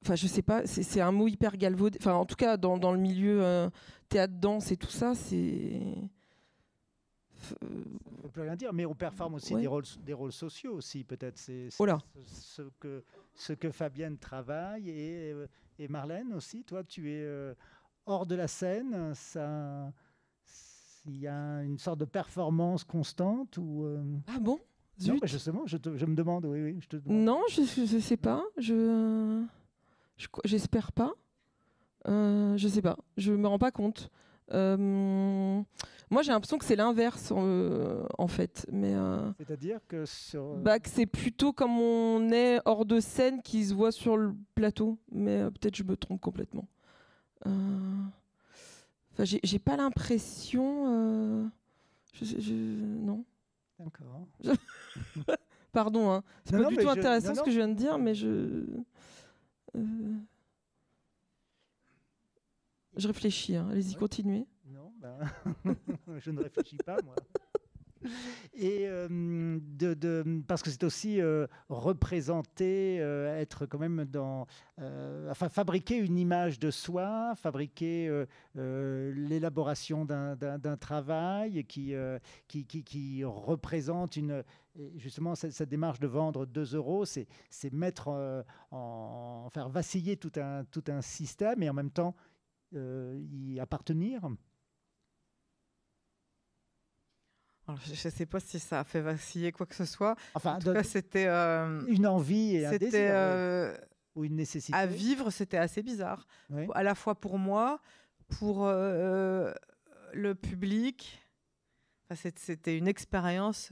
enfin 0.04 0.16
je 0.16 0.28
sais 0.28 0.42
pas, 0.42 0.66
c'est 0.66 1.02
un 1.02 1.12
mot 1.12 1.28
hyper 1.28 1.58
galvaudé. 1.58 1.98
Enfin 2.02 2.14
en 2.14 2.26
tout 2.26 2.36
cas 2.36 2.58
dans, 2.58 2.78
dans 2.78 2.92
le 2.92 3.00
milieu 3.00 3.44
euh, 3.44 3.70
théâtre 4.10 4.34
danse 4.36 4.72
et 4.72 4.78
tout 4.78 4.92
ça, 4.92 5.16
c'est 5.16 5.82
on 8.24 8.30
peut 8.30 8.42
rien 8.42 8.56
dire, 8.56 8.74
mais 8.74 8.86
on 8.86 8.96
performe 8.96 9.36
aussi 9.36 9.56
des, 9.56 9.68
rôles, 9.68 9.84
des 10.06 10.14
rôles 10.14 10.32
sociaux 10.32 10.74
aussi, 10.76 11.04
peut-être. 11.04 11.38
C'est 11.38 11.70
ce, 11.72 12.62
que, 12.80 13.04
ce 13.36 13.54
que 13.54 13.72
Fabienne 13.72 14.18
travaille 14.18 14.90
et, 14.90 15.34
et 15.80 15.88
Marlène 15.88 16.34
aussi. 16.34 16.64
Toi, 16.64 16.84
tu 16.84 17.12
es 17.12 17.22
euh, 17.22 17.54
hors 18.06 18.26
de 18.26 18.36
la 18.36 18.48
scène. 18.48 19.14
Ça, 19.14 19.92
il 21.06 21.18
y 21.18 21.28
a 21.28 21.64
une 21.64 21.78
sorte 21.78 22.00
de 22.00 22.06
performance 22.06 22.84
constante 22.84 23.58
ou 23.58 23.84
euh, 23.84 24.02
Ah 24.28 24.40
bon? 24.40 24.60
Non, 25.08 25.18
justement, 25.24 25.64
je, 25.66 25.78
je, 25.96 26.06
me 26.06 26.16
demande. 26.16 26.46
Oui, 26.46 26.62
oui, 26.62 26.78
je 26.80 26.88
te 26.88 26.98
demande. 26.98 27.24
Non, 27.24 27.42
je, 27.50 27.62
ne 27.62 28.00
sais 28.00 28.18
pas. 28.18 28.44
Je 28.58 29.44
J'espère 30.46 30.92
pas. 30.92 31.14
Euh, 32.08 32.58
je 32.58 32.68
sais 32.68 32.82
pas. 32.82 32.98
Je 33.18 33.34
me 33.34 33.48
rends 33.48 33.60
pas 33.60 33.72
compte. 33.72 34.10
Euh, 34.52 35.62
moi, 36.10 36.22
j'ai 36.22 36.32
l'impression 36.32 36.58
que 36.58 36.66
c'est 36.66 36.76
l'inverse, 36.76 37.32
euh, 37.36 38.06
en 38.18 38.28
fait. 38.28 38.68
Mais 38.72 38.94
c'est-à-dire 39.38 39.80
que 39.88 40.06
sur. 40.06 40.56
Bah, 40.58 40.78
c'est 40.84 41.06
plutôt 41.06 41.54
comme 41.54 41.80
on 41.80 42.32
est 42.32 42.60
hors 42.66 42.86
de 42.86 43.00
scène 43.00 43.42
qui 43.42 43.66
se 43.66 43.74
voit 43.74 43.92
sur 43.92 44.18
le 44.18 44.34
plateau. 44.56 44.98
Mais 45.12 45.40
peut-être 45.52 45.76
je 45.76 45.84
me 45.84 45.96
trompe 45.96 46.22
complètement. 46.22 46.68
Enfin, 47.46 49.24
j'ai 49.26 49.60
pas 49.60 49.78
l'impression. 49.78 51.52
Je, 52.14 52.54
non. 52.54 53.24
D'accord. 53.80 54.28
Pardon, 55.72 56.12
hein. 56.12 56.24
c'est 56.46 56.56
pas 56.56 56.66
du 56.66 56.78
tout 56.78 56.90
intéressant 56.90 57.34
ce 57.34 57.42
que 57.42 57.50
je 57.50 57.58
viens 57.58 57.68
de 57.68 57.74
dire, 57.74 57.98
mais 57.98 58.14
je. 58.14 58.64
Euh, 59.76 60.16
je 62.96 63.08
réfléchis, 63.08 63.56
hein. 63.56 63.68
allez-y, 63.72 63.96
continuez. 63.96 64.46
Non, 64.66 64.94
ben, 65.00 65.18
je 66.20 66.32
ne 66.32 66.42
réfléchis 66.42 66.78
pas, 66.78 66.98
moi. 67.04 67.16
Et 68.54 68.88
euh, 68.88 69.08
de, 69.62 70.42
parce 70.48 70.62
que 70.62 70.70
c'est 70.70 70.84
aussi 70.84 71.22
euh, 71.22 71.48
représenter, 71.70 72.98
être 72.98 73.66
quand 73.66 73.80
même 73.80 74.06
dans, 74.06 74.46
enfin 75.30 75.50
fabriquer 75.50 75.98
une 75.98 76.18
image 76.18 76.60
de 76.60 76.72
soi, 76.72 77.34
fabriquer 77.36 78.26
l'élaboration 78.56 80.06
d'un 80.06 80.78
travail 80.78 81.64
qui, 81.66 81.94
qui, 82.48 82.66
qui, 82.66 83.24
représente 83.24 84.16
une, 84.18 84.44
justement, 84.96 85.36
cette, 85.36 85.70
démarche 85.70 86.00
de 86.00 86.08
vendre 86.08 86.46
2 86.46 86.76
euros, 86.76 87.06
c'est 87.06 87.28
mettre 87.72 88.10
euh, 88.10 88.44
en, 88.72 89.50
faire 89.54 89.70
vaciller 89.70 90.18
tout 90.18 90.32
un, 90.38 90.64
tout 90.66 90.84
un 90.88 91.02
système 91.02 91.62
et 91.64 91.70
en 91.70 91.74
même 91.74 91.92
temps 91.92 92.16
euh, 92.76 93.20
y 93.32 93.60
appartenir. 93.60 94.22
Je 97.86 97.92
ne 97.92 98.12
sais 98.12 98.26
pas 98.26 98.40
si 98.40 98.60
ça 98.60 98.82
a 98.82 98.84
fait 98.84 99.02
vaciller 99.02 99.52
quoi 99.52 99.66
que 99.66 99.76
ce 99.76 99.86
soit. 99.86 100.16
Enfin, 100.36 100.60
c'était 100.84 101.28
euh, 101.28 101.82
une 101.88 102.08
envie 102.08 102.56
et 102.56 102.66
un 102.66 102.78
désir, 102.78 103.80
ou 104.16 104.26
une 104.26 104.36
nécessité. 104.36 104.78
À 104.78 104.86
vivre, 104.86 105.32
c'était 105.32 105.58
assez 105.58 105.82
bizarre, 105.82 106.28
à 106.74 106.84
la 106.84 106.96
fois 106.96 107.16
pour 107.16 107.38
moi, 107.38 107.82
pour 108.40 108.68
le 108.68 110.34
public. 110.34 111.20
c'était 112.16 112.78
une 112.78 112.88
expérience 112.88 113.72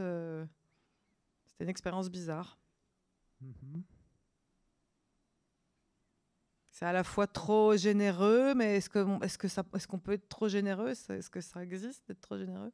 une 1.61 1.69
expérience 1.69 2.09
bizarre. 2.09 2.57
Mhm. 3.39 3.83
C'est 6.71 6.85
à 6.85 6.93
la 6.93 7.03
fois 7.03 7.27
trop 7.27 7.77
généreux, 7.77 8.55
mais 8.55 8.77
est-ce 8.77 8.89
que 8.89 9.23
est-ce 9.23 9.37
que 9.37 9.47
ça 9.47 9.63
est-ce 9.75 9.87
qu'on 9.87 9.99
peut 9.99 10.13
être 10.13 10.27
trop 10.29 10.47
généreux? 10.47 10.89
Est-ce 10.89 11.29
que 11.29 11.41
ça 11.41 11.63
existe 11.63 12.07
d'être 12.07 12.21
trop 12.21 12.37
généreux? 12.37 12.71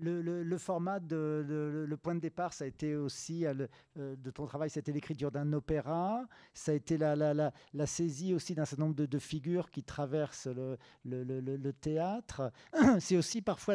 Le, 0.00 0.58
format, 0.58 1.00
de, 1.00 1.84
le, 1.88 1.96
point 1.96 2.14
de 2.14 2.20
départ, 2.20 2.52
ça 2.52 2.64
a 2.64 2.66
été 2.66 2.94
aussi 2.94 3.44
euh, 3.46 3.66
de 3.96 4.30
ton 4.30 4.46
travail, 4.46 4.70
c'était 4.70 4.92
l'écriture 4.92 5.30
d'un 5.30 5.52
opéra, 5.52 6.26
ça 6.54 6.72
a 6.72 6.74
été 6.74 6.98
la, 6.98 7.52
saisie 7.86 8.34
aussi 8.34 8.54
d'un 8.54 8.64
certain 8.64 8.84
nombre 8.84 8.94
de, 8.94 9.18
figures 9.18 9.70
qui 9.70 9.82
traversent 9.82 10.48
le, 11.04 11.70
théâtre. 11.80 12.52
C'est 13.00 13.16
aussi 13.16 13.42
parfois, 13.42 13.74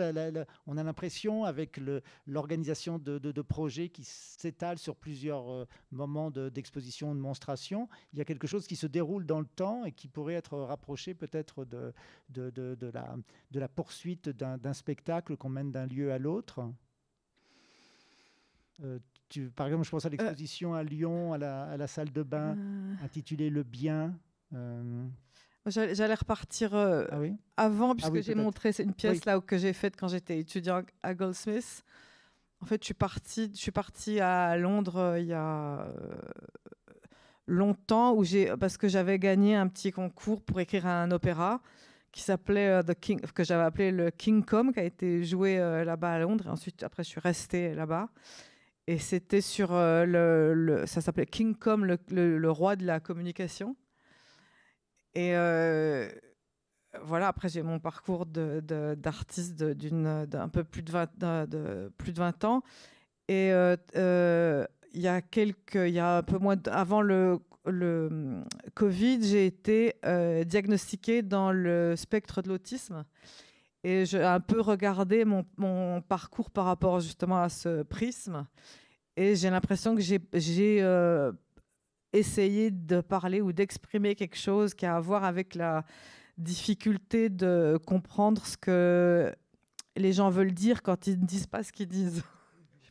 on 0.67 0.78
a 0.78 0.84
l'impression, 0.84 1.43
avec 1.43 1.80
l'organisation 2.26 2.99
de, 2.99 3.41
projets 3.41 3.89
qui 3.89 4.03
s'étalent 4.03 4.78
sur 4.78 4.95
plusieurs 4.95 5.51
euh, 5.51 5.65
moments 5.91 6.32
d'exposition, 6.32 7.13
de, 7.13 7.19
monstration, 7.19 7.89
il 8.13 8.19
y 8.19 8.21
a 8.21 8.26
quelque 8.26 8.47
chose 8.47 8.67
qui 8.67 8.76
se 8.76 8.88
déroule 8.88 9.26
dans 9.26 9.39
le 9.39 9.45
temps 9.45 9.86
et 9.86 9.91
qui 9.91 10.07
pourrait 10.07 10.36
être 10.36 10.57
rapproché 10.57 11.13
peut-être 11.13 11.65
de, 11.65 11.93
de, 12.30 12.91
la, 12.93 13.15
de 13.51 13.59
la 13.59 13.67
poursuite 13.67 14.30
d'un 14.30 14.74
spectacle 14.74 15.36
qu'on 15.38 15.49
mène 15.49 15.71
d'un 15.71 15.86
lieu 15.86 16.12
à 16.14 16.18
l'autre. 16.20 16.61
Euh, 18.84 18.99
tu, 19.30 19.49
par 19.49 19.68
exemple, 19.68 19.86
je 19.86 19.89
pense 19.91 20.05
à 20.05 20.07
euh. 20.07 20.11
l'exposition 20.11 20.74
à 20.74 20.84
Lyon, 20.84 21.34
à 21.34 21.38
la, 21.38 21.64
à 21.66 21.78
la, 21.78 21.88
salle 21.88 22.11
de 22.11 22.24
bain, 22.24 22.55
euh. 22.57 22.95
intitulée 23.03 23.49
Le 23.49 23.64
Bien. 23.64 24.16
J'allais 25.66 26.14
repartir 26.14 26.76
euh, 26.76 27.05
Ah 27.09 27.20
oui? 27.20 27.36
avant, 27.55 27.91
Ah 27.91 27.95
puisque 27.95 28.11
oui, 28.11 28.24
j'ai 28.24 28.36
montré 28.36 28.74
c'est 28.74 28.84
une 28.84 28.93
pièce 28.93 29.20
Oui. 29.20 29.22
là 29.26 29.38
où- 29.38 29.41
que 29.41 29.57
j'ai 29.57 29.72
faite 29.74 29.95
quand 29.97 30.09
j'étais 30.09 30.38
étudiant 30.39 30.84
à 31.01 31.14
Goldsmith. 31.14 31.84
En 32.61 32.66
fait, 32.66 32.82
je 32.82 32.86
suis 32.86 32.93
partie, 32.93 33.49
je 33.53 33.59
suis 33.59 33.72
partie 33.72 34.20
à 34.20 34.57
Londres 34.57 34.97
euh, 34.97 35.20
il 35.20 35.28
y 35.28 35.34
a 35.34 35.80
euh, 35.88 36.16
longtemps 37.47 38.14
où 38.14 38.24
j'ai 38.24 38.55
parce 38.57 38.78
que 38.78 38.88
j'avais 38.88 39.20
gagné 39.20 39.55
un 39.55 39.68
petit 39.68 39.91
concours 39.91 40.41
pour 40.41 40.59
écrire 40.59 40.86
un 40.86 41.09
opéra 41.11 41.61
qui 42.14 42.22
s'appelait 42.22 42.70
euh, 42.70 42.84
The 42.84 42.93
King 42.93 43.20
que 43.20 43.43
j'avais 43.43 43.64
appelé 43.64 43.91
le 43.91 44.09
King 44.11 44.45
Com 44.45 44.72
qui 44.72 44.80
a 44.80 44.84
été 44.84 45.26
joué 45.26 45.59
euh, 45.59 45.84
là-bas 45.84 46.14
à 46.14 46.20
Londres. 46.20 46.45
Et 46.47 46.49
ensuite 46.49 46.82
après 46.84 47.03
je 47.03 47.09
suis 47.09 47.20
restée 47.20 47.74
là-bas. 47.74 48.07
Et 48.88 48.97
c'était 48.99 49.41
sur 49.41 49.74
euh, 49.74 50.05
le, 50.05 50.86
ça 50.86 51.01
s'appelait 51.01 51.26
King 51.26 51.55
Com 51.55 51.84
le, 51.84 51.97
le- 52.09 52.51
roi 52.51 52.76
de 52.78 52.86
la 52.86 52.99
communication. 53.01 53.76
Et 55.16 55.34
voilà, 57.01 57.28
après 57.30 57.49
j'ai 57.49 57.64
mon 57.64 57.80
parcours 57.80 58.26
d'artiste 58.28 59.64
d'une- 59.64 60.26
d'un 60.26 60.49
peu 60.49 60.64
plus 60.64 60.84
de 60.84 60.91
20, 60.91 61.18
d'un- 61.18 61.45
de 61.47 61.91
plus 61.97 62.14
de 62.14 62.20
20 62.20 62.43
ans. 62.45 62.61
Et 63.28 63.47
il 63.49 65.01
y 65.01 65.07
a 65.07 65.22
quelques, 65.22 65.76
il 65.76 65.89
y 65.93 65.99
a 65.99 66.18
un 66.18 66.24
peu 66.24 66.38
moins 66.38 66.57
avant 66.68 67.01
le, 67.01 67.39
le 67.66 68.07
hum, 68.11 68.45
Covid, 68.76 69.24
j'ai 69.24 69.45
été 69.45 69.95
euh, 70.05 70.43
diagnostiquée 70.43 71.22
dans 71.22 71.51
le 71.51 71.95
spectre 71.95 72.41
de 72.41 72.49
l'autisme. 72.49 73.05
Et 73.84 74.05
j'ai 74.05 74.24
un 74.24 74.39
peu 74.39 74.61
regardé 74.61 75.26
mon, 75.26 76.01
parcours 76.07 76.49
par 76.49 76.66
rapport 76.66 77.01
justement 77.01 77.41
à 77.41 77.49
ce 77.49 77.84
prisme. 77.84 78.45
Et 79.18 79.36
j'ai 79.36 79.49
l'impression 79.49 79.95
que 79.95 80.01
j'ai 80.01 80.82
euh, 80.82 81.32
essayé 82.14 82.72
de 82.72 83.01
parler 83.01 83.41
ou 83.41 83.51
d'exprimer 83.51 84.16
quelque 84.16 84.38
chose 84.38 84.74
qui 84.74 84.86
a 84.86 84.95
à 84.95 84.99
voir 85.01 85.26
avec 85.26 85.53
la 85.53 85.84
difficulté 86.38 87.30
de 87.30 87.78
comprendre 87.86 88.45
ce 88.45 88.57
que 88.57 89.36
les 89.95 90.14
gens 90.14 90.30
veulent 90.30 90.53
dire 90.53 90.82
quand 90.82 91.05
ils 91.07 91.20
ne 91.20 91.26
disent 91.26 91.47
pas 91.47 91.61
ce 91.61 91.72
qu'ils 91.72 91.89
disent. 91.89 92.24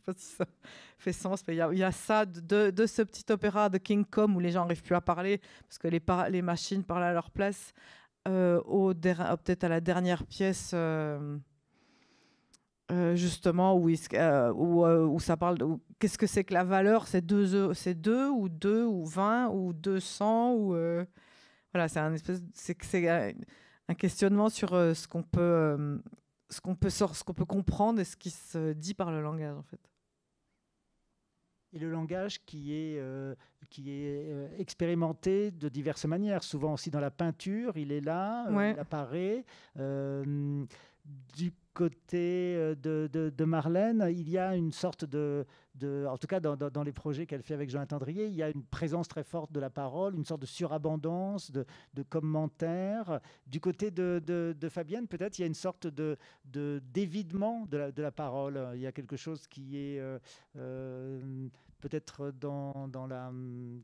Sais 0.05 0.11
pas 0.13 0.19
si 0.19 0.35
ça 0.35 0.45
fait 0.97 1.13
sens, 1.13 1.43
mais 1.47 1.55
il 1.55 1.77
y 1.77 1.83
a- 1.83 1.91
ça 1.91 2.25
de, 2.25 2.85
ce 2.85 3.01
petit 3.01 3.31
opéra 3.31 3.69
de 3.69 3.77
King 3.77 4.03
Kong 4.05 4.35
où 4.35 4.39
les 4.39 4.51
gens 4.51 4.61
n'arrivent 4.63 4.83
plus 4.83 4.95
à 4.95 5.01
parler 5.01 5.39
parce 5.67 5.77
que 5.77 5.87
les, 5.87 6.01
machines 6.41 6.83
parlent 6.83 7.03
à 7.03 7.13
leur 7.13 7.31
place, 7.31 7.73
euh, 8.27 8.61
euh, 8.67 8.93
peut-être 9.37 9.63
à 9.63 9.69
la 9.69 9.81
dernière 9.81 10.25
pièce. 10.25 10.71
euh, 10.73 11.37
euh, 12.91 13.15
justement 13.15 13.75
où, 13.77 13.89
ça 15.19 15.37
parle 15.37 15.57
de 15.57 15.65
qu'est-ce 15.99 16.17
que 16.17 16.27
c'est 16.27 16.43
que 16.43 16.53
la 16.53 16.63
valeur? 16.65 17.07
C'est 17.07 17.21
deux, 17.21 17.55
eu- 17.55 17.73
c'est 17.73 17.93
deux 17.95 18.27
ou 18.29 18.49
deux 18.49 18.83
ou 18.85 19.05
20 19.05 19.49
ou 19.49 19.71
200 19.73 20.53
ou 20.55 20.75
voilà 21.73 21.87
c'est 21.87 21.99
un 21.99 22.13
un, 23.89 23.93
questionnement 23.95 24.49
sur 24.49 24.71
ce 24.71 25.07
qu'on 25.07 25.23
peut 25.23 26.01
ce 26.49 26.61
qu'on 26.61 26.75
peut 26.75 26.89
ce 27.15 27.23
qu'on 27.23 27.33
peut 27.33 27.45
comprendre 27.45 27.99
et 27.99 28.03
ce 28.05 28.15
qui 28.17 28.29
se 28.31 28.73
dit 28.73 28.93
par 28.93 29.11
le 29.11 29.21
langage 29.21 29.55
en 29.57 29.63
fait 29.63 29.79
Et 31.73 31.79
le 31.79 31.89
langage 31.89 32.39
qui 32.45 32.73
est, 32.73 32.99
euh, 32.99 33.33
qui 33.69 33.89
est 33.89 34.29
euh, 34.31 34.47
expérimenté 34.59 35.49
de 35.51 35.69
diverses 35.69 36.05
manières, 36.05 36.43
souvent 36.43 36.73
aussi 36.73 36.91
dans 36.91 36.99
la 36.99 37.09
peinture, 37.11 37.75
il 37.77 37.91
est 37.91 38.01
là, 38.01 38.47
euh, 38.47 38.53
Ouais. 38.53 38.71
il 38.73 38.79
apparaît. 38.79 39.43
Du 41.35 41.51
côté 41.73 42.55
euh, 42.55 42.75
de, 42.75 43.09
de- 43.11 43.29
de 43.29 43.45
Marlène, 43.45 44.05
il 44.09 44.29
y 44.29 44.37
a 44.37 44.55
une 44.55 44.71
sorte 44.71 45.05
de, 45.05 45.45
de 45.75 46.05
en 46.07 46.17
tout 46.17 46.27
cas 46.27 46.39
dans, 46.39 46.83
les 46.83 46.91
projets 46.91 47.25
qu'elle 47.25 47.41
fait 47.43 47.53
avec 47.53 47.69
Jonathan 47.69 47.97
Drier, 47.97 48.27
il 48.27 48.35
y 48.35 48.43
a 48.43 48.49
une 48.49 48.63
présence 48.63 49.07
très 49.07 49.23
forte 49.23 49.51
de 49.51 49.59
la 49.59 49.69
parole, 49.69 50.15
une 50.15 50.25
sorte 50.25 50.41
de 50.41 50.45
surabondance, 50.45 51.51
de, 51.51 51.65
commentaires. 52.09 53.19
Du 53.47 53.59
côté 53.59 53.91
de, 53.91 54.55
Fabienne, 54.69 55.07
peut-être, 55.07 55.37
il 55.39 55.41
y 55.41 55.45
a 55.45 55.47
une 55.47 55.53
sorte 55.53 55.87
de, 55.87 56.17
de 56.45 56.81
d'évidement 56.93 57.65
de 57.65 57.77
la, 57.77 57.91
de 57.91 58.01
la 58.01 58.11
parole. 58.11 58.69
Il 58.75 58.81
y 58.81 58.87
a 58.87 58.91
quelque 58.91 59.17
chose 59.17 59.47
qui 59.47 59.77
est 59.77 59.99
euh, 59.99 60.19
euh, 60.57 61.47
peut-être 61.81 62.31
dans, 62.31 62.87
dans 62.87 63.07
la 63.07 63.31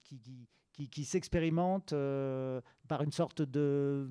qui, 0.03 0.19
qui, 0.79 0.89
qui 0.89 1.03
s'expérimente 1.03 1.91
euh, 1.93 2.61
par 2.87 3.01
une 3.01 3.11
sorte 3.11 3.41
de, 3.41 4.07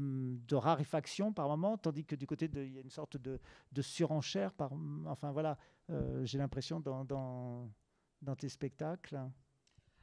de 0.47 0.55
raréfaction 0.55 1.33
par 1.33 1.49
moment, 1.49 1.79
tandis 1.79 2.05
que 2.05 2.15
du 2.15 2.27
côté 2.27 2.47
de 2.49 2.63
il 2.63 2.75
y 2.75 2.79
a 2.79 2.83
une 2.83 2.91
sorte 2.91 3.17
de, 3.17 3.41
de 3.73 3.83
surenchère 3.83 4.53
par 4.53 4.73
enfin 5.07 5.33
voilà, 5.33 5.57
euh, 5.91 6.25
j'ai 6.25 6.37
l'impression 6.39 6.81
dans, 6.81 7.05
dans 7.05 7.69
dans 8.21 8.37
tes 8.37 8.49
spectacles. 8.49 9.19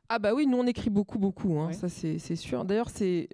Ah 0.09 0.19
bah 0.19 0.33
oui, 0.33 0.47
nous 0.47 0.57
on 0.57 0.65
écrit 0.65 0.89
beaucoup, 0.89 1.19
beaucoup, 1.19 1.59
hein, 1.59 1.71
ça 1.73 1.89
c'est 1.89 2.35
sûr. 2.35 2.65
D'ailleurs, 2.65 2.89
c'est 2.89 3.29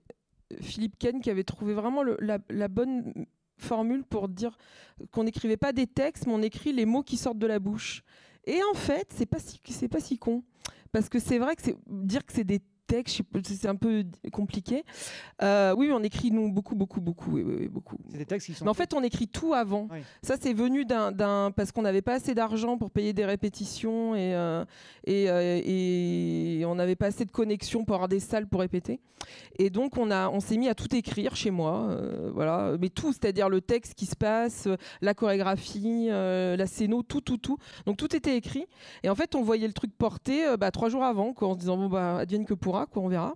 Philippe 0.59 0.97
Ken 0.99 1.21
qui 1.21 1.29
avait 1.29 1.43
trouvé 1.45 1.73
vraiment 1.73 2.03
le- 2.03 2.17
la, 2.19 2.39
la 2.49 2.67
bonne 2.67 3.13
formule 3.57 4.03
pour 4.03 4.27
dire 4.27 4.57
qu'on 5.11 5.23
n'écrivait 5.23 5.57
pas 5.57 5.71
des 5.71 5.87
textes, 5.87 6.25
mais 6.27 6.33
on 6.33 6.41
écrit 6.41 6.73
les 6.73 6.85
mots 6.85 7.03
qui 7.03 7.15
sortent 7.17 7.37
de 7.39 7.47
la 7.47 7.59
bouche. 7.59 8.03
Et 8.45 8.59
en 8.71 8.73
fait, 8.73 9.07
c'est 9.13 9.25
pas 9.27 9.39
si 9.39 9.59
c'est 9.69 9.87
pas 9.87 9.99
si 9.99 10.17
con, 10.17 10.43
parce 10.91 11.07
que 11.09 11.19
c'est 11.19 11.37
vrai 11.37 11.55
que 11.55 11.61
dire 11.87 12.25
que 12.25 12.33
c'est 12.33 12.43
des 12.43 12.59
c'est 13.43 13.67
un 13.67 13.75
peu 13.75 14.03
compliqué. 14.31 14.83
Euh, 15.41 15.73
oui, 15.77 15.91
on 15.93 16.03
écrit 16.03 16.31
nous 16.31 16.51
beaucoup, 16.51 16.75
beaucoup, 16.75 17.01
beaucoup, 17.01 17.31
oui, 17.31 17.43
oui, 17.45 17.55
oui, 17.59 17.67
beaucoup. 17.67 17.97
C'est 18.11 18.17
des 18.17 18.25
textes 18.25 18.47
qui 18.47 18.53
sont 18.53 18.65
Mais 18.65 18.71
en 18.71 18.75
fait, 18.75 18.93
on 18.93 19.03
écrit 19.03 19.27
tout 19.27 19.53
avant. 19.53 19.87
Oui. 19.91 19.99
Ça, 20.21 20.35
c'est 20.39 20.53
venu 20.53 20.85
d'un, 20.85 21.51
parce 21.51 21.71
qu'on 21.71 21.81
n'avait 21.81 22.01
pas 22.01 22.15
assez 22.15 22.33
d'argent 22.33 22.77
pour 22.77 22.91
payer 22.91 23.13
des 23.13 23.25
répétitions 23.25 24.15
et, 24.15 24.35
euh, 24.35 24.65
et, 25.05 25.29
euh, 25.29 25.61
et 25.63 26.63
on 26.65 26.75
n'avait 26.75 26.95
pas 26.95 27.07
assez 27.07 27.25
de 27.25 27.31
connexion 27.31 27.85
pour 27.85 27.95
avoir 27.95 28.09
des 28.09 28.19
salles 28.19 28.47
pour 28.47 28.61
répéter. 28.61 28.99
Et 29.59 29.69
donc, 29.69 29.97
on, 29.97 30.09
a, 30.09 30.29
on 30.29 30.39
s'est 30.39 30.57
mis 30.57 30.67
à 30.67 30.73
tout 30.73 30.93
écrire 30.95 31.35
chez 31.35 31.51
moi. 31.51 31.95
voilà. 32.33 32.75
Mais 32.79 32.89
tout, 32.89 33.11
c'est-à-dire 33.13 33.49
le 33.49 33.61
texte 33.61 33.93
qui 33.93 34.07
se 34.07 34.15
passe, 34.15 34.67
la 35.01 35.13
chorégraphie, 35.13 36.07
la 36.07 36.65
scéno, 36.65 37.03
tout, 37.03 37.21
tout, 37.21 37.37
tout. 37.37 37.57
Donc, 37.85 37.97
tout 37.97 38.15
était 38.15 38.35
écrit. 38.35 38.65
Et 39.03 39.09
en 39.09 39.15
fait, 39.15 39.35
on 39.35 39.43
voyait 39.43 39.67
le 39.67 39.73
truc 39.73 39.91
porter 39.97 40.47
euh, 40.47 40.57
bah, 40.57 40.71
trois 40.71 40.89
jours 40.89 41.03
avant, 41.03 41.33
quoi, 41.33 41.49
en 41.49 41.53
se 41.53 41.59
disant, 41.59 41.77
bon, 41.77 41.87
bah, 41.87 42.17
advienne 42.17 42.45
que 42.45 42.53
pourra, 42.53 42.80
quoi, 42.85 43.01
on 43.03 43.07
verra. 43.07 43.35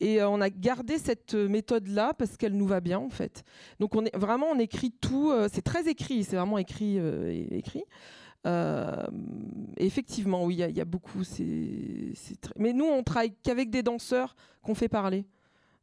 Et 0.00 0.20
euh, 0.20 0.28
on 0.28 0.40
a 0.40 0.50
gardé 0.50 0.98
cette 0.98 1.34
euh, 1.34 1.48
méthode-là 1.48 2.14
parce 2.14 2.36
qu'elle 2.36 2.54
nous 2.56 2.66
va 2.66 2.80
bien, 2.80 2.98
en 2.98 3.10
fait. 3.10 3.44
Donc 3.80 3.94
on 3.94 4.04
est 4.04 4.16
vraiment 4.16 4.46
on 4.52 4.58
écrit 4.58 4.90
tout, 4.90 5.30
euh, 5.30 5.48
c'est 5.52 5.62
très 5.62 5.88
écrit, 5.88 6.24
c'est 6.24 6.36
vraiment 6.36 6.58
écrit, 6.58 6.98
écrit. 7.50 7.84
Effectivement, 9.76 10.44
oui, 10.44 10.54
il 10.56 10.58
y 10.58 10.62
a- 10.62 10.68
il 10.68 10.76
y, 10.76 10.80
a 10.80 10.84
beaucoup. 10.84 11.24
c'est 11.24 12.12
c'est 12.14 12.40
très- 12.40 12.54
Mais 12.58 12.72
nous, 12.72 12.84
on 12.84 13.02
travaille 13.02 13.32
qu'avec 13.42 13.70
des 13.70 13.82
danseurs 13.82 14.36
qu'on 14.62 14.74
fait 14.74 14.88
parler. 14.88 15.24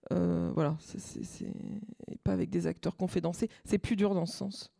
Voilà, 0.09 0.76
c'est- 0.80 0.99
c'est 0.99 1.24
c'est- 1.24 1.45
et 2.12 2.18
pas 2.24 2.34
avec 2.34 2.49
des 2.49 2.68
acteurs 2.68 2.95
qu'on 2.97 3.07
fait 3.07 3.22
danser. 3.22 3.49
C'est 3.64 3.78
plus 3.78 3.95
dur 3.95 4.14
dans 4.14 4.26
ce 4.26 4.36
sens. 4.38 4.72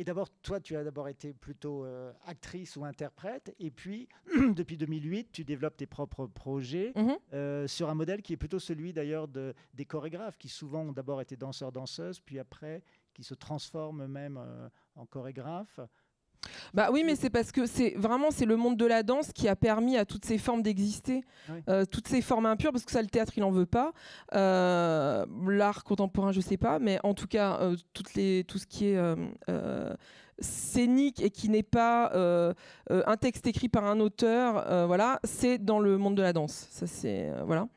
Et 0.00 0.04
d'abord, 0.04 0.30
toi, 0.40 0.60
tu 0.60 0.76
as 0.76 0.82
d'abord 0.82 1.08
été 1.08 1.34
plutôt 1.34 1.84
euh, 1.84 2.10
actrice 2.24 2.74
ou 2.76 2.86
interprète, 2.86 3.54
et 3.58 3.70
puis 3.70 4.08
depuis 4.56 4.78
2008, 4.78 5.28
tu 5.30 5.44
développes 5.44 5.76
tes 5.76 5.86
propres 5.86 6.26
projets 6.26 6.94
Mhm. 6.96 7.18
euh, 7.34 7.68
sur 7.68 7.90
un 7.90 7.94
modèle 7.94 8.22
qui 8.22 8.32
est 8.32 8.38
plutôt 8.38 8.58
celui 8.58 8.94
d'ailleurs 8.94 9.28
de, 9.28 9.52
des 9.74 9.84
chorégraphes, 9.84 10.38
qui 10.38 10.48
souvent 10.48 10.84
ont 10.84 10.92
d'abord 10.92 11.20
été 11.20 11.36
danseurs-danseuses, 11.36 12.18
puis 12.20 12.38
après 12.38 12.82
qui 13.12 13.22
se 13.22 13.34
transforment 13.34 14.06
même 14.06 14.38
euh, 14.40 14.70
en 14.94 15.04
chorégraphes. 15.04 15.80
Bah 16.74 16.88
oui, 16.92 17.02
mais 17.04 17.16
c'est 17.16 17.30
parce 17.30 17.52
que 17.52 17.66
c'est 17.66 17.94
vraiment 17.96 18.30
c'est 18.30 18.46
le 18.46 18.56
monde 18.56 18.76
de 18.76 18.86
la 18.86 19.02
danse 19.02 19.32
qui 19.32 19.48
a 19.48 19.56
permis 19.56 19.96
à 19.96 20.04
toutes 20.04 20.24
ces 20.24 20.38
formes 20.38 20.62
d'exister, 20.62 21.22
Oui. 21.48 21.60
Euh, 21.68 21.84
toutes 21.84 22.08
ces 22.08 22.22
formes 22.22 22.46
impures, 22.46 22.72
parce 22.72 22.84
que 22.84 22.92
ça 22.92 23.02
le 23.02 23.08
théâtre 23.08 23.32
il 23.36 23.44
en 23.44 23.50
veut 23.50 23.66
pas, 23.66 23.92
Euh, 24.34 25.26
l'art 25.46 25.84
contemporain 25.84 26.32
je 26.32 26.40
sais 26.40 26.56
pas, 26.56 26.78
mais 26.78 26.98
en 27.02 27.14
tout 27.14 27.26
cas 27.26 27.58
euh, 27.60 27.76
toutes 27.92 28.14
les 28.14 28.44
tout 28.44 28.58
ce 28.58 28.66
qui 28.66 28.86
est 28.86 28.98
scénique 30.42 31.22
et 31.22 31.30
qui 31.30 31.50
n'est 31.50 31.62
pas 31.62 32.12
euh, 32.14 32.54
euh, 32.90 33.02
un 33.06 33.16
texte 33.18 33.46
écrit 33.46 33.68
par 33.68 33.84
un 33.84 34.00
auteur, 34.00 34.64
euh, 34.70 34.86
voilà, 34.86 35.20
c'est 35.22 35.58
dans 35.58 35.78
le 35.80 35.98
monde 35.98 36.14
de 36.14 36.22
la 36.22 36.32
danse. 36.32 36.66
Ça 36.70 36.86
c'est 36.86 37.30
voilà. 37.44 37.68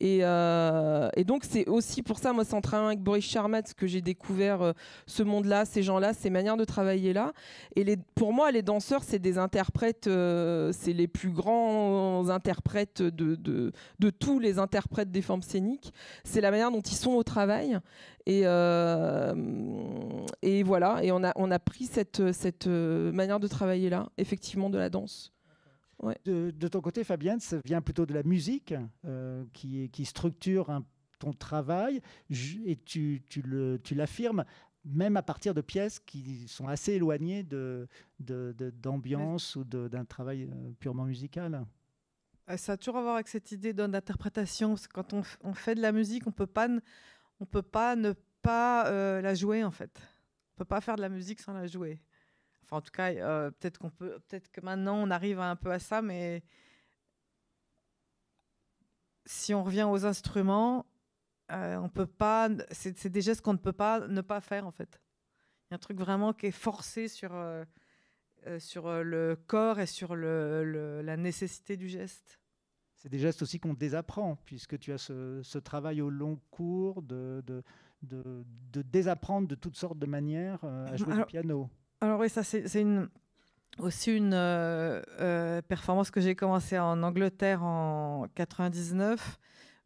Et, 0.00 0.20
euh, 0.22 1.08
et 1.16 1.24
donc 1.24 1.44
c'est 1.44 1.68
aussi 1.68 2.02
pour 2.02 2.18
ça, 2.18 2.32
moi 2.32 2.44
c'est 2.44 2.54
en 2.54 2.60
travaillant 2.60 2.88
avec 2.88 3.00
Boris 3.00 3.24
Charmat 3.24 3.62
que 3.76 3.86
j'ai 3.86 4.00
découvert 4.00 4.62
euh, 4.62 4.72
ce 5.06 5.22
monde-là, 5.22 5.64
ces 5.64 5.82
gens-là, 5.82 6.12
ces 6.14 6.30
manières 6.30 6.56
de 6.56 6.64
travailler 6.64 7.12
là. 7.12 7.32
Et 7.76 7.96
pour 8.14 8.32
moi, 8.32 8.50
les 8.50 8.62
danseurs, 8.62 9.04
c'est 9.04 9.20
des 9.20 9.38
interprètes, 9.38 10.06
euh, 10.08 10.72
c'est 10.72 10.92
les 10.92 11.06
plus 11.06 11.30
grands 11.30 12.28
interprètes 12.28 13.02
de, 13.02 13.72
tous 14.18 14.38
les 14.40 14.58
interprètes 14.58 15.10
des 15.10 15.22
formes 15.22 15.42
scéniques. 15.42 15.92
C'est 16.24 16.40
la 16.40 16.50
manière 16.50 16.70
dont 16.70 16.80
ils 16.80 16.96
sont 16.96 17.12
au 17.12 17.22
travail. 17.22 17.78
Et, 18.26 18.42
voilà, 20.62 21.04
et 21.04 21.12
on 21.12 21.22
a, 21.22 21.58
pris 21.58 21.84
cette, 21.86 22.66
manière 22.66 23.38
de 23.40 23.48
travailler 23.48 23.90
là, 23.90 24.08
effectivement, 24.18 24.70
de 24.70 24.78
la 24.78 24.88
danse. 24.90 25.33
De, 26.24 26.50
de 26.50 26.68
ton 26.68 26.80
côté, 26.80 27.04
Fabienne, 27.04 27.40
ça 27.40 27.58
vient 27.64 27.80
plutôt 27.80 28.04
de 28.06 28.12
la 28.14 28.22
musique 28.22 28.74
euh, 29.04 29.44
qui, 29.52 30.04
structure 30.04 30.70
un- 30.70 30.84
ton 31.18 31.32
travail, 31.32 32.00
et 32.66 32.76
tu, 32.76 33.22
l'affirmes 33.92 34.44
même 34.84 35.16
à 35.16 35.22
partir 35.22 35.54
de 35.54 35.62
pièces 35.62 35.98
qui 36.00 36.46
sont 36.48 36.68
assez 36.68 36.92
éloignées 36.92 37.42
de, 37.42 37.88
de- 38.20 38.54
de- 38.58 38.70
d'ambiance 38.70 39.56
ou 39.56 39.64
d'un 39.64 40.04
travail 40.04 40.44
euh, 40.52 40.72
purement 40.78 41.04
musical. 41.04 41.64
Ça 42.58 42.72
a 42.72 42.76
toujours 42.76 42.98
à 42.98 43.02
voir 43.02 43.14
avec 43.14 43.28
cette 43.28 43.50
idée 43.52 43.72
d'interprétation. 43.72 44.74
Quand 44.92 45.14
on, 45.14 45.22
on, 45.42 45.54
fait 45.54 45.74
de 45.74 45.80
la 45.80 45.92
musique, 45.92 46.26
on 46.26 46.32
peut 46.32 46.46
pas, 46.46 46.68
on 47.40 47.46
peut 47.46 47.62
pas 47.62 47.96
ne 47.96 48.12
pas 48.42 48.90
la 49.22 49.34
jouer 49.34 49.64
en 49.64 49.70
fait. 49.70 49.98
On 50.52 50.58
peut 50.58 50.64
pas 50.66 50.82
faire 50.82 50.96
de 50.96 51.00
la 51.00 51.08
musique 51.08 51.40
sans 51.40 51.54
la 51.54 51.66
jouer. 51.66 51.98
Enfin, 52.64 52.78
en 52.78 52.80
tout 52.80 52.92
cas, 52.92 53.12
peut-être 53.52 53.78
qu'on 53.78 53.90
peut, 53.90 54.18
peut-être 54.28 54.50
que 54.50 54.60
maintenant 54.60 54.96
on 54.96 55.10
arrive 55.10 55.38
un 55.38 55.56
peu 55.56 55.70
à 55.70 55.78
ça, 55.78 56.02
mais 56.02 56.42
si 59.26 59.54
on 59.54 59.62
revient 59.62 59.84
aux 59.84 60.04
instruments, 60.06 60.86
euh, 61.52 61.76
on 61.76 61.88
peut 61.88 62.06
pas. 62.06 62.48
C'est 62.70 63.08
des 63.08 63.20
gestes 63.20 63.42
qu'on 63.42 63.52
ne 63.52 63.58
peut 63.58 63.72
pas 63.72 64.06
ne 64.06 64.20
pas 64.20 64.40
faire 64.40 64.66
en 64.66 64.70
fait. 64.70 65.00
Il 65.66 65.72
y 65.72 65.74
a 65.74 65.76
un 65.76 65.78
truc 65.78 65.98
vraiment 65.98 66.32
qui 66.32 66.46
est 66.46 66.50
forcé 66.50 67.08
sur 67.08 67.34
euh, 67.34 67.64
euh, 68.46 68.58
sur 68.58 68.90
le 69.02 69.36
corps 69.46 69.80
et 69.80 69.86
sur 69.86 70.14
le, 70.14 71.02
la 71.02 71.16
nécessité 71.16 71.76
du 71.76 71.88
geste. 71.88 72.40
C'est 72.94 73.08
des 73.08 73.18
gestes 73.18 73.42
aussi 73.42 73.60
qu'on 73.60 73.74
désapprend, 73.74 74.36
puisque 74.46 74.78
tu 74.78 74.92
as 74.92 74.98
ce, 74.98 75.58
travail 75.58 76.00
au 76.00 76.08
long 76.08 76.40
cours 76.50 77.02
de, 77.02 77.42
de, 77.46 77.62
de, 78.02 78.82
désapprendre 78.82 79.46
de 79.46 79.54
toutes 79.54 79.76
sortes 79.76 79.98
de 79.98 80.06
manières 80.06 80.64
à 80.64 80.96
jouer 80.96 81.14
du 81.14 81.24
piano. 81.26 81.68
Alors 82.04 82.20
oui, 82.20 82.28
ça 82.28 82.42
c'est 82.42 82.82
une 82.82 83.08
aussi 83.78 84.14
une 84.14 84.34
euh, 84.34 85.00
euh, 85.20 85.62
performance 85.62 86.10
que 86.10 86.20
j'ai 86.20 86.34
commencé 86.34 86.78
en 86.78 87.02
Angleterre 87.02 87.62
en 87.64 88.26
99. 88.34 89.38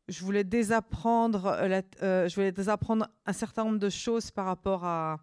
Je 0.09 0.25
voulais 0.25 0.43
désapprendre, 0.43 1.47
euh, 1.47 2.29
je 2.29 2.35
voulais 2.35 2.51
désapprendre 2.51 3.07
un 3.25 3.33
certain 3.33 3.62
nombre 3.62 3.79
de 3.79 3.89
choses 3.89 4.33
par 4.33 4.47
rapport 4.47 4.85
à, 4.85 5.21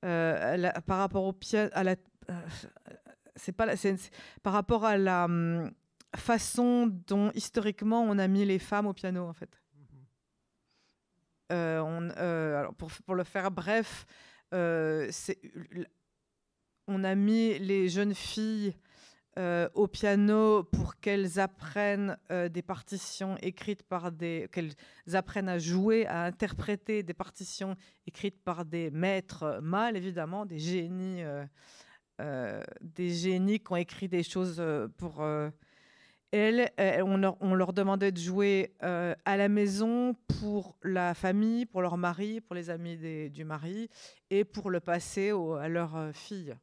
par 0.00 0.98
rapport 0.98 1.24
au 1.24 1.32
piano, 1.32 1.70
à 1.72 1.82
la, 1.82 1.96
c'est 3.34 3.50
pas, 3.50 3.66
par 4.44 4.52
rapport 4.52 4.84
à 4.84 4.96
la 4.96 5.24
hum, 5.24 5.72
façon 6.14 6.86
dont 7.08 7.32
historiquement 7.34 8.02
on 8.02 8.16
a 8.18 8.28
mis 8.28 8.44
les 8.44 8.60
femmes 8.60 8.86
au 8.86 8.92
piano 8.92 9.26
en 9.26 9.32
fait. 9.32 9.60
on, 11.50 12.10
alors 12.10 12.74
pour, 12.74 12.92
pour, 13.04 13.16
le 13.16 13.24
faire 13.24 13.50
bref, 13.50 14.06
on 14.52 15.08
a 17.04 17.14
mis 17.14 17.58
les 17.58 17.88
jeunes 17.88 18.14
filles 18.14 18.74
euh, 19.38 19.68
au 19.74 19.86
piano 19.86 20.64
pour 20.64 20.98
qu'elles 20.98 21.38
apprennent 21.38 22.16
euh, 22.30 22.48
des 22.48 22.62
partitions 22.62 23.36
écrites 23.42 23.82
par 23.82 24.10
des 24.10 24.48
qu'elles 24.50 24.72
apprennent 25.12 25.50
à 25.50 25.58
jouer, 25.58 26.06
à 26.06 26.24
interpréter 26.24 27.02
des 27.02 27.12
partitions 27.12 27.76
écrites 28.06 28.42
par 28.42 28.64
des 28.64 28.90
maîtres 28.90 29.58
mâles 29.60 29.98
évidemment, 29.98 30.46
des 30.46 30.58
génies, 30.58 31.22
euh, 32.22 32.62
des 32.80 33.10
génies 33.10 33.60
qui 33.60 33.72
ont 33.72 33.76
écrit 33.76 34.08
des 34.08 34.22
choses 34.22 34.62
pour 34.96 35.22
elles. 36.32 36.70
On 37.04 37.16
leur, 37.16 37.36
leur, 37.42 37.72
demandait 37.72 38.12
de 38.12 38.18
jouer 38.18 38.74
à 38.80 39.36
la 39.36 39.48
maison 39.48 40.14
pour 40.40 40.76
la 40.82 41.14
famille, 41.14 41.66
pour 41.66 41.82
leur 41.82 41.96
mari, 41.96 42.40
pour 42.40 42.54
les 42.54 42.70
amis 42.70 43.30
du 43.30 43.44
mari 43.44 43.88
et 44.30 44.44
pour 44.44 44.70
le 44.70 44.80
passer 44.80 45.30
à 45.30 45.68
leurs 45.68 46.14
filles. 46.14 46.56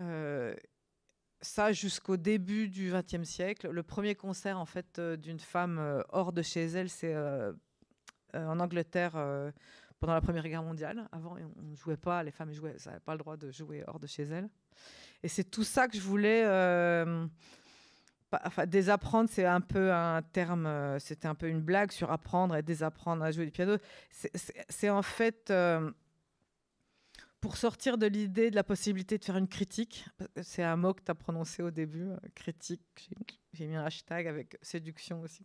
Euh, 0.00 0.54
ça 1.40 1.72
jusqu'au 1.72 2.16
début 2.16 2.68
du 2.68 2.92
XXe 2.92 3.28
siècle. 3.28 3.70
Le 3.70 3.82
premier 3.82 4.14
concert 4.14 4.58
en 4.58 4.66
fait 4.66 4.98
euh, 4.98 5.16
d'une 5.16 5.40
femme 5.40 5.78
euh, 5.78 6.02
hors 6.10 6.32
de 6.32 6.42
chez 6.42 6.64
elle, 6.66 6.88
c'est 6.88 7.14
en 8.34 8.60
Angleterre 8.60 9.12
pendant 9.98 10.14
la 10.14 10.22
Première 10.22 10.48
Guerre 10.48 10.62
mondiale. 10.62 11.06
Avant, 11.12 11.36
on 11.58 11.62
ne 11.62 11.76
jouait 11.76 11.98
pas, 11.98 12.22
les 12.22 12.30
femmes 12.30 12.52
jouaient, 12.52 12.76
n'avaient 12.86 13.00
pas 13.00 13.12
le 13.12 13.18
droit 13.18 13.36
de 13.36 13.50
jouer 13.50 13.84
hors 13.86 14.00
de 14.00 14.06
chez 14.06 14.22
elles. 14.22 14.48
Et 15.22 15.28
c'est 15.28 15.44
tout 15.44 15.64
ça 15.64 15.86
que 15.86 15.96
je 15.96 16.02
voulais. 16.02 16.44
Enfin, 18.44 18.66
désapprendre, 18.66 19.28
c'est 19.30 19.46
un 19.46 19.60
peu 19.60 19.92
un 19.92 20.22
terme, 20.22 20.98
c'était 20.98 21.28
un 21.28 21.34
peu 21.34 21.48
une 21.48 21.60
blague 21.60 21.92
sur 21.92 22.10
apprendre 22.10 22.56
et 22.56 22.62
désapprendre 22.62 23.22
à 23.22 23.30
jouer 23.30 23.44
du 23.44 23.50
piano. 23.50 23.76
C'est 24.68 24.90
en 24.90 25.02
fait 25.02 25.52
pour 27.42 27.56
sortir 27.56 27.98
de 27.98 28.06
l'idée 28.06 28.50
de 28.50 28.54
la 28.54 28.62
possibilité 28.62 29.18
de 29.18 29.24
faire 29.24 29.36
une 29.36 29.48
critique, 29.48 30.06
c'est 30.42 30.62
un 30.62 30.76
mot 30.76 30.94
que 30.94 31.02
tu 31.02 31.10
as 31.10 31.14
prononcé 31.14 31.60
au 31.62 31.72
début, 31.72 32.08
euh, 32.08 32.16
critique, 32.36 33.10
j'ai 33.52 33.66
mis 33.66 33.74
un 33.74 33.84
hashtag 33.84 34.28
avec 34.28 34.56
séduction 34.62 35.20
aussi. 35.20 35.44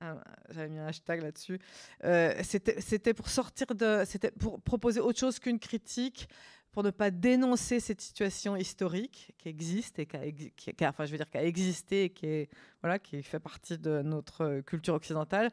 Ah, 0.00 0.22
j'avais 0.50 0.68
mis 0.68 0.78
un 0.78 0.86
hashtag 0.86 1.22
là-dessus. 1.22 1.58
Euh, 2.04 2.34
c'était 2.42 3.14
pour 3.14 3.30
sortir 3.30 3.68
de, 3.74 4.02
c'était 4.04 4.30
pour 4.30 4.60
proposer 4.60 5.00
autre 5.00 5.18
chose 5.18 5.38
qu'une 5.38 5.58
critique, 5.58 6.28
pour 6.74 6.82
ne 6.82 6.90
pas 6.90 7.12
dénoncer 7.12 7.78
cette 7.78 8.00
situation 8.00 8.56
historique 8.56 9.32
qui 9.38 9.48
existe 9.48 10.00
et 10.00 10.06
qui 10.06 10.84
a, 10.84 10.88
enfin, 10.88 11.04
je 11.04 11.12
veux 11.12 11.16
dire, 11.16 11.30
qui 11.30 11.38
a 11.38 11.44
existé 11.44 12.04
et 12.04 12.10
qui 12.10 12.26
est, 12.26 12.50
voilà, 12.82 12.98
qui 12.98 13.22
fait 13.22 13.38
partie 13.38 13.78
de 13.78 14.02
notre 14.02 14.60
culture 14.62 14.94
occidentale. 14.94 15.52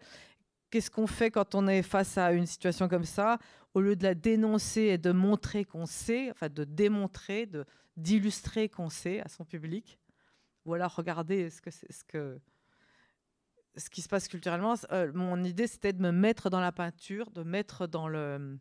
Qu'est-ce 0.72 0.90
qu'on 0.90 1.06
fait 1.06 1.30
quand 1.30 1.54
on 1.54 1.68
est 1.68 1.84
face 1.84 2.18
à 2.18 2.32
une 2.32 2.48
situation 2.48 2.88
comme 2.88 3.04
ça? 3.04 3.38
Au 3.76 3.82
lieu 3.82 3.96
de 3.96 4.02
la 4.02 4.16
dénoncer 4.16 4.82
et 4.82 4.98
de 4.98 5.12
montrer 5.12 5.64
qu'on 5.64 5.86
sait, 5.86 6.32
enfin 6.32 6.50
de 6.50 6.64
démontrer, 6.64 7.46
de 7.46 7.66
d'illustrer 7.98 8.68
qu'on 8.68 8.90
sait 8.90 9.22
à 9.22 9.28
son 9.28 9.46
public, 9.46 10.00
ou 10.66 10.74
alors 10.74 10.96
regarder 10.96 11.52
ce 11.52 11.62
que 11.62 11.70
ce 11.70 12.04
que 12.08 12.42
ce 13.78 13.92
qui 13.92 14.02
se 14.02 14.10
passe 14.10 14.28
culturellement. 14.28 14.74
Euh, 14.92 15.12
mon 15.14 15.44
idée, 15.44 15.68
c'était 15.68 15.94
de 15.94 16.02
me 16.02 16.12
mettre 16.12 16.50
dans 16.50 16.60
la 16.60 16.72
peinture, 16.72 17.30
de 17.30 17.44
mettre 17.44 17.86
dans 17.86 18.08
le. 18.08 18.58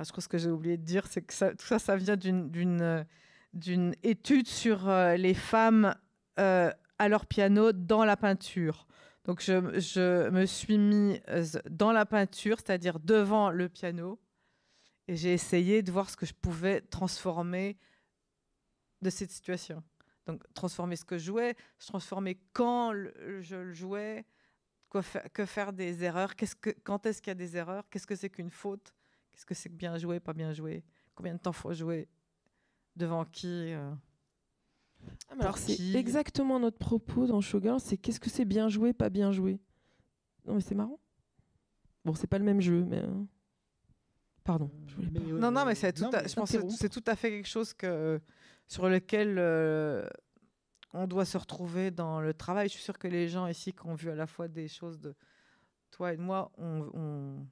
Ah, 0.00 0.02
je 0.02 0.12
crois 0.12 0.20
que 0.20 0.22
ce 0.22 0.28
que 0.28 0.38
j'ai 0.38 0.48
oublié 0.48 0.78
de 0.78 0.82
dire, 0.82 1.06
c'est 1.06 1.20
que 1.20 1.52
tout 1.52 1.66
ça, 1.66 1.78
ça 1.78 1.94
vient 1.94 2.16
d'une 2.16 3.04
d'une 3.52 3.94
étude 4.02 4.48
sur 4.48 4.88
euh, 4.88 5.16
les 5.16 5.34
femmes 5.34 5.94
euh, 6.38 6.72
à 6.98 7.08
leur 7.10 7.26
piano 7.26 7.72
dans 7.72 8.06
la 8.06 8.16
peinture. 8.16 8.86
Donc 9.24 9.42
je, 9.42 10.30
me 10.30 10.46
suis 10.46 10.78
mis 10.78 11.20
euh, 11.28 11.44
dans 11.68 11.92
la 11.92 12.06
peinture, 12.06 12.56
c'est-à-dire 12.60 12.98
devant 12.98 13.50
le 13.50 13.68
piano, 13.68 14.18
et 15.06 15.16
j'ai 15.16 15.34
essayé 15.34 15.82
de 15.82 15.92
voir 15.92 16.08
ce 16.08 16.16
que 16.16 16.24
je 16.24 16.32
pouvais 16.32 16.80
transformer 16.80 17.76
de 19.02 19.10
cette 19.10 19.32
situation. 19.32 19.82
Donc 20.26 20.42
transformer 20.54 20.96
ce 20.96 21.04
que 21.04 21.18
je 21.18 21.26
jouais, 21.26 21.56
transformer 21.78 22.40
quand 22.54 22.94
je 22.94 23.56
le 23.56 23.74
jouais, 23.74 24.24
que 25.34 25.44
faire 25.44 25.74
des 25.74 26.04
erreurs, 26.04 26.32
quand 26.84 27.04
est-ce 27.04 27.20
qu'il 27.20 27.30
y 27.32 27.32
a 27.32 27.34
des 27.34 27.58
erreurs, 27.58 27.84
qu'est-ce 27.90 28.06
que 28.06 28.16
c'est 28.16 28.30
qu'une 28.30 28.50
faute, 28.50 28.94
qu'est-ce 29.40 29.46
que 29.46 29.54
c'est 29.54 29.68
que 29.70 29.74
bien 29.74 29.96
jouer, 29.96 30.20
pas 30.20 30.32
bien 30.32 30.52
jouer, 30.52 30.84
combien 31.14 31.34
de 31.34 31.38
temps 31.38 31.52
faut 31.52 31.72
jouer, 31.72 32.08
devant 32.96 33.24
qui. 33.24 33.72
Euh? 33.72 33.90
Ah, 35.30 35.34
alors 35.40 35.56
c'est 35.56 35.94
exactement 35.94 36.60
notre 36.60 36.76
propos 36.76 37.26
dans 37.26 37.40
Showgirl, 37.40 37.80
c'est 37.80 37.96
qu'est-ce 37.96 38.20
que 38.20 38.28
c'est 38.28 38.44
bien 38.44 38.68
joué, 38.68 38.92
pas 38.92 39.08
bien 39.08 39.32
joué? 39.32 39.58
Non 40.44 40.54
mais 40.54 40.60
c'est 40.60 40.74
marrant. 40.74 41.00
Bon, 42.04 42.14
c'est 42.14 42.26
pas 42.26 42.38
le 42.38 42.44
même 42.44 42.60
jeu, 42.60 42.84
mais 42.84 42.98
euh, 42.98 43.24
pardon. 44.44 44.70
non, 45.12 45.50
non, 45.50 45.64
mais 45.64 45.74
c'est 45.74 45.92
tout. 45.92 46.04
je 46.04 46.34
pense 46.34 46.52
que 46.52 46.68
c'est 46.70 46.88
tout 46.88 47.04
à 47.06 47.16
fait 47.16 47.30
quelque 47.30 47.48
chose 47.48 47.72
que 47.72 48.20
sur 48.66 48.88
lequel 48.88 49.36
euh, 49.38 50.06
on 50.92 51.06
doit 51.06 51.24
se 51.24 51.38
retrouver 51.38 51.90
dans 51.90 52.20
le 52.20 52.34
travail. 52.34 52.68
Je 52.68 52.74
suis 52.74 52.82
sûre 52.82 52.98
que 52.98 53.08
les 53.08 53.28
gens 53.28 53.46
ici 53.46 53.72
qui 53.72 53.86
ont 53.86 53.94
vu 53.94 54.10
à 54.10 54.14
la 54.14 54.26
fois 54.26 54.48
des 54.48 54.68
choses 54.68 55.00
de 55.00 55.14
toi 55.90 56.12
et 56.12 56.16
de 56.16 56.22
moi 56.22 56.52
ont, 56.58 56.90
ont 56.94 57.46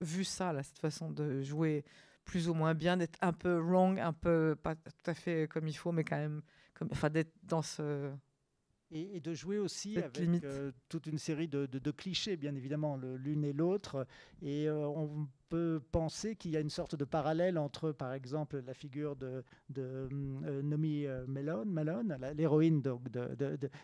vu 0.00 0.24
ça, 0.24 0.52
là, 0.52 0.62
cette 0.62 0.78
façon 0.78 1.10
de 1.10 1.42
jouer 1.42 1.84
plus 2.24 2.48
ou 2.48 2.54
moins 2.54 2.74
bien, 2.74 2.96
d'être 2.96 3.18
un 3.20 3.32
peu 3.32 3.58
wrong, 3.58 3.98
un 4.00 4.12
peu 4.12 4.56
pas 4.60 4.74
tout 4.74 5.10
à 5.10 5.14
fait 5.14 5.48
comme 5.48 5.68
il 5.68 5.74
faut, 5.74 5.92
mais 5.92 6.04
quand 6.04 6.16
même, 6.16 6.42
comme, 6.74 6.88
enfin, 6.90 7.10
d'être 7.10 7.32
dans 7.42 7.62
ce. 7.62 8.12
Et, 8.90 9.18
de 9.18 9.34
jouer 9.34 9.58
aussi 9.58 9.98
avec 9.98 10.44
euh, 10.44 10.70
toute 10.88 11.06
une 11.06 11.18
série 11.18 11.48
de, 11.48 11.66
de, 11.66 11.90
clichés, 11.90 12.36
bien 12.36 12.54
évidemment, 12.54 12.96
l'une 12.96 13.42
et 13.42 13.52
l'autre. 13.52 14.06
Et 14.40 14.68
euh, 14.68 14.86
on 14.86 15.26
peut 15.54 15.80
penser 15.92 16.34
qu'il 16.34 16.50
y 16.50 16.56
a 16.56 16.60
une 16.60 16.70
sorte 16.70 16.96
de 16.96 17.04
parallèle 17.04 17.58
entre, 17.58 17.92
par 17.92 18.12
exemple, 18.12 18.60
la 18.66 18.74
figure 18.74 19.14
de, 19.14 19.44
de 19.68 20.08
euh, 20.12 20.62
Nomi 20.62 21.06
Malone, 21.28 21.70
Malone 21.70 22.18
l'héroïne 22.36 22.82
de, 22.82 22.96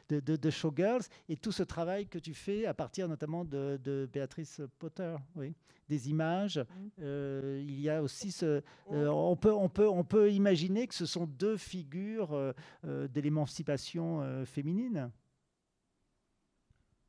de, 0.09 0.37
de, 0.37 0.51
Showgirls, 0.51 1.05
et 1.29 1.37
tout 1.37 1.53
ce 1.53 1.62
travail 1.62 2.09
que 2.09 2.18
tu 2.18 2.35
fais 2.35 2.66
à 2.66 2.75
partir 2.75 3.09
notamment 3.09 3.45
de, 3.45 4.09
Béatrice 4.12 4.61
Potter. 4.79 5.14
Oui 5.37 5.55
des 5.89 6.09
images. 6.09 6.59
Mmh. 6.59 6.89
Euh, 7.01 7.61
il 7.66 7.81
y 7.81 7.91
a 7.91 8.01
aussi 8.01 8.31
ce. 8.31 8.62
Euh, 8.93 9.09
on, 9.09 9.35
peut, 9.35 9.53
on, 9.53 9.68
peut, 9.68 9.89
on 9.89 10.05
peut 10.05 10.31
imaginer 10.31 10.87
que 10.87 10.95
ce 10.95 11.05
sont 11.05 11.27
deux 11.27 11.57
figures 11.57 12.33
euh, 12.33 12.53
de 12.85 13.21
l'émancipation 13.21 14.45
féminine. 14.47 15.11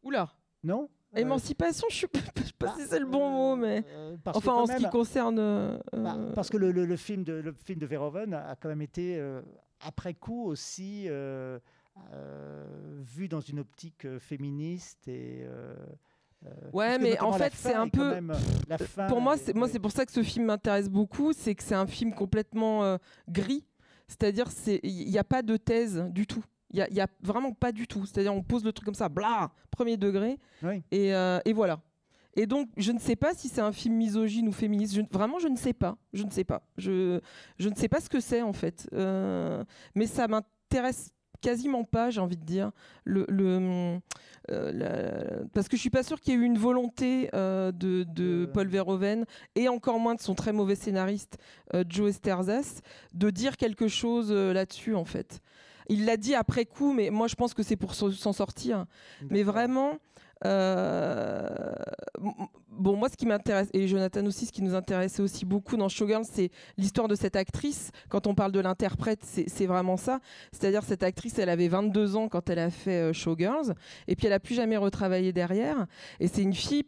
Oula 0.02 0.34
Non? 0.64 0.90
Émancipation, 1.16 1.88
je 1.90 2.06
ne 2.06 2.22
sais 2.44 2.54
pas, 2.58 2.76
si 2.78 2.88
c'est 2.88 3.00
le 3.00 3.06
bon 3.06 3.30
mot, 3.30 3.56
mais 3.56 3.84
enfin 4.26 4.54
en 4.54 4.66
ce 4.66 4.78
qui 4.78 4.90
concerne. 4.90 5.80
Bah, 5.94 6.18
parce 6.36 6.50
que 6.50 6.58
le, 6.58 6.72
le, 6.72 6.96
film 6.96 7.24
de 7.24 7.34
le 7.34 7.54
film 7.54 7.80
de 7.80 7.86
Verhoeven 7.86 8.34
a 8.34 8.56
quand 8.56 8.70
même 8.70 8.82
été 8.82 9.22
après 9.82 10.14
coup 10.14 10.46
aussi 10.46 11.08
vu 13.02 13.28
dans 13.28 13.42
une 13.42 13.60
optique 13.60 14.08
féministe 14.20 15.08
et 15.08 15.46
euh, 16.46 16.50
ouais, 16.74 16.98
mais 16.98 17.20
en 17.20 17.34
fait, 17.34 17.54
c'est 17.56 17.74
un 17.74 17.88
peu. 17.88 18.14
Euh, 18.14 19.08
pour 19.08 19.22
moi, 19.22 19.38
c'est 19.38 19.54
moi, 19.54 19.68
c'est 19.68 19.80
pour 19.80 19.92
ça 19.92 20.06
que 20.06 20.12
ce 20.12 20.24
film 20.24 20.46
m'intéresse 20.46 20.90
beaucoup, 20.90 21.34
c'est 21.34 21.54
que 21.56 21.64
c'est 21.64 21.76
un 21.76 21.88
film 21.88 22.14
complètement 22.14 22.84
euh, 22.84 22.98
gris. 23.30 23.66
C'est-à-dire, 24.08 24.48
il 24.84 25.10
n'y 25.10 25.18
a 25.18 25.24
pas 25.24 25.42
de 25.42 25.56
thèse 25.58 26.06
du 26.10 26.28
tout. 26.28 26.44
Il 26.74 26.86
n'y 26.92 27.02
a, 27.02 27.08
vraiment 27.22 27.52
pas 27.54 27.72
du 27.72 27.88
tout. 27.88 28.06
C'est-à-dire, 28.06 28.34
on 28.34 28.44
pose 28.44 28.64
le 28.64 28.72
truc 28.72 28.86
comme 28.86 28.96
ça, 28.96 29.10
bla, 29.10 29.52
premier 29.72 29.98
degré, 29.98 30.38
Oui. 30.64 30.84
et, 30.92 31.14
euh, 31.14 31.40
et 31.46 31.54
voilà. 31.54 31.82
Et 32.36 32.46
donc, 32.46 32.70
je 32.78 32.94
ne 32.94 33.00
sais 33.00 33.18
pas 33.18 33.34
si 33.34 33.50
c'est 33.50 33.60
un 33.60 33.74
film 33.74 33.96
misogyne 33.96 34.48
ou 34.48 34.54
féministe. 34.54 34.94
Je- 34.96 35.02
vraiment, 35.12 35.38
je 35.40 35.50
ne 35.50 35.58
sais 35.58 35.74
pas. 35.74 35.98
Je 36.14 36.24
ne 36.24 36.30
sais 36.32 36.46
pas. 36.46 36.64
Je, 36.78 37.20
je 37.60 37.68
ne 37.68 37.76
sais 37.76 37.90
pas 37.90 38.00
ce 38.00 38.08
que 38.10 38.22
c'est, 38.22 38.42
en 38.42 38.54
fait. 38.54 38.88
Euh, 38.94 39.66
mais 39.96 40.08
ça 40.08 40.30
m'intéresse 40.30 41.12
quasiment 41.42 41.84
pas, 41.84 42.10
j'ai 42.10 42.22
envie 42.22 42.38
de 42.38 42.46
dire. 42.46 42.72
Le, 43.04 43.26
le, 43.28 44.00
euh, 44.50 44.72
la- 44.72 45.46
parce 45.54 45.68
que 45.68 45.76
je 45.76 45.82
suis 45.82 45.90
pas 45.90 46.04
sûre 46.04 46.22
qu'il 46.22 46.34
y 46.34 46.38
ait 46.38 46.40
eu 46.40 46.46
une 46.46 46.58
volonté 46.58 47.30
euh, 47.34 47.74
de, 47.74 48.04
de. 48.08 48.46
Paul 48.54 48.68
Verhoeven, 48.68 49.26
et 49.56 49.68
encore 49.68 50.00
moins 50.00 50.16
de 50.16 50.22
son 50.22 50.34
très 50.36 50.54
mauvais 50.54 50.76
scénariste, 50.76 51.38
euh, 51.74 51.84
Joe 51.90 52.12
Esterzas, 52.12 52.80
de 53.14 53.30
dire 53.30 53.58
quelque 53.58 53.88
chose 53.90 54.32
là-dessus, 54.32 54.96
en 54.96 55.04
fait. 55.06 55.42
Il 55.90 56.06
l'a 56.06 56.18
dit 56.18 56.36
après 56.36 56.66
coup, 56.66 56.94
mais 56.94 57.10
moi, 57.10 57.28
je 57.28 57.36
pense 57.36 57.54
que 57.54 57.64
c'est 57.64 57.76
pour 57.76 57.94
s'en 57.94 58.34
sortir. 58.34 58.86
Mais 59.30 59.44
vraiment, 59.44 59.98
euh, 60.46 61.48
bon, 62.72 62.96
moi, 62.96 63.10
ce 63.10 63.16
qui 63.16 63.26
m'intéresse, 63.26 63.70
et 63.74 63.88
Jonathan 63.88 64.26
aussi, 64.26 64.46
ce 64.46 64.52
qui 64.52 64.62
nous 64.62 64.74
intéressait 64.74 65.22
aussi 65.22 65.46
beaucoup 65.46 65.78
dans 65.78 65.90
Showgirls, 65.90 66.26
c'est 66.26 66.50
l'histoire 66.78 67.08
de 67.08 67.16
cette 67.16 67.36
actrice. 67.36 67.92
Quand 68.10 68.28
on 68.28 68.36
parle 68.36 68.52
de 68.52 68.60
l'interprète, 68.60 69.24
c'est 69.24 69.66
vraiment 69.66 69.98
ça. 69.98 70.20
C'est-à-dire, 70.52 70.84
cette 70.84 71.04
actrice, 71.04 71.38
elle 71.40 71.50
avait 71.50 71.68
22 71.68 72.16
ans 72.16 72.28
quand 72.28 72.50
elle 72.50 72.60
a 72.60 72.70
fait 72.70 73.10
euh, 73.10 73.14
Showgirls, 73.14 73.74
et 74.08 74.16
puis 74.16 74.28
elle 74.28 74.34
a 74.34 74.40
plus 74.40 74.56
jamais 74.56 74.78
retravaillé 74.78 75.32
derrière. 75.32 75.86
Et 76.20 76.28
c'est 76.28 76.42
une 76.42 76.54
fille, 76.54 76.84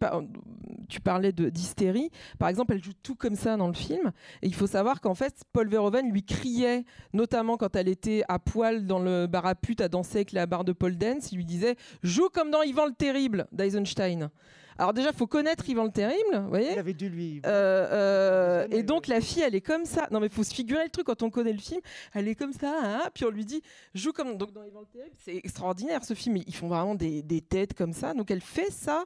tu 0.90 1.00
parlais 1.00 1.32
d'hystérie, 1.32 2.10
par 2.40 2.50
exemple, 2.50 2.74
elle 2.74 2.84
joue 2.84 2.94
tout 3.04 3.16
comme 3.16 3.36
ça 3.36 3.56
dans 3.58 3.68
le 3.68 3.74
film. 3.74 4.12
Et 4.42 4.48
il 4.48 4.56
faut 4.56 4.68
savoir 4.68 5.02
qu'en 5.02 5.16
fait, 5.16 5.44
Paul 5.54 5.68
Verhoeven 5.68 6.12
lui 6.12 6.24
criait, 6.24 6.86
notamment 7.14 7.58
quand 7.58 7.76
elle 7.76 7.88
était 7.88 8.24
à 8.28 8.40
poil 8.40 8.86
dans 8.86 9.00
le 9.00 9.28
bar 9.28 9.46
à 9.46 9.56
pute 9.56 9.82
à 9.82 9.88
danser 9.88 10.18
avec 10.18 10.32
la 10.32 10.46
barre 10.46 10.64
de 10.64 10.72
Paul 10.74 10.98
Dance, 10.98 11.32
il 11.32 11.38
lui 11.38 11.46
disait 11.46 11.76
Joue 12.02 12.30
comme 12.30 12.52
dans 12.52 12.62
Ivan 12.62 12.86
le 12.86 12.94
Terrible 12.94 13.43
d'Eisenstein. 13.52 14.30
Alors 14.78 14.94
déjà, 14.94 15.12
faut 15.14 15.28
connaître 15.28 15.68
Ivan 15.70 15.84
le 15.86 15.92
Terrible, 15.92 16.38
vous 16.38 16.50
voyez 16.50 16.72
Il 16.72 16.80
avait 16.80 16.94
dû 16.94 17.10
lui. 17.10 17.42
Euh, 17.46 17.88
euh, 17.92 18.68
et 18.72 18.84
donc 18.84 19.08
la 19.08 19.22
fille, 19.22 19.44
elle 19.44 19.56
est 19.56 19.62
comme 19.62 19.86
ça. 19.86 20.08
Non 20.12 20.20
mais 20.20 20.30
faut 20.30 20.44
se 20.44 20.54
figurer 20.54 20.84
le 20.84 20.90
truc 20.90 21.06
quand 21.06 21.22
on 21.22 21.30
connaît 21.30 21.54
le 21.54 21.60
film. 21.60 21.82
Elle 22.14 22.28
est 22.28 22.36
comme 22.36 22.54
ça, 22.54 22.74
hein, 22.82 23.10
puis 23.14 23.26
on 23.26 23.30
lui 23.30 23.46
dit 23.46 23.62
joue 23.94 24.14
comme 24.14 24.38
donc 24.38 24.52
dans 24.52 24.64
Ivan 24.64 24.82
le 24.82 24.88
Terrible. 24.88 25.16
C'est 25.24 25.36
extraordinaire 25.36 26.04
ce 26.04 26.14
film. 26.14 26.38
Ils 26.38 26.56
font 26.56 26.68
vraiment 26.68 26.96
des, 26.96 27.22
des 27.22 27.42
têtes 27.42 27.74
comme 27.74 27.94
ça. 27.94 28.14
Donc 28.14 28.32
elle 28.32 28.42
fait 28.42 28.72
ça 28.72 29.06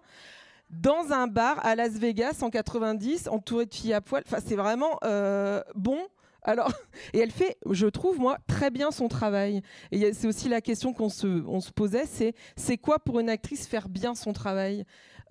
dans 0.70 1.12
un 1.12 1.28
bar 1.28 1.66
à 1.66 1.76
Las 1.76 1.94
Vegas 1.94 2.40
en 2.42 2.50
90, 2.50 3.28
entourée 3.30 3.66
de 3.66 3.74
filles 3.74 3.94
à 3.94 4.02
poil. 4.02 4.24
Enfin 4.26 4.42
c'est 4.46 4.56
vraiment 4.56 5.00
euh, 5.04 5.62
bon. 5.76 6.00
Alors, 6.48 6.72
et 7.14 7.20
elle 7.20 7.32
fait, 7.32 7.58
je 7.70 7.86
trouve, 7.86 8.18
moi, 8.18 8.38
très 8.48 8.72
bien 8.72 8.90
son 8.90 9.08
travail. 9.10 9.62
Et 9.92 10.14
c'est 10.14 10.28
aussi 10.28 10.50
la 10.50 10.62
question 10.62 10.94
qu'on 10.94 11.10
se, 11.10 11.72
posait, 11.72 12.06
c'est 12.08 12.34
c'est 12.56 12.78
quoi 12.78 12.98
pour 12.98 13.20
une 13.20 13.30
actrice 13.30 13.68
faire 13.68 13.90
bien 13.90 14.16
son 14.16 14.34
travail? 14.34 14.86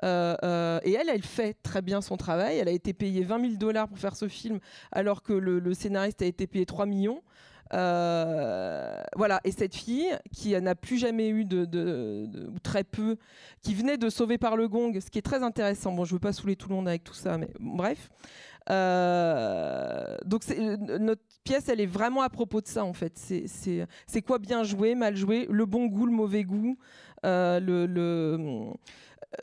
Euh, 0.04 0.36
euh, 0.44 0.78
Et 0.84 0.92
elle, 0.92 1.08
elle 1.08 1.22
fait 1.22 1.56
très 1.62 1.80
bien 1.80 2.02
son 2.02 2.18
travail. 2.18 2.58
Elle 2.58 2.68
a 2.68 2.72
été 2.72 2.92
payée 2.92 3.24
20 3.24 3.40
000 3.40 3.52
dollars 3.54 3.88
pour 3.88 3.98
faire 3.98 4.14
ce 4.14 4.28
film, 4.28 4.60
alors 4.92 5.22
que 5.22 5.32
le, 5.32 5.74
scénariste 5.74 6.20
a 6.22 6.26
été 6.26 6.46
payé 6.46 6.66
3 6.66 6.84
millions. 6.84 7.22
Euh, 7.72 9.02
voilà, 9.16 9.40
et 9.42 9.50
cette 9.50 9.74
fille 9.74 10.16
qui 10.32 10.60
n'a 10.60 10.76
plus 10.76 10.98
jamais 10.98 11.30
eu 11.30 11.44
de, 11.44 12.28
ou 12.54 12.58
très 12.60 12.84
peu, 12.84 13.16
qui 13.62 13.74
venait 13.74 13.96
de 13.96 14.08
Sauver 14.10 14.38
par 14.38 14.56
le 14.56 14.68
Gong, 14.68 15.00
ce 15.00 15.10
qui 15.10 15.18
est 15.18 15.22
très 15.22 15.42
intéressant. 15.42 15.92
Bon, 15.92 16.04
je 16.04 16.12
veux 16.12 16.20
pas 16.20 16.34
saouler 16.34 16.56
tout 16.56 16.68
le 16.68 16.74
monde 16.74 16.88
avec 16.88 17.02
tout 17.02 17.14
ça, 17.14 17.38
mais 17.38 17.48
bref. 17.58 18.10
Donc 20.26 20.42
euh, 20.50 20.76
notre 20.98 21.22
pièce, 21.44 21.68
elle 21.68 21.80
est 21.80 21.86
vraiment 21.86 22.22
à 22.22 22.28
propos 22.28 22.60
de 22.60 22.66
ça 22.66 22.84
en 22.84 22.92
fait. 22.92 23.12
C'est- 23.16 23.46
quoi 24.22 24.38
bien 24.38 24.64
jouer, 24.64 24.94
mal 24.94 25.16
jouer, 25.16 25.46
le 25.50 25.66
bon 25.66 25.86
goût, 25.86 26.06
le 26.06 26.12
mauvais 26.12 26.44
goût. 26.44 26.76
Euh, 27.24 27.58
le, 27.60 27.86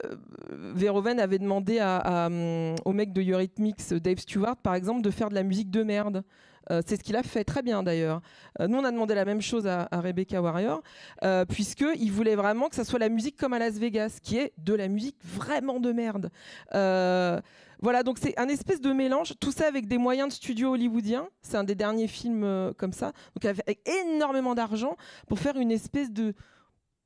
euh, 0.05 0.73
avait 1.19 1.39
demandé 1.39 1.79
hum, 1.81 2.75
au 2.85 2.93
mec 2.93 3.13
de 3.13 3.21
Eurythmics, 3.21 3.93
Dave 3.93 4.17
Stewart 4.19 4.57
par 4.57 4.75
exemple, 4.75 5.01
de 5.01 5.09
faire 5.11 5.29
de 5.29 5.35
la 5.35 5.43
musique 5.43 5.71
de 5.71 5.83
merde. 5.83 6.23
Euh, 6.71 6.81
c'est 6.85 6.97
ce 6.97 7.03
qu'il 7.03 7.15
a 7.15 7.23
fait 7.23 7.43
très 7.43 7.61
bien 7.61 7.83
d'ailleurs. 7.83 8.21
Euh, 8.59 8.67
nous, 8.67 8.77
on 8.77 8.83
a 8.83 8.91
demandé 8.91 9.15
la 9.15 9.25
même 9.25 9.41
chose 9.41 9.67
à, 9.67 9.87
Rebecca 9.91 10.41
Warrior, 10.41 10.81
euh, 11.23 11.45
puisqu'il 11.45 12.11
voulait 12.11 12.35
vraiment 12.35 12.69
que 12.69 12.75
ça 12.75 12.83
soit 12.83 12.99
la 12.99 13.09
musique 13.09 13.37
comme 13.37 13.53
à 13.53 13.59
Las 13.59 13.77
Vegas, 13.77 14.19
qui 14.21 14.37
est 14.37 14.53
de 14.57 14.73
la 14.73 14.87
musique 14.87 15.17
vraiment 15.23 15.79
de 15.79 15.91
merde. 15.91 16.29
Voilà, 17.81 18.01
donc 18.03 18.17
c'est 18.17 18.39
un 18.39 18.47
espèce 18.47 18.79
de 18.79 18.93
mélange, 18.93 19.33
tout 19.41 19.51
ça 19.51 19.67
avec 19.67 19.89
des 19.89 19.97
moyens 19.97 20.29
de 20.29 20.33
studio 20.33 20.71
hollywoodiens. 20.71 21.27
C'est 21.41 21.57
un 21.57 21.65
des 21.65 21.75
derniers 21.75 22.07
films 22.07 22.73
comme 22.77 22.93
ça, 22.93 23.11
donc 23.35 23.43
avec 23.43 23.81
énormément 24.05 24.55
d'argent 24.55 24.95
pour 25.27 25.37
faire 25.37 25.57
une 25.57 25.71
espèce 25.71 26.09
de 26.09 26.33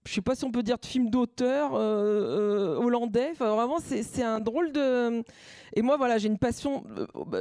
je 0.07 0.13
sais 0.13 0.21
pas 0.21 0.35
si 0.35 0.45
on 0.45 0.51
peut 0.51 0.63
dire 0.63 0.77
de 0.77 0.85
film 0.85 1.09
d'auteur 1.09 1.75
euh, 1.75 1.79
euh, 1.79 2.75
hollandais. 2.77 3.29
Enfin, 3.31 3.53
vraiment, 3.53 3.77
c'est 3.79 4.23
un 4.23 4.39
drôle 4.39 4.71
de. 4.71 5.23
Et 5.75 5.81
moi, 5.81 5.97
voilà, 5.97 6.17
j'ai 6.17 6.27
une 6.27 6.37
passion. 6.37 6.83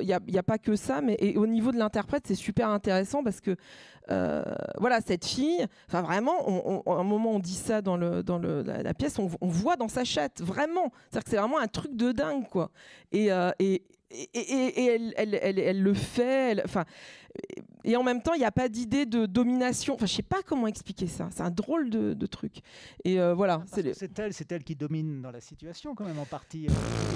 Il 0.00 0.06
n'y 0.06 0.12
a, 0.12 0.20
y 0.26 0.38
a 0.38 0.42
pas 0.42 0.58
que 0.58 0.76
ça, 0.76 1.00
mais 1.00 1.36
au 1.36 1.46
niveau 1.46 1.72
de 1.72 1.78
l'interprète, 1.78 2.24
c'est 2.26 2.34
super 2.34 2.68
intéressant 2.68 3.22
parce 3.22 3.40
que 3.40 3.56
euh, 4.10 4.42
voilà, 4.78 5.00
cette 5.00 5.24
fille. 5.24 5.66
Enfin, 5.88 6.02
vraiment, 6.02 6.82
à 6.86 7.00
un 7.00 7.04
moment, 7.04 7.32
on 7.32 7.38
dit 7.38 7.54
ça 7.54 7.82
dans 7.82 7.96
la, 7.96 8.94
pièce, 8.94 9.18
on, 9.18 9.28
voit 9.46 9.76
dans 9.76 9.88
sa 9.88 10.04
chatte, 10.04 10.40
vraiment. 10.40 10.92
C'est-à-dire 11.10 11.24
que 11.24 11.30
c'est 11.30 11.36
vraiment 11.36 11.58
un 11.58 11.68
truc 11.68 11.94
de 11.96 12.12
dingue, 12.12 12.48
quoi. 12.48 12.70
Et 13.12 13.32
euh, 13.32 13.50
elle, 13.58 15.14
elle, 15.16 15.58
elle, 15.58 15.82
le 15.82 15.94
fait. 15.94 16.62
Enfin, 16.64 16.84
et 17.86 17.96
en 17.96 18.02
même 18.02 18.20
temps, 18.20 18.34
il 18.34 18.40
n'y 18.40 18.44
a 18.44 18.52
pas 18.52 18.68
d'idée 18.68 19.06
de 19.06 19.24
domination. 19.24 19.94
Enfin, 19.94 20.04
je 20.06 20.12
sais 20.14 20.22
pas 20.22 20.42
comment 20.44 20.66
expliquer 20.66 21.06
ça. 21.06 21.28
C'est 21.30 21.42
un 21.42 21.50
drôle 21.50 21.88
de, 21.88 22.12
de 22.12 22.26
truc. 22.26 22.58
Et 23.04 23.18
euh, 23.20 23.32
voilà. 23.32 23.62
C'est 23.66 23.80
les- 23.82 23.94
elle, 24.18 24.34
c'est 24.34 24.52
elle 24.52 24.64
qui 24.64 24.74
domine 24.76 25.22
dans 25.22 25.30
la 25.30 25.40
situation 25.40 25.94
quand 25.94 26.04
même 26.04 26.18
en 26.18 26.24
partie. 26.26 26.66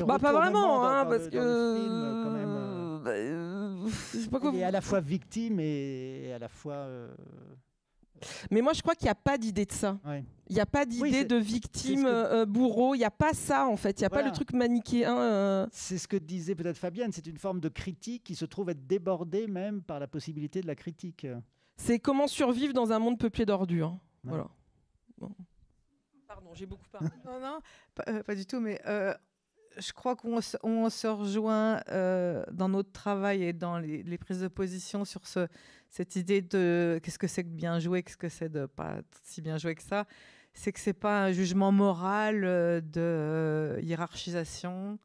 Bah 0.06 0.18
pas 0.18 0.32
vraiment, 0.32 0.84
hein, 0.84 1.04
dans 1.04 1.10
parce 1.10 1.24
que 1.24 1.30
film, 1.30 2.22
quand 2.24 2.30
même, 2.30 2.48
euh, 2.56 2.98
bah, 3.00 3.10
euh, 3.10 3.86
je 4.14 4.18
sais 4.20 4.28
pas 4.30 4.40
quoi 4.40 4.50
Elle 4.54 4.60
est 4.60 4.64
à 4.64 4.70
la 4.70 4.80
fois 4.80 5.00
victime 5.00 5.58
et 5.60 6.32
à 6.34 6.38
la 6.38 6.48
fois. 6.48 6.86
Euh, 8.22 8.46
Mais 8.50 8.60
moi, 8.62 8.72
je 8.72 8.82
crois 8.82 8.94
qu'il 8.94 9.06
n'y 9.06 9.10
a 9.10 9.14
pas 9.14 9.38
d'idée 9.38 9.64
de 9.66 9.72
ça. 9.72 9.98
ouais. 10.06 10.24
Il 10.48 10.54
n'y 10.54 10.60
a 10.60 10.66
pas 10.66 10.84
d'idée 10.84 11.02
Oui, 11.02 11.24
de 11.26 11.36
victime, 11.36 12.02
que- 12.02 12.08
euh, 12.08 12.44
bourreau. 12.44 12.96
Il 12.96 12.98
n'y 12.98 13.04
a 13.04 13.10
pas 13.12 13.32
ça 13.34 13.68
en 13.68 13.76
fait. 13.76 14.00
Il 14.00 14.02
n'y 14.02 14.06
a 14.06 14.10
pas 14.10 14.22
le 14.22 14.32
truc 14.32 14.52
manichéen. 14.52 15.16
euh. 15.16 15.66
C'est 15.70 15.96
ce 15.96 16.08
que 16.08 16.16
disait 16.16 16.56
peut-être 16.56 16.76
Fabienne, 16.76 17.12
c'est 17.12 17.26
une 17.28 17.38
forme 17.38 17.60
de 17.60 17.68
critique 17.68 18.24
qui 18.24 18.34
se 18.34 18.44
trouve 18.44 18.68
être 18.70 18.84
débordée 18.84 19.46
même 19.46 19.80
par 19.80 20.00
la 20.00 20.08
possibilité 20.08 20.60
de 20.60 20.66
la 20.66 20.74
critique. 20.74 21.24
C'est 21.76 22.00
comment 22.00 22.26
survivre 22.26 22.72
dans 22.72 22.90
un 22.90 22.98
monde 22.98 23.16
peuplé 23.16 23.46
d'ordures. 23.46 23.92
Ouais. 24.24 24.30
Voilà. 24.30 24.48
Bon. 25.18 25.30
Pardon, 26.26 26.50
j'ai 26.54 26.66
beaucoup 26.66 26.88
parlé. 26.90 27.08
Non, 27.24 27.38
non, 27.40 27.58
pas, 27.94 28.04
euh, 28.08 28.22
pas 28.24 28.34
du 28.34 28.44
tout, 28.44 28.58
mais 28.58 28.80
euh, 28.86 29.14
je 29.78 29.92
crois 29.92 30.16
qu'on 30.16 30.40
se, 30.40 31.06
rejoint 31.06 31.80
euh, 31.88 32.44
dans 32.52 32.68
notre 32.68 32.92
travail 32.92 33.44
et 33.44 33.52
dans 33.52 33.78
les, 33.78 34.18
prises 34.18 34.40
de 34.40 34.48
position 34.48 35.04
sur 35.04 35.26
ce, 35.26 35.46
cette 35.88 36.16
idée 36.16 36.42
de 36.42 37.00
qu'est-ce 37.02 37.18
que 37.18 37.26
c'est 37.26 37.44
que 37.44 37.48
bien 37.48 37.78
jouer, 37.78 38.02
qu'est-ce 38.02 38.16
que 38.16 38.28
c'est 38.28 38.48
de 38.48 38.66
pas 38.66 39.00
si 39.24 39.40
bien 39.40 39.58
jouer 39.58 39.74
que 39.74 39.82
ça. 39.82 40.06
C'est 40.52 40.72
que 40.72 40.80
c'est 40.80 40.92
pas 40.92 41.24
un 41.24 41.32
jugement 41.32 41.70
moral 41.70 42.44
euh, 42.44 42.80
de 42.80 43.00
euh, 43.00 43.80
hiérarchisation. 43.82 44.98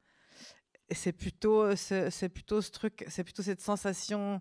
C'est 0.91 1.13
plutôt, 1.13 1.75
c'est 1.75 2.29
plutôt 2.29 2.61
ce 2.61 2.71
truc, 2.71 3.05
c'est 3.07 3.23
plutôt 3.23 3.41
cette 3.41 3.61
sensation. 3.61 4.39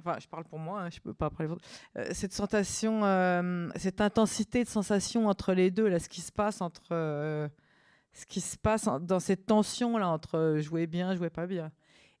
Enfin, 0.00 0.16
je 0.20 0.28
parle 0.28 0.44
pour 0.44 0.58
moi, 0.58 0.82
hein, 0.82 0.90
je 0.90 1.00
peux 1.00 1.12
pas 1.12 1.28
parler 1.28 1.48
pour 1.48 1.58
euh, 1.98 2.08
cette 2.12 2.32
sensation, 2.32 3.00
cette 3.76 4.00
intensité 4.00 4.64
de 4.64 4.68
sensation 4.68 5.26
entre 5.26 5.52
les 5.52 5.70
deux, 5.70 5.88
là, 5.88 5.98
ce 5.98 6.08
qui 6.08 6.20
se 6.20 6.32
passe 6.32 6.60
entre, 6.60 7.50
ce 8.12 8.26
qui 8.26 8.40
se 8.40 8.56
passe 8.56 8.86
en- 8.86 9.00
dans 9.00 9.20
cette 9.20 9.46
tension 9.46 9.96
là 9.98 10.08
entre 10.08 10.36
euh, 10.36 10.60
jouer 10.60 10.86
bien, 10.86 11.14
jouer 11.14 11.30
pas 11.30 11.46
bien, 11.46 11.70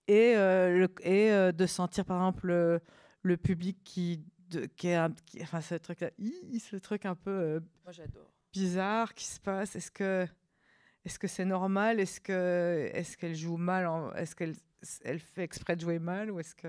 et 0.08 0.34
euh, 0.36 0.78
le- 0.78 0.94
et 1.06 1.30
euh, 1.32 1.52
de 1.52 1.66
sentir 1.66 2.04
par 2.04 2.16
exemple 2.18 2.46
le, 2.46 2.80
le 3.22 3.36
public 3.36 3.78
qui, 3.84 4.24
de, 4.48 4.66
qui 4.66 4.88
est, 4.88 4.94
un- 4.94 5.12
qui- 5.26 5.42
enfin, 5.42 5.60
ce 5.60 5.74
truc 5.76 6.00
là, 6.00 6.10
ce 6.58 6.76
truc 6.76 7.06
un 7.06 7.14
peu 7.14 7.60
Moi, 7.84 7.92
bizarre 8.52 9.14
qui 9.14 9.24
se 9.24 9.38
passe. 9.40 9.76
Est-ce 9.76 9.90
que 9.90 10.26
est-ce 11.04 11.18
que 11.18 11.28
c'est 11.28 11.44
normal? 11.44 11.98
Est-ce 12.00 12.20
que 12.20 12.90
est-ce 12.92 13.16
qu'elle 13.16 13.34
joue 13.36 13.56
mal 13.56 13.86
en- 13.86 14.12
Est-ce 14.14 14.34
qu'elle 14.36 14.54
elle 15.04 15.18
fait 15.20 15.42
exprès 15.44 15.76
de 15.76 15.80
jouer 15.82 15.98
mal 15.98 16.30
ou 16.30 16.40
est-ce 16.40 16.54
que 16.54 16.68